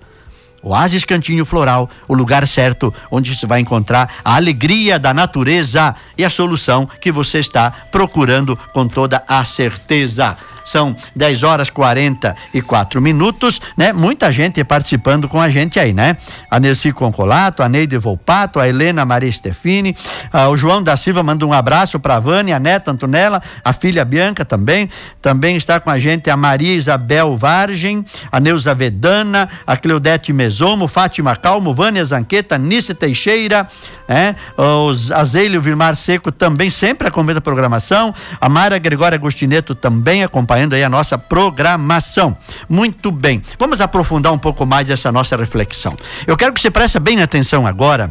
Oasis 0.65 1.05
Cantinho 1.05 1.45
Floral, 1.45 1.87
o 2.07 2.13
lugar 2.15 2.45
certo 2.47 2.93
onde 3.11 3.35
você 3.35 3.45
vai 3.45 3.59
encontrar 3.59 4.15
a 4.25 4.35
alegria 4.35 4.97
da 4.97 5.13
natureza 5.13 5.95
e 6.17 6.25
a 6.25 6.29
solução 6.29 6.89
que 6.99 7.11
você 7.11 7.37
está 7.37 7.71
procurando 7.91 8.57
com 8.73 8.87
toda 8.87 9.23
a 9.27 9.45
certeza. 9.45 10.35
São 10.65 10.95
10 11.15 11.43
horas 11.43 11.69
44 11.69 12.99
minutos, 12.99 13.61
né? 13.77 13.93
Muita 13.93 14.31
gente 14.31 14.63
participando 14.63 15.29
com 15.29 15.39
a 15.39 15.47
gente 15.47 15.79
aí, 15.79 15.93
né? 15.93 16.17
A 16.49 16.59
Nessi 16.59 16.91
Concolato, 16.91 17.61
a 17.61 17.69
Neide 17.69 17.95
Volpato, 17.99 18.59
a 18.59 18.67
Helena 18.67 19.05
Maria 19.05 19.31
Stefini, 19.31 19.95
ah, 20.33 20.49
o 20.49 20.57
João 20.57 20.81
da 20.81 20.97
Silva 20.97 21.21
manda 21.21 21.45
um 21.45 21.53
abraço 21.53 21.99
para 21.99 22.15
a 22.15 22.19
Vânia, 22.19 22.55
a 22.55 22.59
neta 22.59 22.89
Antonella, 22.89 23.43
a 23.63 23.71
filha 23.71 24.03
Bianca 24.03 24.43
também. 24.43 24.89
Também 25.21 25.55
está 25.55 25.79
com 25.79 25.91
a 25.91 25.99
gente 25.99 26.31
a 26.31 26.35
Maria 26.35 26.73
Isabel 26.73 27.37
Vargem, 27.37 28.03
a 28.31 28.39
Neuza 28.39 28.73
Vedana, 28.73 29.47
a 29.67 29.77
Cleudete 29.77 30.33
Mesomo, 30.55 30.87
Fátima 30.87 31.35
Calmo, 31.35 31.73
Vânia 31.73 32.03
Zanqueta, 32.05 32.57
Nice 32.57 32.93
Teixeira, 32.93 33.67
né? 34.07 34.37
Os 34.57 35.11
Azeilio 35.11 35.61
Vilmar 35.61 35.97
Seco 35.97 36.31
também 36.31 36.69
sempre 36.69 37.09
acompanha 37.09 37.39
a 37.39 37.41
programação. 37.41 38.15
A 38.39 38.47
Mara 38.47 38.77
Gregória 38.79 39.17
Agostineto 39.17 39.75
também 39.75 40.23
acompanha 40.23 40.45
acompanhando 40.45 40.73
aí 40.73 40.83
a 40.83 40.89
nossa 40.89 41.17
programação. 41.17 42.37
Muito 42.69 43.11
bem. 43.11 43.41
Vamos 43.59 43.81
aprofundar 43.81 44.31
um 44.31 44.37
pouco 44.37 44.65
mais 44.65 44.89
essa 44.89 45.11
nossa 45.11 45.35
reflexão. 45.35 45.97
Eu 46.25 46.37
quero 46.37 46.53
que 46.53 46.61
você 46.61 46.71
preste 46.71 46.99
bem 46.99 47.21
atenção 47.21 47.67
agora, 47.67 48.09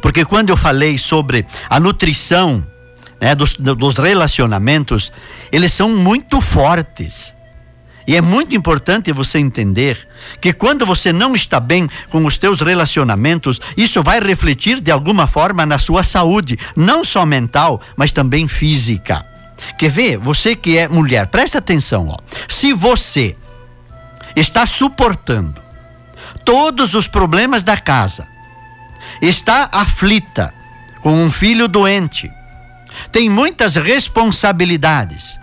porque 0.00 0.24
quando 0.24 0.50
eu 0.50 0.56
falei 0.56 0.98
sobre 0.98 1.46
a 1.70 1.78
nutrição 1.78 2.66
né, 3.20 3.34
dos, 3.34 3.54
dos 3.54 3.98
relacionamentos, 3.98 5.12
eles 5.52 5.72
são 5.72 5.90
muito 5.90 6.40
fortes. 6.40 7.35
E 8.06 8.14
é 8.14 8.20
muito 8.20 8.54
importante 8.54 9.12
você 9.12 9.38
entender 9.38 10.06
que 10.40 10.52
quando 10.52 10.86
você 10.86 11.12
não 11.12 11.34
está 11.34 11.58
bem 11.58 11.88
com 12.08 12.24
os 12.24 12.36
teus 12.36 12.60
relacionamentos, 12.60 13.60
isso 13.76 14.02
vai 14.02 14.20
refletir 14.20 14.80
de 14.80 14.90
alguma 14.90 15.26
forma 15.26 15.66
na 15.66 15.78
sua 15.78 16.02
saúde, 16.02 16.58
não 16.76 17.04
só 17.04 17.26
mental, 17.26 17.80
mas 17.96 18.12
também 18.12 18.46
física. 18.46 19.26
Quer 19.76 19.90
ver? 19.90 20.18
Você 20.18 20.54
que 20.54 20.78
é 20.78 20.88
mulher, 20.88 21.26
presta 21.26 21.58
atenção, 21.58 22.08
ó. 22.08 22.18
Se 22.48 22.72
você 22.72 23.36
está 24.36 24.66
suportando 24.66 25.60
todos 26.44 26.94
os 26.94 27.08
problemas 27.08 27.64
da 27.64 27.76
casa, 27.76 28.28
está 29.20 29.68
aflita 29.72 30.54
com 31.00 31.12
um 31.12 31.30
filho 31.30 31.66
doente, 31.66 32.30
tem 33.10 33.28
muitas 33.28 33.74
responsabilidades 33.74 35.40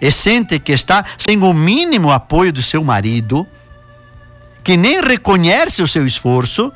e 0.00 0.10
sente 0.10 0.58
que 0.58 0.72
está 0.72 1.04
sem 1.18 1.42
o 1.42 1.52
mínimo 1.52 2.10
apoio 2.10 2.52
do 2.52 2.62
seu 2.62 2.82
marido, 2.82 3.46
que 4.62 4.76
nem 4.76 5.00
reconhece 5.00 5.82
o 5.82 5.88
seu 5.88 6.06
esforço, 6.06 6.72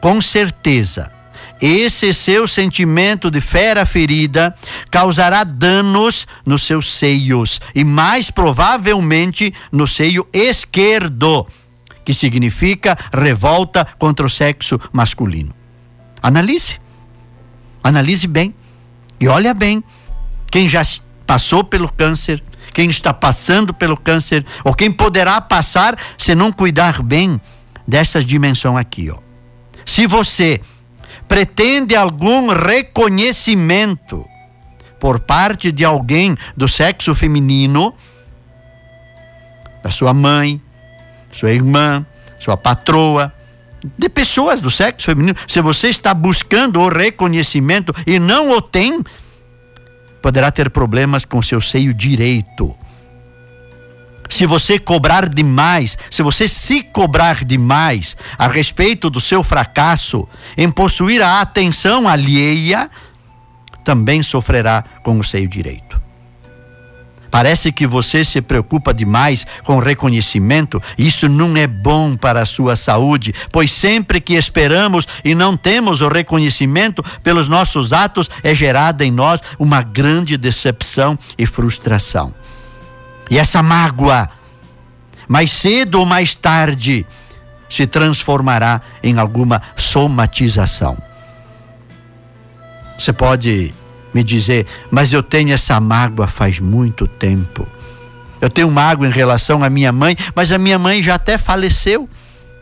com 0.00 0.20
certeza 0.20 1.16
esse 1.60 2.12
seu 2.12 2.46
sentimento 2.46 3.30
de 3.30 3.40
fera 3.40 3.86
ferida 3.86 4.54
causará 4.90 5.42
danos 5.42 6.26
nos 6.44 6.62
seus 6.62 6.92
seios 6.92 7.60
e 7.74 7.82
mais 7.82 8.30
provavelmente 8.30 9.52
no 9.72 9.86
seio 9.86 10.26
esquerdo, 10.32 11.46
que 12.04 12.12
significa 12.12 12.96
revolta 13.12 13.86
contra 13.98 14.26
o 14.26 14.30
sexo 14.30 14.78
masculino. 14.92 15.54
Analise. 16.22 16.78
Analise 17.82 18.26
bem. 18.26 18.54
E 19.18 19.26
olha 19.28 19.54
bem. 19.54 19.82
Quem 20.50 20.68
já 20.68 20.82
passou 21.26 21.64
pelo 21.64 21.92
câncer, 21.92 22.42
quem 22.72 22.88
está 22.88 23.12
passando 23.12 23.74
pelo 23.74 23.96
câncer, 23.96 24.44
ou 24.64 24.74
quem 24.74 24.90
poderá 24.90 25.40
passar 25.40 25.98
se 26.16 26.34
não 26.34 26.52
cuidar 26.52 27.02
bem 27.02 27.40
dessa 27.86 28.22
dimensão 28.22 28.76
aqui, 28.76 29.10
ó. 29.10 29.18
Se 29.84 30.06
você 30.06 30.60
pretende 31.28 31.94
algum 31.94 32.48
reconhecimento 32.52 34.24
por 35.00 35.20
parte 35.20 35.70
de 35.70 35.84
alguém 35.84 36.36
do 36.56 36.66
sexo 36.66 37.14
feminino, 37.14 37.94
da 39.82 39.90
sua 39.90 40.12
mãe, 40.12 40.60
sua 41.32 41.52
irmã, 41.52 42.04
sua 42.40 42.56
patroa, 42.56 43.32
de 43.96 44.08
pessoas 44.08 44.60
do 44.60 44.70
sexo 44.70 45.06
feminino. 45.06 45.36
Se 45.46 45.60
você 45.60 45.88
está 45.88 46.12
buscando 46.12 46.80
o 46.80 46.88
reconhecimento 46.88 47.94
e 48.06 48.18
não 48.18 48.50
o 48.50 48.60
tem, 48.60 49.04
poderá 50.26 50.50
ter 50.50 50.70
problemas 50.70 51.24
com 51.24 51.40
seu 51.40 51.60
seio 51.60 51.94
direito 51.94 52.76
se 54.28 54.44
você 54.44 54.76
cobrar 54.76 55.28
demais, 55.28 55.96
se 56.10 56.20
você 56.20 56.48
se 56.48 56.82
cobrar 56.82 57.44
demais 57.44 58.16
a 58.36 58.48
respeito 58.48 59.08
do 59.08 59.20
seu 59.20 59.44
fracasso 59.44 60.28
em 60.56 60.68
possuir 60.68 61.22
a 61.22 61.40
atenção 61.40 62.08
alheia, 62.08 62.90
também 63.84 64.20
sofrerá 64.20 64.82
com 65.04 65.16
o 65.16 65.22
seio 65.22 65.46
direito. 65.46 66.05
Parece 67.36 67.70
que 67.70 67.86
você 67.86 68.24
se 68.24 68.40
preocupa 68.40 68.94
demais 68.94 69.46
com 69.62 69.78
reconhecimento, 69.78 70.82
isso 70.96 71.28
não 71.28 71.54
é 71.54 71.66
bom 71.66 72.16
para 72.16 72.40
a 72.40 72.46
sua 72.46 72.76
saúde, 72.76 73.34
pois 73.52 73.70
sempre 73.70 74.22
que 74.22 74.32
esperamos 74.32 75.06
e 75.22 75.34
não 75.34 75.54
temos 75.54 76.00
o 76.00 76.08
reconhecimento 76.08 77.04
pelos 77.22 77.46
nossos 77.46 77.92
atos, 77.92 78.30
é 78.42 78.54
gerada 78.54 79.04
em 79.04 79.10
nós 79.10 79.38
uma 79.58 79.82
grande 79.82 80.38
decepção 80.38 81.18
e 81.36 81.44
frustração. 81.44 82.34
E 83.30 83.38
essa 83.38 83.62
mágoa, 83.62 84.30
mais 85.28 85.52
cedo 85.52 85.96
ou 85.96 86.06
mais 86.06 86.34
tarde, 86.34 87.04
se 87.68 87.86
transformará 87.86 88.80
em 89.02 89.18
alguma 89.18 89.60
somatização. 89.76 90.96
Você 92.98 93.12
pode 93.12 93.74
me 94.16 94.24
dizer, 94.24 94.66
mas 94.90 95.12
eu 95.12 95.22
tenho 95.22 95.52
essa 95.52 95.78
mágoa 95.78 96.26
faz 96.26 96.58
muito 96.58 97.06
tempo. 97.06 97.68
Eu 98.40 98.48
tenho 98.48 98.70
mágoa 98.70 99.06
em 99.06 99.10
relação 99.10 99.62
à 99.62 99.68
minha 99.68 99.92
mãe, 99.92 100.16
mas 100.34 100.50
a 100.50 100.56
minha 100.56 100.78
mãe 100.78 101.02
já 101.02 101.16
até 101.16 101.36
faleceu. 101.36 102.08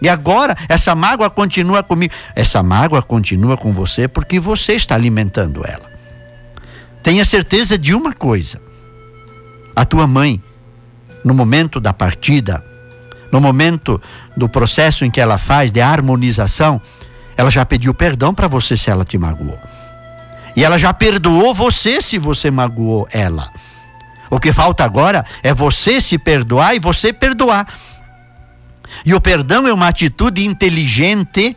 E 0.03 0.09
agora 0.09 0.57
essa 0.69 0.97
mágoa 0.97 1.31
continua 1.31 1.81
comigo. 1.85 2.13
Essa 2.35 2.61
mágoa 2.61 3.01
continua 3.01 3.57
com 3.57 3.73
você 3.73 4.09
porque 4.09 4.41
você 4.41 4.73
está 4.73 4.97
alimentando 4.97 5.63
ela. 5.65 5.89
Tenha 7.05 7.25
certeza 7.25 7.79
de 7.79 7.95
uma 7.95 8.13
coisa: 8.13 8.61
a 9.77 9.85
tua 9.85 10.09
mãe 10.09 10.43
no 11.25 11.35
momento 11.35 11.79
da 11.79 11.93
partida, 11.93 12.65
no 13.31 13.41
momento 13.41 14.03
do 14.37 14.49
processo 14.49 15.05
em 15.05 15.11
que 15.11 15.21
ela 15.21 15.39
faz 15.39 15.71
de 15.71 15.81
harmonização, 15.81 16.83
ela 17.37 17.51
já 17.51 17.65
pediu 17.65 17.95
perdão 17.95 18.35
para 18.35 18.49
você 18.49 18.77
se 18.77 18.91
ela 18.91 19.05
te 19.05 19.17
magoou. 19.17 19.74
E 20.57 20.65
ela 20.65 20.79
já 20.79 20.93
perdoou 20.93 21.55
você 21.55 22.01
se 22.01 22.19
você 22.19 22.51
magoou 22.51 23.09
ela. 23.13 23.51
O 24.31 24.39
que 24.39 24.53
falta 24.53 24.85
agora 24.85 25.25
é 25.43 25.53
você 25.53 26.01
se 26.01 26.19
perdoar 26.19 26.75
e 26.75 26.79
você 26.79 27.13
perdoar. 27.13 27.67
E 29.05 29.15
o 29.15 29.21
perdão 29.21 29.67
é 29.67 29.73
uma 29.73 29.89
atitude 29.89 30.45
inteligente 30.45 31.57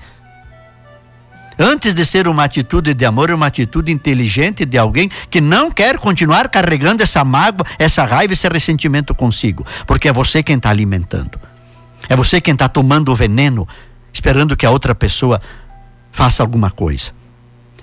Antes 1.60 1.96
de 1.96 2.06
ser 2.06 2.28
uma 2.28 2.44
atitude 2.44 2.94
de 2.94 3.04
amor, 3.04 3.32
é 3.32 3.34
uma 3.34 3.48
atitude 3.48 3.92
inteligente 3.92 4.64
de 4.64 4.78
alguém 4.78 5.10
que 5.30 5.42
não 5.42 5.72
quer 5.72 5.98
continuar 5.98 6.50
carregando 6.50 7.02
essa 7.02 7.24
mágoa, 7.24 7.66
essa 7.80 8.06
raiva, 8.06 8.34
esse 8.34 8.48
ressentimento 8.48 9.16
consigo. 9.16 9.66
Porque 9.88 10.08
é 10.08 10.14
você 10.14 10.44
quem 10.44 10.58
está 10.58 10.70
alimentando. 10.70 11.40
É 12.08 12.16
você 12.16 12.40
quem 12.40 12.54
está 12.54 12.70
tomando 12.70 13.12
o 13.12 13.16
veneno, 13.16 13.68
esperando 14.14 14.56
que 14.56 14.68
a 14.68 14.70
outra 14.70 14.94
pessoa 14.94 15.42
faça 16.12 16.44
alguma 16.44 16.70
coisa. 16.70 17.17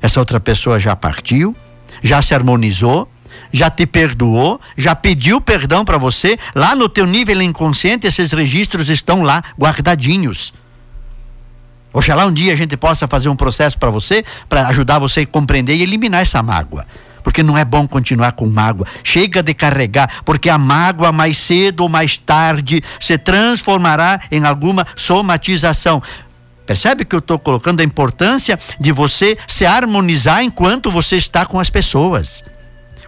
Essa 0.04 0.20
outra 0.20 0.38
pessoa 0.38 0.78
já 0.78 0.94
partiu, 0.94 1.56
já 2.02 2.20
se 2.20 2.34
harmonizou, 2.34 3.10
já 3.50 3.70
te 3.70 3.86
perdoou, 3.86 4.60
já 4.76 4.94
pediu 4.94 5.40
perdão 5.40 5.82
para 5.82 5.96
você. 5.96 6.36
Lá 6.54 6.76
no 6.76 6.90
teu 6.90 7.06
nível 7.06 7.40
inconsciente, 7.40 8.06
esses 8.06 8.30
registros 8.30 8.90
estão 8.90 9.22
lá 9.22 9.42
guardadinhos. 9.58 10.52
Oxalá 11.90 12.26
um 12.26 12.34
dia 12.34 12.52
a 12.52 12.56
gente 12.56 12.76
possa 12.76 13.08
fazer 13.08 13.30
um 13.30 13.36
processo 13.36 13.78
para 13.78 13.88
você, 13.88 14.22
para 14.46 14.68
ajudar 14.68 14.98
você 14.98 15.20
a 15.20 15.26
compreender 15.26 15.74
e 15.74 15.82
eliminar 15.82 16.20
essa 16.20 16.42
mágoa. 16.42 16.84
Porque 17.22 17.42
não 17.42 17.56
é 17.56 17.64
bom 17.64 17.88
continuar 17.88 18.32
com 18.32 18.46
mágoa. 18.46 18.86
Chega 19.02 19.42
de 19.42 19.54
carregar, 19.54 20.20
porque 20.22 20.50
a 20.50 20.58
mágoa 20.58 21.10
mais 21.12 21.38
cedo 21.38 21.80
ou 21.80 21.88
mais 21.88 22.18
tarde 22.18 22.84
se 23.00 23.16
transformará 23.16 24.20
em 24.30 24.44
alguma 24.44 24.86
somatização. 24.94 26.02
Percebe 26.66 27.04
que 27.04 27.14
eu 27.14 27.18
estou 27.18 27.38
colocando 27.38 27.80
a 27.80 27.84
importância 27.84 28.58
de 28.80 28.90
você 28.90 29.36
se 29.46 29.66
harmonizar 29.66 30.42
enquanto 30.42 30.90
você 30.90 31.16
está 31.16 31.44
com 31.44 31.60
as 31.60 31.68
pessoas. 31.68 32.42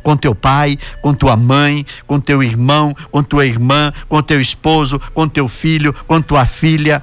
Com 0.03 0.17
teu 0.17 0.35
pai, 0.35 0.79
com 1.01 1.15
tua 1.15 1.37
mãe, 1.37 1.85
com 2.07 2.21
teu 2.21 2.43
irmão, 2.43 2.95
com 3.11 3.23
tua 3.23 3.47
irmã, 3.47 3.93
com 4.09 4.23
teu 4.23 4.41
esposo, 4.41 5.01
com 5.15 5.27
teu 5.27 5.49
filho, 5.49 5.93
com 6.07 6.21
tua 6.21 6.45
filha. 6.45 7.03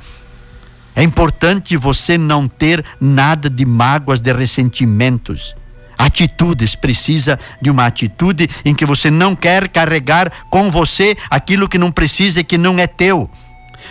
É 0.95 1.01
importante 1.01 1.75
você 1.75 2.17
não 2.17 2.47
ter 2.47 2.85
nada 3.01 3.49
de 3.49 3.65
mágoas, 3.65 4.21
de 4.21 4.31
ressentimentos. 4.31 5.55
Atitudes, 5.97 6.75
precisa 6.75 7.39
de 7.61 7.69
uma 7.69 7.85
atitude 7.85 8.47
em 8.63 8.75
que 8.75 8.85
você 8.85 9.09
não 9.09 9.35
quer 9.35 9.67
carregar 9.69 10.31
com 10.49 10.69
você 10.69 11.17
aquilo 11.29 11.67
que 11.67 11.77
não 11.77 11.91
precisa 11.91 12.39
e 12.39 12.43
que 12.43 12.57
não 12.57 12.77
é 12.77 12.87
teu. 12.87 13.29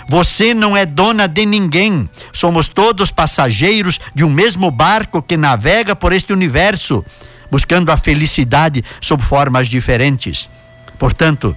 Você 0.09 0.53
não 0.55 0.77
é 0.77 0.85
dona 0.85 1.27
de 1.27 1.47
ninguém. 1.47 2.09
Somos 2.33 2.69
todos 2.69 3.11
passageiros 3.11 4.01
de 4.15 4.25
um 4.25 4.31
mesmo 4.31 4.71
barco 4.71 5.23
que 5.23 5.37
navega 5.37 5.95
por 5.95 6.13
este 6.13 6.33
universo, 6.33 7.05
buscando 7.51 7.91
a 7.91 7.97
felicidade 7.97 8.85
sob 9.01 9.23
formas 9.23 9.69
diferentes. 9.69 10.49
Portanto, 10.99 11.57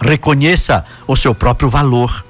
reconheça 0.00 0.84
o 1.06 1.16
seu 1.16 1.34
próprio 1.34 1.68
valor. 1.68 2.24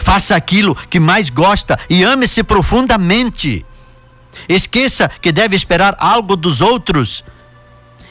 Faça 0.00 0.34
aquilo 0.34 0.74
que 0.74 1.00
mais 1.00 1.30
gosta 1.30 1.78
e 1.88 2.02
ame-se 2.02 2.42
profundamente. 2.42 3.64
Esqueça 4.48 5.08
que 5.08 5.32
deve 5.32 5.56
esperar 5.56 5.94
algo 5.98 6.36
dos 6.36 6.60
outros 6.60 7.24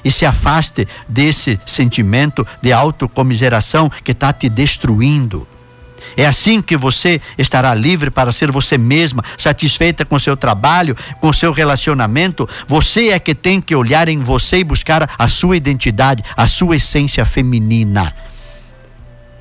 e 0.04 0.12
se 0.12 0.26
afaste 0.26 0.88
desse 1.08 1.60
sentimento 1.66 2.46
de 2.62 2.74
autocomiseração 2.74 3.90
que 4.04 4.12
está 4.12 4.34
te 4.34 4.50
destruindo. 4.50 5.48
É 6.16 6.26
assim 6.26 6.62
que 6.62 6.78
você 6.78 7.20
estará 7.38 7.74
livre 7.74 8.10
para 8.10 8.32
ser 8.32 8.52
você 8.52 8.78
mesma, 8.78 9.24
satisfeita 9.38 10.06
com 10.06 10.18
seu 10.20 10.38
trabalho, 10.38 10.96
com 11.20 11.34
seu 11.34 11.52
relacionamento. 11.52 12.48
Você 12.68 13.10
é 13.10 13.20
que 13.20 13.34
tem 13.34 13.60
que 13.60 13.76
olhar 13.76 14.08
em 14.08 14.20
você 14.20 14.60
e 14.60 14.64
buscar 14.64 15.10
a 15.18 15.28
sua 15.28 15.58
identidade, 15.58 16.24
a 16.36 16.46
sua 16.48 16.76
essência 16.76 17.26
feminina. 17.26 18.14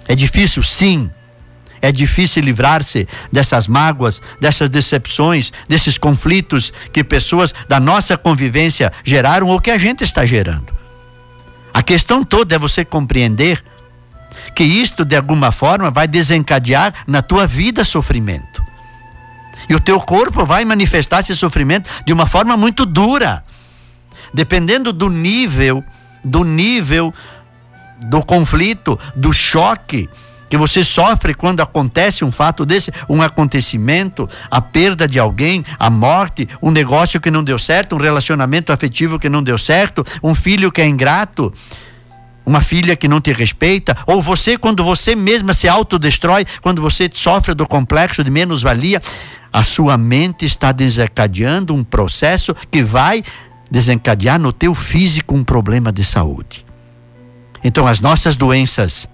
É 0.09 0.15
difícil, 0.15 0.63
sim. 0.63 1.11
É 1.81 1.91
difícil 1.91 2.43
livrar-se 2.45 3.09
dessas 3.31 3.67
mágoas, 3.67 4.23
dessas 4.41 4.71
decepções, 4.71 5.53
desses 5.69 5.99
conflitos 5.99 6.73
que 6.93 7.03
pessoas 7.03 7.53
da 7.69 7.81
nossa 7.81 8.17
convivência 8.17 8.93
geraram 9.03 9.49
ou 9.49 9.61
que 9.61 9.71
a 9.71 9.79
gente 9.79 10.05
está 10.05 10.25
gerando. 10.25 10.73
A 11.75 11.83
questão 11.83 12.23
toda 12.23 12.55
é 12.55 12.59
você 12.59 12.85
compreender 12.85 13.65
que 14.55 14.65
isto 14.65 15.05
de 15.05 15.17
alguma 15.17 15.51
forma 15.53 15.91
vai 15.91 16.07
desencadear 16.07 16.95
na 17.07 17.23
tua 17.23 17.47
vida 17.47 17.85
sofrimento. 17.85 18.63
E 19.69 19.75
o 19.75 19.81
teu 19.81 20.01
corpo 20.01 20.45
vai 20.45 20.65
manifestar 20.65 21.21
esse 21.21 21.37
sofrimento 21.37 21.89
de 22.05 22.13
uma 22.13 22.27
forma 22.27 22.57
muito 22.57 22.85
dura. 22.85 23.45
Dependendo 24.35 24.93
do 24.93 25.09
nível, 25.09 25.85
do 26.25 26.45
nível 26.45 27.13
do 28.07 28.23
conflito, 28.23 28.99
do 29.15 29.33
choque 29.33 30.09
que 30.53 30.57
você 30.59 30.85
sofre 30.85 31.33
quando 31.33 31.61
acontece 31.61 32.23
um 32.23 32.31
fato 32.31 32.67
desse, 32.67 32.93
um 33.09 33.23
acontecimento, 33.23 34.29
a 34.51 34.61
perda 34.61 35.09
de 35.09 35.19
alguém, 35.19 35.65
a 35.79 35.89
morte, 35.89 36.47
um 36.61 36.71
negócio 36.71 37.19
que 37.19 37.31
não 37.31 37.43
deu 37.43 37.59
certo, 37.59 37.97
um 37.97 37.99
relacionamento 37.99 38.71
afetivo 38.71 39.19
que 39.19 39.31
não 39.31 39.43
deu 39.43 39.57
certo, 39.57 40.05
um 40.23 40.35
filho 40.35 40.71
que 40.71 40.83
é 40.83 40.87
ingrato 40.87 41.55
uma 42.45 42.61
filha 42.61 42.97
que 42.97 43.09
não 43.09 43.21
te 43.21 43.33
respeita, 43.33 43.97
ou 44.07 44.21
você 44.21 44.59
quando 44.59 44.83
você 44.85 45.15
mesma 45.15 45.55
se 45.55 45.69
autodestrói, 45.69 46.45
quando 46.61 46.83
você 46.83 47.09
sofre 47.13 47.55
do 47.55 47.67
complexo 47.67 48.25
de 48.25 48.31
menos-valia, 48.31 49.01
a 49.53 49.63
sua 49.63 49.97
mente 49.97 50.45
está 50.45 50.73
desencadeando 50.73 51.75
um 51.75 51.85
processo 51.85 52.55
que 52.71 52.83
vai 52.83 53.23
desencadear 53.71 54.39
no 54.39 54.53
teu 54.53 54.75
físico 54.75 55.35
um 55.35 55.45
problema 55.45 55.93
de 55.93 56.05
saúde. 56.05 56.65
Então 57.63 57.87
as 57.87 58.01
nossas 58.01 58.35
doenças, 58.35 59.09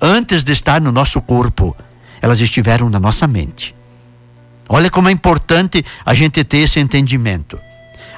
antes 0.00 0.42
de 0.42 0.52
estar 0.52 0.80
no 0.80 0.90
nosso 0.90 1.20
corpo, 1.20 1.76
elas 2.20 2.40
estiveram 2.40 2.88
na 2.88 2.98
nossa 2.98 3.26
mente. 3.26 3.74
Olha 4.68 4.90
como 4.90 5.08
é 5.08 5.12
importante 5.12 5.84
a 6.04 6.14
gente 6.14 6.42
ter 6.42 6.58
esse 6.58 6.80
entendimento. 6.80 7.58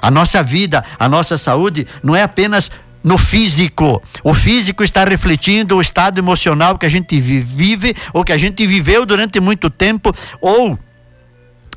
A 0.01 0.11
nossa 0.11 0.43
vida, 0.43 0.85
a 0.99 1.09
nossa 1.09 1.39
saúde 1.39 1.87
não 2.03 2.15
é 2.15 2.23
apenas 2.23 2.71
no 3.05 3.19
físico. 3.19 4.03
O 4.25 4.33
físico 4.33 4.83
está 4.83 5.05
refletindo 5.05 5.77
o 5.77 5.81
estado 5.83 6.19
emocional 6.19 6.79
que 6.79 6.87
a 6.87 6.89
gente 6.89 7.21
vive 7.21 7.95
ou 8.15 8.25
que 8.25 8.33
a 8.33 8.39
gente 8.39 8.67
viveu 8.67 9.05
durante 9.05 9.39
muito 9.39 9.69
tempo 9.69 10.11
ou 10.41 10.79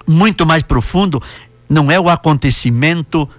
muito 0.07 0.45
mais 0.45 0.63
profundo, 0.63 1.21
não 1.69 1.91
é 1.91 1.99
o 1.99 2.09
acontecimento 2.09 3.29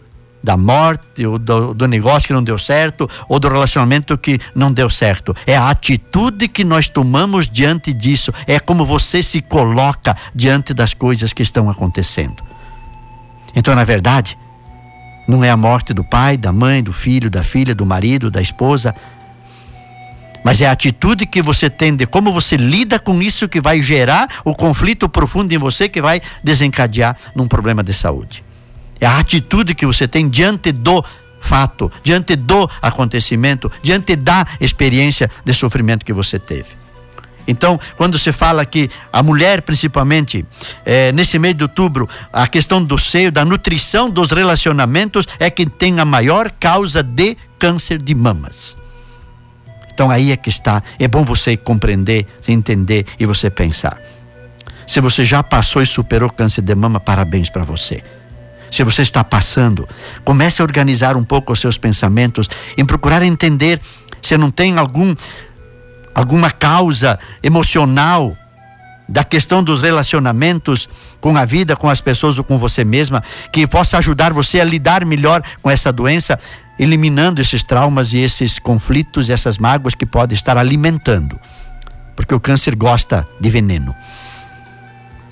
da 0.45 0.57
morte 0.57 1.27
ou 1.27 1.39
do, 1.39 1.75
do, 1.75 1.89
negócio 1.89 2.29
que 2.29 2.33
não 2.33 2.45
deu 2.45 2.59
certo 2.59 3.11
ou 3.29 3.41
do 3.41 3.49
relacionamento 3.49 4.17
que 4.17 4.39
não 4.55 4.71
deu 4.71 4.89
certo. 4.89 5.35
É 5.47 5.57
a 5.57 5.71
atitude 5.71 6.47
que 6.47 6.63
nós 6.63 6.89
tomamos 6.89 7.49
diante 7.49 7.93
disso. 7.93 8.33
É 8.47 8.61
como 8.61 8.85
você 8.85 9.23
se 9.23 9.41
coloca 9.41 10.17
diante 10.35 10.73
das 10.73 10.95
coisas 10.95 11.33
que 11.33 11.43
estão 11.43 11.69
acontecendo. 11.69 12.43
Então, 13.55 13.75
na 13.75 13.83
verdade, 13.83 14.39
não 15.29 15.45
é 15.45 15.51
a 15.51 15.57
morte 15.57 15.93
do 15.93 16.03
pai, 16.03 16.39
da 16.39 16.51
mãe, 16.51 16.83
do 16.83 16.93
filho, 16.93 17.29
da 17.29 17.45
filha, 17.45 17.75
do 17.75 17.85
marido, 17.85 18.31
da 18.31 18.41
esposa. 18.41 18.95
Mas 20.43 20.63
é 20.63 20.67
a 20.67 20.73
atitude 20.73 21.27
que 21.27 21.43
você 21.43 21.69
tem 21.69 21.95
de 21.95 22.07
como 22.07 22.33
você 22.33 22.57
lida 22.57 22.99
com 22.99 23.21
isso 23.21 23.47
que 23.47 23.61
vai 23.61 23.83
gerar 23.83 24.41
o 24.43 24.55
conflito 24.55 25.07
profundo 25.07 25.53
em 25.53 25.59
você 25.59 25.87
que 25.87 26.01
vai 26.01 26.23
desencadear 26.43 27.15
num 27.35 27.47
problema 27.47 27.85
de 27.85 27.93
saúde. 27.93 28.43
É 28.99 29.07
a 29.07 29.19
atitude 29.19 29.75
que 29.75 29.85
você 29.85 30.09
tem 30.09 30.29
diante 30.29 30.73
do 30.73 31.05
fato, 31.41 31.93
diante 32.03 32.35
do 32.35 32.69
acontecimento, 32.81 33.71
diante 33.83 34.17
da 34.17 34.47
experiência 34.59 35.31
de 35.45 35.53
sofrimento 35.53 36.07
que 36.07 36.13
você 36.13 36.39
teve. 36.39 36.88
Então, 37.49 37.81
quando 37.97 38.19
se 38.19 38.31
fala 38.31 38.67
que 38.67 38.91
a 39.11 39.23
mulher, 39.23 39.63
principalmente, 39.63 40.45
é, 40.85 41.11
nesse 41.13 41.39
mês 41.39 41.55
de 41.55 41.63
outubro, 41.63 42.07
a 42.31 42.47
questão 42.47 42.85
do 42.85 42.99
seio, 42.99 43.33
da 43.33 43.43
nutrição 43.43 44.11
dos 44.11 44.31
relacionamentos, 44.31 45.27
é 45.41 45.49
que 45.49 45.65
tem 45.65 45.99
a 45.99 46.05
maior 46.05 46.51
causa 46.51 47.03
de 47.03 47.39
câncer 47.59 48.01
de 48.01 48.15
mamas. 48.15 48.77
Então 49.91 50.11
aí 50.11 50.31
é 50.31 50.37
que 50.37 50.51
está. 50.51 50.83
É 50.99 51.09
bom 51.09 51.25
você 51.25 51.57
compreender, 51.57 52.27
entender 52.47 53.07
e 53.19 53.25
você 53.25 53.49
pensar. 53.49 53.99
Se 54.87 55.01
você 55.01 55.25
já 55.25 55.43
passou 55.43 55.83
e 55.83 55.87
superou 55.87 56.31
câncer 56.31 56.63
de 56.63 56.75
mama, 56.75 57.01
parabéns 57.01 57.49
para 57.49 57.65
você. 57.65 58.05
Se 58.71 58.85
você 58.85 59.01
está 59.01 59.25
passando, 59.25 59.89
comece 60.23 60.61
a 60.61 60.65
organizar 60.65 61.17
um 61.17 61.25
pouco 61.25 61.55
os 61.55 61.61
seus 61.61 61.79
pensamentos, 61.79 62.49
em 62.77 62.85
procurar 62.85 63.23
entender 63.23 63.81
se 64.23 64.37
não 64.37 64.51
tem 64.51 64.77
algum 64.77 65.15
alguma 66.19 66.51
causa 66.51 67.17
emocional 67.41 68.37
da 69.09 69.23
questão 69.23 69.63
dos 69.63 69.83
relacionamentos 69.83 70.89
com 71.21 71.37
a 71.37 71.45
vida, 71.45 71.77
com 71.77 71.89
as 71.89 72.01
pessoas 72.01 72.39
ou 72.39 72.45
com 72.45 72.59
você 72.59 72.85
mesma, 72.85 73.23
que 73.53 73.67
possa 73.69 73.99
ajudar 73.99 74.33
você 74.33 74.61
a 74.61 74.65
lidar 74.65 75.05
melhor 75.05 75.43
com 75.63 75.71
essa 75.71 75.93
doença, 75.93 76.37
eliminando 76.77 77.41
esses 77.41 77.63
traumas 77.63 78.13
e 78.13 78.19
esses 78.19 78.59
conflitos 78.59 79.31
essas 79.31 79.59
mágoas 79.59 79.95
que 79.95 80.05
pode 80.05 80.35
estar 80.35 80.59
alimentando. 80.59 81.39
Porque 82.17 82.35
o 82.35 82.41
câncer 82.41 82.75
gosta 82.75 83.25
de 83.41 83.49
veneno. 83.49 83.95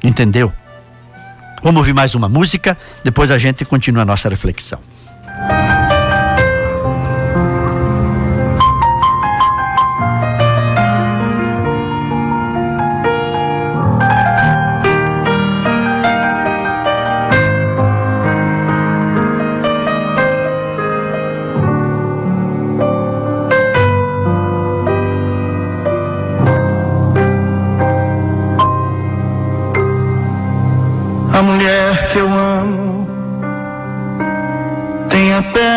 Entendeu? 0.04 0.52
Vamos 1.64 1.78
ouvir 1.78 1.94
mais 1.94 2.14
uma 2.14 2.28
música, 2.28 2.78
depois 3.02 3.32
a 3.32 3.38
gente 3.38 3.64
continua 3.64 4.02
a 4.02 4.06
nossa 4.06 4.28
reflexão. 4.28 4.78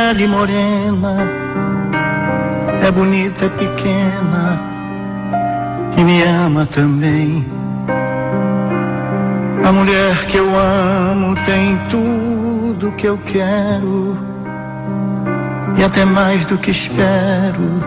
Pele 0.09 0.25
morena, 0.25 1.17
é 2.81 2.91
bonita, 2.91 3.45
é 3.45 3.49
pequena 3.49 4.59
e 5.95 6.03
me 6.03 6.23
ama 6.23 6.65
também. 6.65 7.45
A 9.63 9.71
mulher 9.71 10.25
que 10.25 10.37
eu 10.37 10.49
amo 10.57 11.35
tem 11.45 11.79
tudo 11.91 12.91
que 12.93 13.07
eu 13.07 13.19
quero 13.19 14.17
e 15.77 15.83
até 15.83 16.03
mais 16.05 16.43
do 16.47 16.57
que 16.57 16.71
espero 16.71 17.83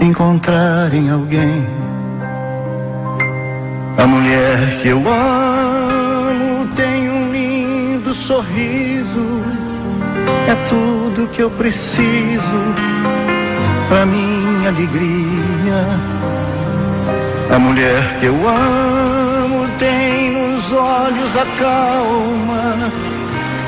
encontrar 0.00 0.92
em 0.92 1.10
alguém. 1.10 1.64
A 3.96 4.04
mulher 4.04 4.58
que 4.82 4.88
eu 4.88 4.98
amo 4.98 5.58
do 8.08 8.14
sorriso 8.14 9.37
é 10.48 10.54
tudo 10.66 11.28
que 11.28 11.42
eu 11.42 11.50
preciso 11.50 12.58
pra 13.88 14.06
minha 14.06 14.70
alegria. 14.70 15.84
A 17.54 17.58
mulher 17.58 18.18
que 18.18 18.26
eu 18.26 18.48
amo 18.48 19.68
tem 19.78 20.30
nos 20.32 20.72
olhos 20.72 21.36
a 21.36 21.44
calma, 21.58 22.90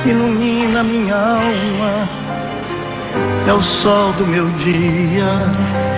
ilumina 0.06 0.82
minha 0.82 1.14
alma, 1.14 2.08
é 3.46 3.52
o 3.52 3.60
sol 3.60 4.12
do 4.14 4.26
meu 4.26 4.48
dia. 4.50 5.89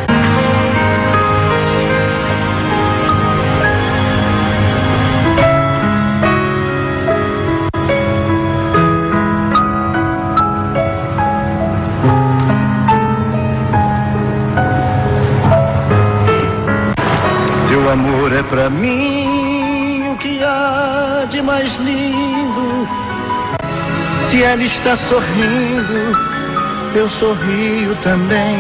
Amor 17.92 18.32
é 18.32 18.42
pra 18.42 18.70
mim 18.70 20.10
o 20.12 20.16
que 20.16 20.42
há 20.42 21.26
de 21.28 21.42
mais 21.42 21.76
lindo. 21.76 22.88
Se 24.22 24.42
ela 24.42 24.62
está 24.62 24.96
sorrindo, 24.96 26.16
eu 26.94 27.08
sorrio 27.08 27.94
também. 28.02 28.56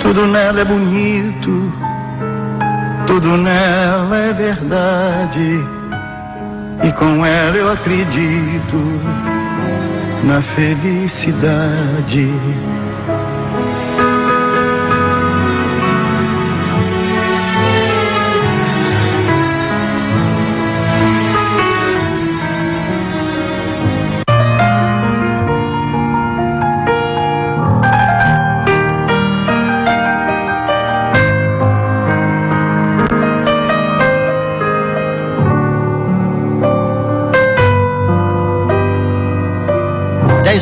Tudo 0.00 0.26
nela 0.26 0.60
é 0.60 0.64
bonito, 0.64 1.72
tudo 3.06 3.36
nela 3.36 4.16
é 4.16 4.32
verdade. 4.32 5.64
E 6.82 6.92
com 6.92 7.24
ela 7.24 7.56
eu 7.56 7.70
acredito 7.70 9.00
na 10.24 10.42
felicidade. 10.42 12.28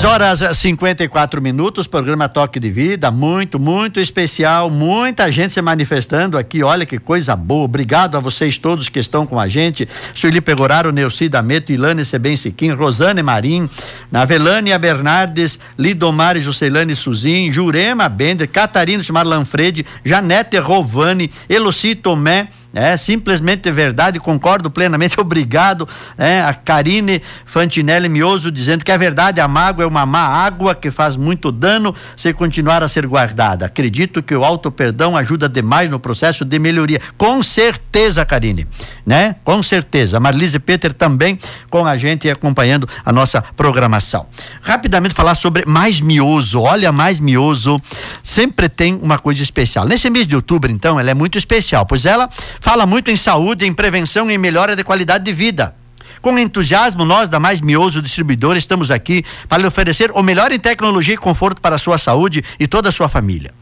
Horas 0.04 0.40
54 0.56 1.42
minutos, 1.42 1.88
programa 1.88 2.28
Toque 2.28 2.60
de 2.60 2.70
Vida, 2.70 3.10
muito, 3.10 3.58
muito 3.58 3.98
especial, 3.98 4.70
muita 4.70 5.30
gente 5.32 5.52
se 5.52 5.60
manifestando 5.60 6.38
aqui, 6.38 6.62
olha 6.62 6.86
que 6.86 6.96
coisa 6.96 7.34
boa, 7.34 7.64
obrigado 7.64 8.16
a 8.16 8.20
vocês 8.20 8.56
todos 8.56 8.88
que 8.88 9.00
estão 9.00 9.26
com 9.26 9.38
a 9.38 9.48
gente, 9.48 9.88
Sueli 10.14 10.40
Pegoraro, 10.40 10.92
Neuci 10.92 11.28
Dameto, 11.28 11.72
Ilane 11.72 12.04
Seben 12.04 12.36
Siquim, 12.36 12.70
Rosane 12.70 13.20
Marim, 13.20 13.68
Navelânia 14.12 14.78
Bernardes, 14.78 15.58
Lidomar 15.76 16.36
e 16.36 16.40
Juscelane 16.40 16.94
Suzin, 16.94 17.50
Jurema 17.50 18.08
Bender, 18.08 18.48
Catarina 18.48 19.02
Marlanfredi, 19.10 19.84
Janete 20.04 20.56
Rovani, 20.58 21.28
Eloci 21.48 21.96
Tomé, 21.96 22.48
é 22.72 22.96
simplesmente 22.96 23.70
verdade, 23.70 24.20
concordo 24.20 24.70
plenamente. 24.70 25.18
Obrigado. 25.20 25.88
É, 26.16 26.40
a 26.40 26.54
Karine 26.54 27.20
Fantinelli 27.44 28.08
Mioso 28.08 28.50
dizendo 28.50 28.84
que 28.84 28.92
é 28.92 28.98
verdade, 28.98 29.40
a 29.40 29.48
mágoa 29.48 29.84
é 29.84 29.86
uma 29.86 30.06
má 30.06 30.20
água 30.20 30.74
que 30.74 30.90
faz 30.90 31.16
muito 31.16 31.50
dano 31.50 31.94
se 32.16 32.32
continuar 32.32 32.82
a 32.82 32.88
ser 32.88 33.06
guardada. 33.06 33.66
Acredito 33.66 34.22
que 34.22 34.34
o 34.34 34.44
auto 34.44 34.70
perdão 34.70 35.16
ajuda 35.16 35.48
demais 35.48 35.90
no 35.90 35.98
processo 35.98 36.44
de 36.44 36.58
melhoria. 36.58 37.00
Com 37.18 37.42
certeza, 37.42 38.24
Karine, 38.24 38.66
né? 39.04 39.36
Com 39.44 39.62
certeza. 39.62 40.16
A 40.16 40.20
Marlise 40.20 40.58
Peter 40.58 40.92
também 40.92 41.38
com 41.68 41.86
a 41.86 41.96
gente 41.96 42.28
e 42.28 42.30
acompanhando 42.30 42.88
a 43.04 43.12
nossa 43.12 43.42
programação. 43.42 44.26
Rapidamente 44.62 45.14
falar 45.14 45.34
sobre 45.34 45.64
mais 45.66 46.00
mioso. 46.00 46.60
Olha, 46.60 46.92
mais 46.92 47.18
mioso 47.18 47.80
sempre 48.22 48.68
tem 48.68 48.94
uma 48.94 49.18
coisa 49.18 49.42
especial. 49.42 49.86
Nesse 49.86 50.08
mês 50.08 50.26
de 50.26 50.36
outubro, 50.36 50.70
então, 50.70 51.00
ela 51.00 51.10
é 51.10 51.14
muito 51.14 51.36
especial, 51.36 51.84
pois 51.84 52.06
ela 52.06 52.28
fala 52.60 52.86
muito 52.86 53.10
em 53.10 53.16
saúde, 53.16 53.66
em 53.66 53.72
prevenção 53.72 54.30
e 54.30 54.38
melhora 54.38 54.76
de 54.76 54.84
qualidade 54.84 55.24
de 55.24 55.32
vida. 55.32 55.74
Com 56.20 56.38
entusiasmo, 56.38 57.04
nós 57.04 57.28
da 57.28 57.40
Mais 57.40 57.60
Mioso 57.60 58.02
Distribuidor 58.02 58.56
estamos 58.56 58.90
aqui 58.90 59.24
para 59.48 59.58
lhe 59.58 59.66
oferecer 59.66 60.10
o 60.12 60.22
melhor 60.22 60.52
em 60.52 60.58
tecnologia 60.58 61.14
e 61.14 61.16
conforto 61.16 61.62
para 61.62 61.76
a 61.76 61.78
sua 61.78 61.96
saúde 61.96 62.44
e 62.58 62.68
toda 62.68 62.90
a 62.90 62.92
sua 62.92 63.08
família. 63.08 63.52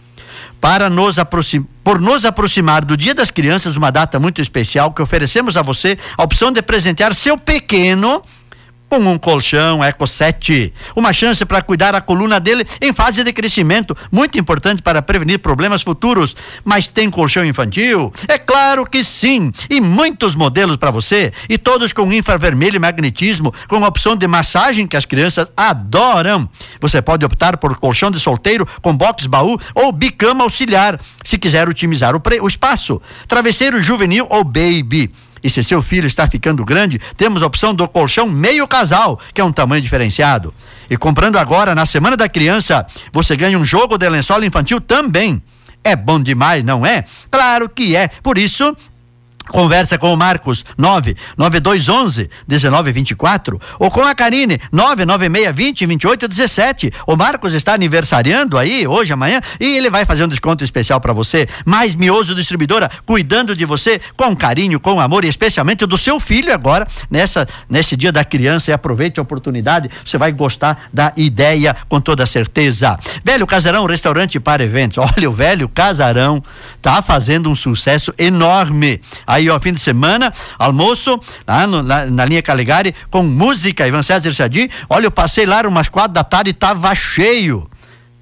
Para 0.61 0.91
nos 0.91 1.17
por 1.85 2.01
nos 2.01 2.25
aproximar 2.25 2.85
do 2.85 2.97
Dia 2.97 3.15
das 3.15 3.31
Crianças, 3.31 3.77
uma 3.77 3.93
data 3.93 4.19
muito 4.19 4.43
especial 4.43 4.93
que 4.93 5.01
oferecemos 5.01 5.57
a 5.57 5.63
você 5.63 5.97
a 6.17 6.25
opção 6.25 6.51
de 6.51 6.61
presentear 6.61 7.15
seu 7.15 7.39
pequeno 7.39 8.25
com 8.89 8.99
um 8.99 9.19
colchão 9.19 9.85
Eco 9.85 10.07
7. 10.07 10.73
Uma 10.97 11.13
chance 11.13 11.45
para 11.45 11.63
cuidar 11.63 11.95
a 11.95 12.01
coluna 12.01 12.41
dele 12.41 12.67
em 12.81 12.93
fase 12.93 13.23
de 13.23 13.33
crescimento, 13.33 13.97
muito 14.11 14.39
importante 14.39 14.83
para 14.83 15.03
prevenir 15.03 15.39
problemas 15.39 15.83
futuros. 15.83 16.35
Mas 16.65 16.87
tem 16.87 17.11
colchão 17.11 17.45
infantil? 17.45 18.13
É 18.27 18.39
claro 18.39 18.87
que 18.87 19.05
sim, 19.05 19.53
e 19.69 19.81
muitos 19.81 20.35
modelos 20.35 20.77
para 20.77 20.91
você, 20.91 21.33
e 21.49 21.59
todos 21.59 21.93
com 21.93 22.13
infravermelho 22.13 22.77
e 22.77 22.79
magnetismo, 22.79 23.53
com 23.69 23.83
opção 23.83 24.17
de 24.17 24.27
massagem 24.27 24.87
que 24.87 24.97
as 24.97 25.05
crianças 25.05 25.51
adoram. 25.57 26.49
Você 26.81 27.03
pode 27.03 27.25
optar 27.25 27.57
por 27.57 27.77
colchão 27.79 28.11
de 28.11 28.19
solteiro 28.19 28.67
com 28.81 28.97
box 28.97 29.27
baú 29.27 29.59
ou 29.75 29.93
bicama 29.93 30.45
auxiliar, 30.45 30.99
se 31.25 31.39
quiser 31.39 31.69
otimizar 31.69 32.17
o, 32.17 32.23
o 32.41 32.49
espaço. 32.49 33.01
Travesseiro 33.27 33.83
juvenil 33.83 34.27
ou 34.31 34.45
baby 34.45 35.13
e 35.43 35.51
se 35.51 35.63
seu 35.63 35.81
filho 35.83 36.07
está 36.07 36.27
ficando 36.29 36.65
grande, 36.65 37.01
temos 37.17 37.43
a 37.43 37.47
opção 37.47 37.75
do 37.75 37.87
colchão 37.89 38.29
meio 38.29 38.67
casal, 38.67 39.19
que 39.33 39.41
é 39.41 39.45
um 39.45 39.53
tamanho 39.53 39.83
diferenciado. 39.83 40.53
E 40.91 40.97
comprando 40.97 41.37
agora, 41.37 41.75
na 41.75 41.87
Semana 41.87 42.17
da 42.17 42.29
Criança, 42.29 42.87
você 43.13 43.37
ganha 43.37 43.59
um 43.59 43.65
jogo 43.65 43.99
de 43.99 44.09
lençol 44.09 44.43
infantil 44.43 44.81
também. 44.81 45.43
É 45.85 45.95
bom 45.95 46.21
demais, 46.21 46.65
não 46.65 46.85
é? 46.85 47.05
Claro 47.31 47.69
que 47.69 47.95
é. 47.95 48.09
Por 48.09 48.39
isso, 48.39 48.77
Conversa 49.49 49.99
com 49.99 50.13
o 50.13 50.17
Marcos 50.17 50.65
99211 50.77 52.31
1924 52.47 53.61
ou 53.79 53.91
com 53.91 54.03
a 54.03 54.15
Karine 54.15 54.59
99620 54.73 55.79
2817. 55.87 56.93
O 57.07 57.17
Marcos 57.17 57.55
está 57.55 57.75
aniversariando 57.75 58.59
aí 58.59 58.87
hoje, 58.87 59.13
amanhã, 59.13 59.41
e 59.61 59.77
ele 59.77 59.91
vai 59.91 60.05
fazer 60.05 60.25
um 60.25 60.29
desconto 60.29 60.65
especial 60.65 61.01
para 61.01 61.13
você. 61.13 61.47
Mais 61.65 61.95
Mioso 61.95 62.35
Distribuidora, 62.35 62.91
cuidando 63.07 63.55
de 63.55 63.65
você 63.65 64.01
com 64.17 64.35
carinho, 64.37 64.81
com 64.81 65.01
amor 65.01 65.25
e 65.25 65.29
especialmente 65.29 65.87
do 65.87 65.97
seu 65.97 66.21
filho 66.21 66.53
agora 66.53 66.87
nessa 67.11 67.47
nesse 67.69 67.97
dia 67.97 68.13
da 68.13 68.25
criança 68.25 68.71
e 68.71 68.75
aproveite 68.75 69.19
a 69.19 69.23
oportunidade, 69.23 69.91
você 70.05 70.19
vai 70.19 70.33
gostar 70.33 70.89
da 70.93 71.13
ideia 71.17 71.75
com 71.89 72.01
toda 72.01 72.27
certeza. 72.27 72.99
Velho 73.25 73.47
Casarão, 73.47 73.87
restaurante 73.87 74.39
para 74.41 74.63
eventos. 74.63 74.99
Olha, 75.17 75.29
o 75.29 75.33
Velho 75.33 75.69
Casarão 75.69 76.43
tá 76.81 77.03
fazendo 77.03 77.51
um 77.51 77.57
sucesso 77.57 78.13
enorme. 78.19 79.01
Aí, 79.39 79.49
ó, 79.49 79.59
fim 79.61 79.73
de 79.73 79.81
semana, 79.81 80.33
almoço, 80.59 81.19
lá 81.47 81.65
no, 81.65 81.81
na, 81.81 82.07
na, 82.07 82.25
linha 82.25 82.43
Caligari, 82.43 82.93
com 83.09 83.23
música, 83.23 83.87
Ivan 83.87 84.03
César 84.03 84.33
Sadi. 84.33 84.69
Olha, 84.91 85.07
eu 85.07 85.13
passei 85.13 85.47
lá 85.47 85.61
umas 85.61 85.89
quatro 85.89 86.13
da 86.13 86.25
tarde 86.25 86.51
e 86.51 86.53
tava 86.53 86.93
cheio. 86.93 87.71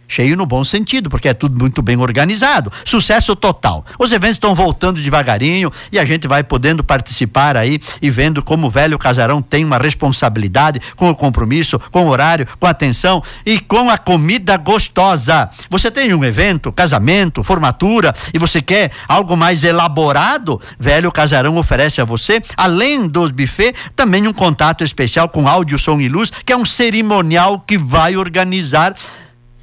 Cheio 0.08 0.36
no 0.36 0.46
bom 0.46 0.64
sentido, 0.64 1.10
porque 1.10 1.28
é 1.28 1.34
tudo 1.34 1.58
muito 1.58 1.82
bem 1.82 1.96
organizado. 1.96 2.72
Sucesso 2.84 3.34
total. 3.34 3.84
Os 3.98 4.12
eventos 4.12 4.36
estão 4.36 4.54
voltando 4.54 5.00
devagarinho 5.00 5.72
e 5.90 5.98
a 5.98 6.04
gente 6.04 6.28
vai 6.28 6.44
podendo 6.44 6.84
participar 6.84 7.56
aí 7.56 7.80
e 8.00 8.10
vendo 8.10 8.42
como 8.42 8.66
o 8.66 8.70
velho 8.70 8.98
casarão 8.98 9.42
tem 9.42 9.64
uma 9.64 9.78
responsabilidade 9.78 10.80
com 10.94 11.10
o 11.10 11.14
compromisso, 11.14 11.78
com 11.90 12.06
o 12.06 12.08
horário, 12.08 12.46
com 12.58 12.66
a 12.66 12.70
atenção 12.70 13.22
e 13.44 13.58
com 13.58 13.90
a 13.90 13.98
comida 13.98 14.56
gostosa. 14.56 15.50
Você 15.70 15.90
tem 15.90 16.14
um 16.14 16.24
evento, 16.24 16.70
casamento, 16.70 17.42
formatura 17.42 18.14
e 18.32 18.38
você 18.38 18.62
quer 18.62 18.92
algo 19.08 19.36
mais 19.36 19.64
elaborado? 19.64 20.60
Velho 20.78 21.10
Casarão 21.10 21.56
oferece 21.56 22.00
a 22.00 22.04
você, 22.04 22.40
além 22.56 23.08
dos 23.08 23.30
buffet, 23.30 23.74
também 23.94 24.26
um 24.28 24.32
contato 24.32 24.84
especial 24.84 25.28
com 25.28 25.48
áudio, 25.48 25.78
som 25.78 26.00
e 26.00 26.08
luz, 26.08 26.30
que 26.44 26.52
é 26.52 26.56
um 26.56 26.64
cerimonial 26.64 27.60
que 27.60 27.76
vai 27.76 28.16
organizar 28.16 28.94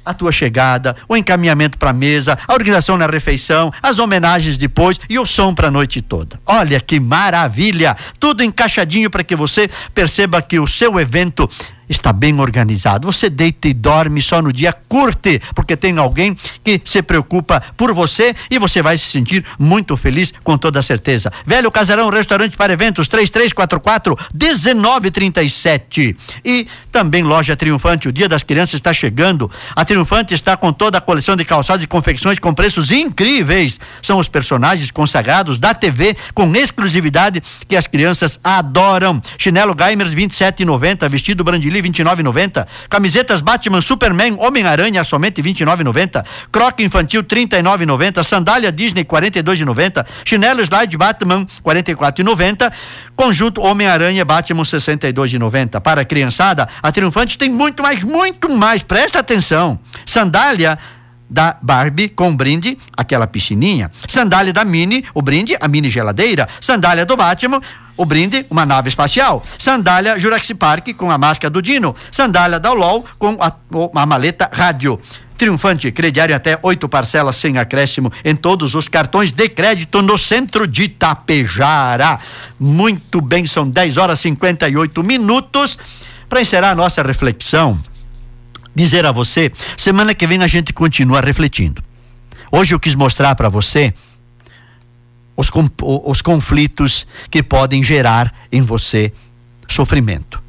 a 0.04 0.14
tua 0.14 0.32
chegada, 0.32 0.96
o 1.08 1.16
encaminhamento 1.16 1.78
para 1.78 1.90
a 1.90 1.94
mesa, 1.94 2.38
a 2.46 2.52
organização 2.52 2.96
na 2.96 3.06
refeição, 3.06 3.72
as 3.82 3.98
homenagens 3.98 4.58
depois 4.58 5.00
e 5.08 5.18
o 5.18 5.26
som 5.26 5.54
para 5.54 5.68
a 5.68 5.70
noite 5.70 6.02
toda. 6.02 6.38
Olha 6.46 6.80
que 6.80 7.00
maravilha! 7.00 7.96
Tudo 8.18 8.42
encaixadinho 8.42 9.10
para 9.10 9.24
que 9.24 9.36
você 9.36 9.68
perceba 9.92 10.42
que 10.42 10.58
o 10.58 10.66
seu 10.66 10.98
evento 11.00 11.48
está 11.88 12.12
bem 12.12 12.38
organizado. 12.40 13.10
Você 13.10 13.28
deita 13.28 13.68
e 13.68 13.74
dorme 13.74 14.20
só 14.22 14.40
no 14.40 14.52
dia, 14.52 14.72
curte, 14.88 15.40
porque 15.54 15.76
tem 15.76 15.96
alguém 15.98 16.36
que 16.62 16.80
se 16.84 17.02
preocupa 17.02 17.62
por 17.76 17.92
você 17.92 18.34
e 18.50 18.58
você 18.58 18.82
vai 18.82 18.96
se 18.98 19.06
sentir 19.06 19.44
muito 19.58 19.96
feliz 19.96 20.32
com 20.42 20.56
toda 20.56 20.82
certeza. 20.82 21.32
Velho 21.46 21.70
Casarão 21.70 22.08
Restaurante 22.10 22.56
para 22.56 22.72
Eventos 22.72 23.08
3344 23.08 24.16
1937. 24.32 26.16
E 26.44 26.66
também 26.90 27.22
Loja 27.22 27.56
Triunfante, 27.56 28.08
o 28.08 28.12
Dia 28.12 28.28
das 28.28 28.42
Crianças 28.42 28.74
está 28.74 28.92
chegando. 28.92 29.50
A 29.74 29.84
Triunfante 29.84 30.34
está 30.34 30.56
com 30.56 30.72
toda 30.72 30.98
a 30.98 31.00
coleção 31.00 31.36
de 31.36 31.44
calçados 31.44 31.84
e 31.84 31.86
confecções 31.86 32.38
com 32.38 32.54
preços 32.54 32.90
incríveis. 32.90 33.80
São 34.02 34.18
os 34.18 34.28
personagens 34.28 34.90
consagrados 34.90 35.58
da 35.58 35.74
TV 35.74 36.16
com 36.32 36.54
exclusividade 36.54 37.42
que 37.66 37.76
as 37.76 37.86
crianças 37.86 38.38
adoram. 38.42 39.20
Chinelo 39.38 39.74
Gaimers 39.74 40.14
27,90, 40.14 41.08
vestido 41.08 41.44
Brandili 41.74 41.82
29,90, 41.82 42.66
camisetas 42.88 43.40
Batman, 43.40 43.80
Superman, 43.80 44.36
Homem-Aranha 44.38 45.02
somente 45.04 45.42
29,90, 45.42 46.24
croque 46.52 46.84
infantil 46.84 47.24
39,90, 47.24 48.22
sandália 48.22 48.70
Disney 48.70 49.04
42,90, 49.04 50.06
chinelo 50.24 50.62
Slide 50.62 50.96
Batman 50.96 51.46
44,90, 51.62 52.72
conjunto 53.16 53.60
Homem-Aranha 53.60 54.24
Batman 54.24 54.62
62,90. 54.62 55.80
Para 55.80 56.02
a 56.02 56.04
criançada, 56.04 56.68
a 56.82 56.92
Triunfante 56.92 57.36
tem 57.36 57.50
muito 57.50 57.82
mais, 57.82 58.02
muito 58.02 58.48
mais. 58.48 58.82
Presta 58.82 59.18
atenção. 59.18 59.78
Sandália 60.06 60.78
da 61.28 61.56
Barbie 61.60 62.08
com 62.08 62.34
brinde, 62.34 62.78
aquela 62.96 63.26
piscininha. 63.26 63.90
Sandália 64.08 64.52
da 64.52 64.64
Mini, 64.64 65.04
o 65.14 65.22
brinde, 65.22 65.56
a 65.60 65.68
mini 65.68 65.90
geladeira. 65.90 66.48
Sandália 66.60 67.04
do 67.04 67.16
Batman, 67.16 67.60
o 67.96 68.04
brinde, 68.04 68.46
uma 68.50 68.66
nave 68.66 68.88
espacial. 68.88 69.42
Sandália 69.58 70.18
Jurassic 70.18 70.54
Park 70.54 70.88
com 70.96 71.10
a 71.10 71.18
máscara 71.18 71.50
do 71.50 71.62
Dino. 71.62 71.94
Sandália 72.10 72.58
da 72.60 72.72
UOL 72.72 73.04
com 73.18 73.38
a, 73.40 73.52
a 73.94 74.06
maleta 74.06 74.50
rádio. 74.52 75.00
Triunfante, 75.36 75.90
crediário 75.90 76.34
até 76.34 76.58
oito 76.62 76.88
parcelas 76.88 77.34
sem 77.36 77.58
acréscimo 77.58 78.12
em 78.24 78.36
todos 78.36 78.76
os 78.76 78.86
cartões 78.86 79.32
de 79.32 79.48
crédito 79.48 80.00
no 80.00 80.16
centro 80.16 80.66
de 80.66 80.88
Tapejara. 80.88 82.20
Muito 82.58 83.20
bem, 83.20 83.44
são 83.44 83.68
10 83.68 83.96
horas 83.96 84.20
e 84.20 84.22
58 84.22 85.02
minutos. 85.02 85.76
Para 86.28 86.40
encerrar 86.40 86.70
a 86.70 86.74
nossa 86.74 87.02
reflexão, 87.02 87.78
dizer 88.74 89.06
a 89.06 89.12
você, 89.12 89.52
semana 89.76 90.14
que 90.14 90.26
vem 90.26 90.42
a 90.42 90.46
gente 90.46 90.72
continua 90.72 91.20
refletindo. 91.20 91.82
Hoje 92.50 92.74
eu 92.74 92.80
quis 92.80 92.94
mostrar 92.94 93.34
para 93.34 93.48
você 93.48 93.92
os, 95.36 95.50
os 96.04 96.22
conflitos 96.22 97.06
que 97.30 97.42
podem 97.42 97.82
gerar 97.82 98.32
em 98.50 98.62
você 98.62 99.12
sofrimento. 99.68 100.42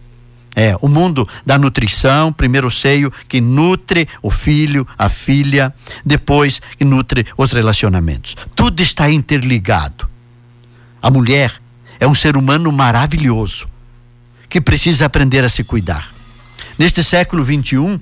É, 0.55 0.73
o 0.81 0.87
mundo 0.87 1.27
da 1.45 1.57
nutrição, 1.57 2.31
primeiro 2.31 2.67
o 2.67 2.71
seio 2.71 3.11
que 3.27 3.41
nutre 3.41 4.07
o 4.21 4.31
filho, 4.31 4.87
a 4.97 5.09
filha, 5.09 5.73
depois 6.05 6.61
que 6.77 6.85
nutre 6.85 7.25
os 7.37 7.51
relacionamentos. 7.51 8.37
Tudo 8.55 8.81
está 8.81 9.09
interligado. 9.09 10.07
A 11.01 11.11
mulher 11.11 11.61
é 11.99 12.07
um 12.07 12.15
ser 12.15 12.37
humano 12.37 12.71
maravilhoso 12.71 13.67
que 14.47 14.61
precisa 14.61 15.05
aprender 15.05 15.43
a 15.43 15.49
se 15.49 15.63
cuidar. 15.63 16.14
Neste 16.77 17.03
século 17.03 17.43
21, 17.43 17.99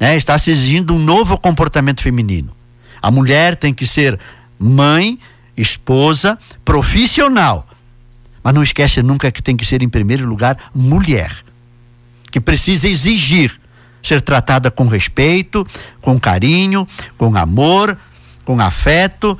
né, 0.00 0.16
está 0.16 0.38
se 0.38 0.50
exigindo 0.50 0.94
um 0.94 0.98
novo 0.98 1.38
comportamento 1.38 2.02
feminino. 2.02 2.50
A 3.00 3.10
mulher 3.10 3.56
tem 3.56 3.72
que 3.72 3.86
ser 3.86 4.18
mãe, 4.58 5.18
esposa, 5.56 6.38
profissional. 6.64 7.68
Mas 8.42 8.54
não 8.54 8.62
esquece 8.62 9.02
nunca 9.02 9.30
que 9.30 9.42
tem 9.42 9.56
que 9.56 9.64
ser, 9.64 9.82
em 9.82 9.88
primeiro 9.88 10.26
lugar, 10.26 10.70
mulher. 10.74 11.44
Que 12.30 12.40
precisa 12.40 12.88
exigir 12.88 13.60
ser 14.02 14.20
tratada 14.20 14.70
com 14.70 14.86
respeito, 14.86 15.66
com 16.00 16.18
carinho, 16.18 16.86
com 17.18 17.36
amor, 17.36 17.98
com 18.44 18.60
afeto, 18.60 19.36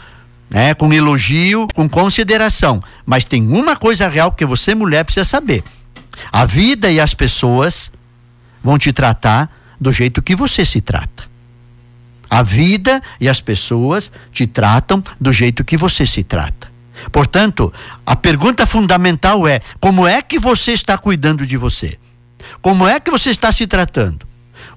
né, 0.51 0.75
com 0.75 0.93
elogio, 0.93 1.69
com 1.75 1.89
consideração. 1.89 2.83
Mas 3.05 3.25
tem 3.25 3.47
uma 3.47 3.77
coisa 3.77 4.09
real 4.09 4.33
que 4.33 4.45
você, 4.45 4.75
mulher, 4.75 5.05
precisa 5.05 5.25
saber: 5.25 5.63
a 6.33 6.45
vida 6.45 6.91
e 6.91 6.99
as 6.99 7.15
pessoas 7.15 7.93
vão 8.67 8.77
te 8.77 8.93
tratar 8.93 9.49
do 9.81 9.93
jeito 9.93 10.21
que 10.21 10.35
você 10.35 10.65
se 10.65 10.81
trata. 10.81 11.23
A 12.29 12.43
vida 12.43 13.01
e 13.21 13.29
as 13.29 13.41
pessoas 13.41 14.11
te 14.33 14.45
tratam 14.45 15.01
do 15.21 15.33
jeito 15.33 15.65
que 15.65 15.77
você 15.77 16.05
se 16.05 16.25
trata. 16.25 16.69
Portanto, 17.13 17.73
a 18.05 18.17
pergunta 18.17 18.67
fundamental 18.67 19.47
é: 19.47 19.61
como 19.79 20.05
é 20.05 20.21
que 20.21 20.41
você 20.41 20.73
está 20.73 20.99
cuidando 20.99 21.47
de 21.47 21.57
você? 21.57 21.97
Como 22.61 22.89
é 22.89 22.99
que 22.99 23.09
você 23.09 23.31
está 23.31 23.53
se 23.53 23.69
tratando? 23.69 24.27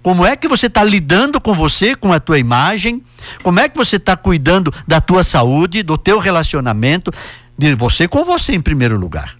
Como 0.03 0.23
é 0.23 0.35
que 0.35 0.47
você 0.47 0.67
está 0.67 0.83
lidando 0.83 1.41
com 1.41 1.55
você, 1.55 1.95
com 1.95 2.13
a 2.13 2.19
tua 2.19 2.37
imagem? 2.37 3.01
Como 3.41 3.59
é 3.59 3.67
que 3.67 3.75
você 3.75 3.95
está 3.95 4.15
cuidando 4.15 4.71
da 4.87 5.01
tua 5.01 5.23
saúde, 5.23 5.81
do 5.81 5.97
teu 5.97 6.19
relacionamento, 6.19 7.11
de 7.57 7.73
você 7.73 8.07
com 8.07 8.23
você 8.23 8.53
em 8.53 8.61
primeiro 8.61 8.99
lugar? 8.99 9.35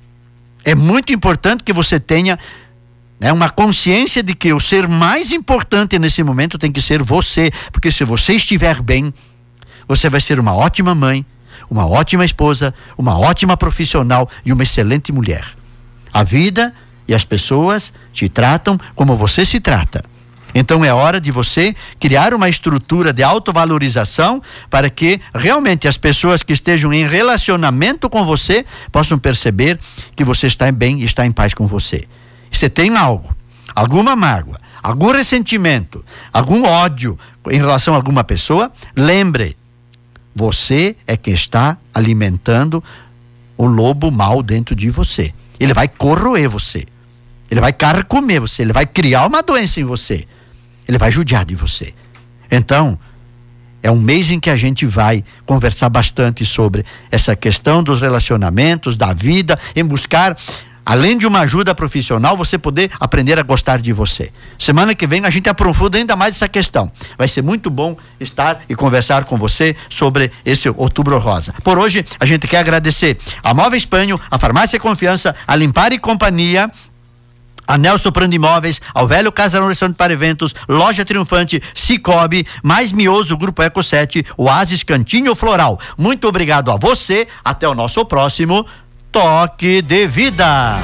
É 0.66 0.74
muito 0.74 1.14
importante 1.14 1.64
que 1.64 1.72
você 1.72 2.00
tenha 2.00 2.39
né, 3.20 3.34
uma 3.34 3.49
consciência 3.49 4.24
de 4.24 4.34
que 4.34 4.53
o 4.53 4.59
ser 4.59 4.88
mais 4.88 5.32
importante 5.32 5.99
nesse 5.99 6.24
momento 6.24 6.57
tem 6.57 6.72
que 6.72 6.82
ser 6.82 7.03
você, 7.03 7.51
porque 7.72 7.91
se 7.91 8.05
você 8.05 8.34
estiver 8.34 8.82
bem, 8.82 9.13
você 9.88 10.09
vai 10.09 10.22
ser 10.22 10.39
uma 10.39 10.55
ótima 10.55 10.95
mãe, 10.95 11.26
uma 11.70 11.86
ótima 11.86 12.24
esposa, 12.24 12.74
uma 12.97 13.20
ótima 13.20 13.57
profissional 13.57 14.30
e 14.45 14.53
uma 14.53 14.63
excelente 14.63 15.11
mulher. 15.11 15.43
A 16.13 16.24
vida 16.24 16.74
e 17.07 17.13
as 17.13 17.26
pessoas 17.26 17.91
te 18.13 18.30
tratam 18.30 18.80
como 18.95 19.15
você 19.15 19.45
se 19.45 19.59
trata. 19.59 20.03
Então 20.55 20.84
é 20.84 20.91
hora 20.91 21.22
de 21.22 21.30
você 21.30 21.76
criar 21.99 22.34
uma 22.34 22.49
estrutura 22.49 23.13
de 23.13 23.22
autovalorização 23.22 24.41
para 24.67 24.89
que 24.89 25.22
realmente 25.34 25.88
as 25.88 25.95
pessoas 25.95 26.41
que 26.41 26.53
estejam 26.53 26.91
em 26.91 27.07
relacionamento 27.07 28.09
com 28.09 28.26
você 28.26 28.65
possam 28.91 29.20
perceber 29.20 29.80
que 30.15 30.24
você 30.24 30.47
está 30.47 30.72
bem 30.72 31.01
e 31.01 31.05
está 31.05 31.24
em 31.24 31.32
paz 31.32 31.53
com 31.53 31.67
você 31.67 32.07
você 32.52 32.70
tem 32.70 32.95
algo, 32.95 33.36
alguma 33.76 34.16
mágoa, 34.16 34.60
algum 34.82 35.12
ressentimento, 35.12 36.04
algum 36.34 36.66
ódio 36.66 37.18
em 37.50 37.58
relação 37.58 37.93
a 37.93 37.97
alguma 37.97 38.24
pessoa, 38.24 38.72
lembre, 38.95 39.58
você 40.36 40.95
é 41.06 41.18
que 41.18 41.32
está 41.32 41.78
alimentando 41.93 42.84
o 43.58 43.66
lobo 43.66 44.10
mal 44.10 44.41
dentro 44.41 44.76
de 44.76 44.89
você. 44.89 45.34
Ele 45.60 45.74
vai 45.74 45.88
corroer 45.88 46.50
você. 46.50 46.86
Ele 47.52 47.60
vai 47.60 47.74
carcomer 47.74 48.39
você, 48.39 48.62
ele 48.62 48.72
vai 48.72 48.86
criar 48.86 49.26
uma 49.26 49.41
doença 49.41 49.80
em 49.80 49.84
você. 49.84 50.26
Ele 50.88 50.97
vai 50.97 51.12
judiar 51.12 51.43
de 51.45 51.56
você. 51.56 51.93
Então, 52.50 52.97
é 53.82 53.89
um 53.89 54.00
mês 54.00 54.30
em 54.30 54.39
que 54.39 54.50
a 54.50 54.58
gente 54.58 54.86
vai 54.86 55.24
conversar 55.45 55.89
bastante 55.89 56.45
sobre 56.45 56.86
essa 57.10 57.36
questão 57.36 57.82
dos 57.82 58.02
relacionamentos, 58.02 58.95
da 58.95 59.14
vida, 59.14 59.58
em 59.76 59.84
buscar 59.84 60.38
além 60.86 61.18
de 61.18 61.26
uma 61.26 61.42
ajuda 61.42 61.74
profissional, 61.76 62.36
você 62.36 62.58
poder 62.58 62.92
aprender 63.00 63.40
a 63.40 63.44
gostar 63.44 63.80
de 63.80 63.94
você. 63.94 64.32
Semana 64.58 64.96
que 64.96 65.08
vem 65.08 65.26
a 65.26 65.30
gente 65.30 65.50
aprofunda 65.50 65.98
ainda 65.98 66.16
mais 66.16 66.36
essa 66.36 66.48
questão. 66.48 66.92
Vai 67.18 67.28
ser 67.28 67.42
muito 67.42 67.70
bom 67.70 67.98
estar 68.20 68.62
e 68.68 68.76
conversar 68.76 69.26
com 69.26 69.38
você 69.38 69.76
sobre 69.90 70.32
esse 70.46 70.70
Outubro 70.70 71.18
Rosa. 71.20 71.54
Por 71.64 71.78
hoje, 71.78 72.06
a 72.20 72.26
gente 72.26 72.48
quer 72.48 72.58
agradecer 72.58 73.18
a 73.44 73.54
Móvel 73.54 73.78
Espanho, 73.78 74.20
a 74.30 74.38
Farmácia 74.38 74.80
Confiança, 74.80 75.36
a 75.48 75.56
Limpar 75.56 75.94
e 75.94 76.00
Companhia, 76.00 76.72
a 77.70 77.78
Nelson 77.78 78.12
Prando 78.12 78.34
Imóveis, 78.34 78.82
ao 78.96 79.08
Velho 79.08 79.32
Casarão 79.32 79.68
Restaurante 79.68 79.96
para 79.96 80.12
Eventos, 80.12 80.56
Loja 80.68 81.06
Triunfante, 81.06 81.62
Cicobi, 81.76 82.48
Mais 82.64 82.92
Mioso, 82.92 83.38
Grupo 83.38 83.62
Eco 83.62 83.84
7, 83.84 84.26
Oasis 84.36 84.82
Cantinho 84.82 85.36
Floral. 85.36 85.80
Muito 85.96 86.28
obrigado 86.28 86.72
a 86.72 86.78
você, 86.78 87.28
até 87.46 87.70
o 87.70 87.76
nosso 87.76 88.04
próximo 88.06 88.66
Toque 89.12 89.82
de 89.82 90.05
Vida. 90.05 90.78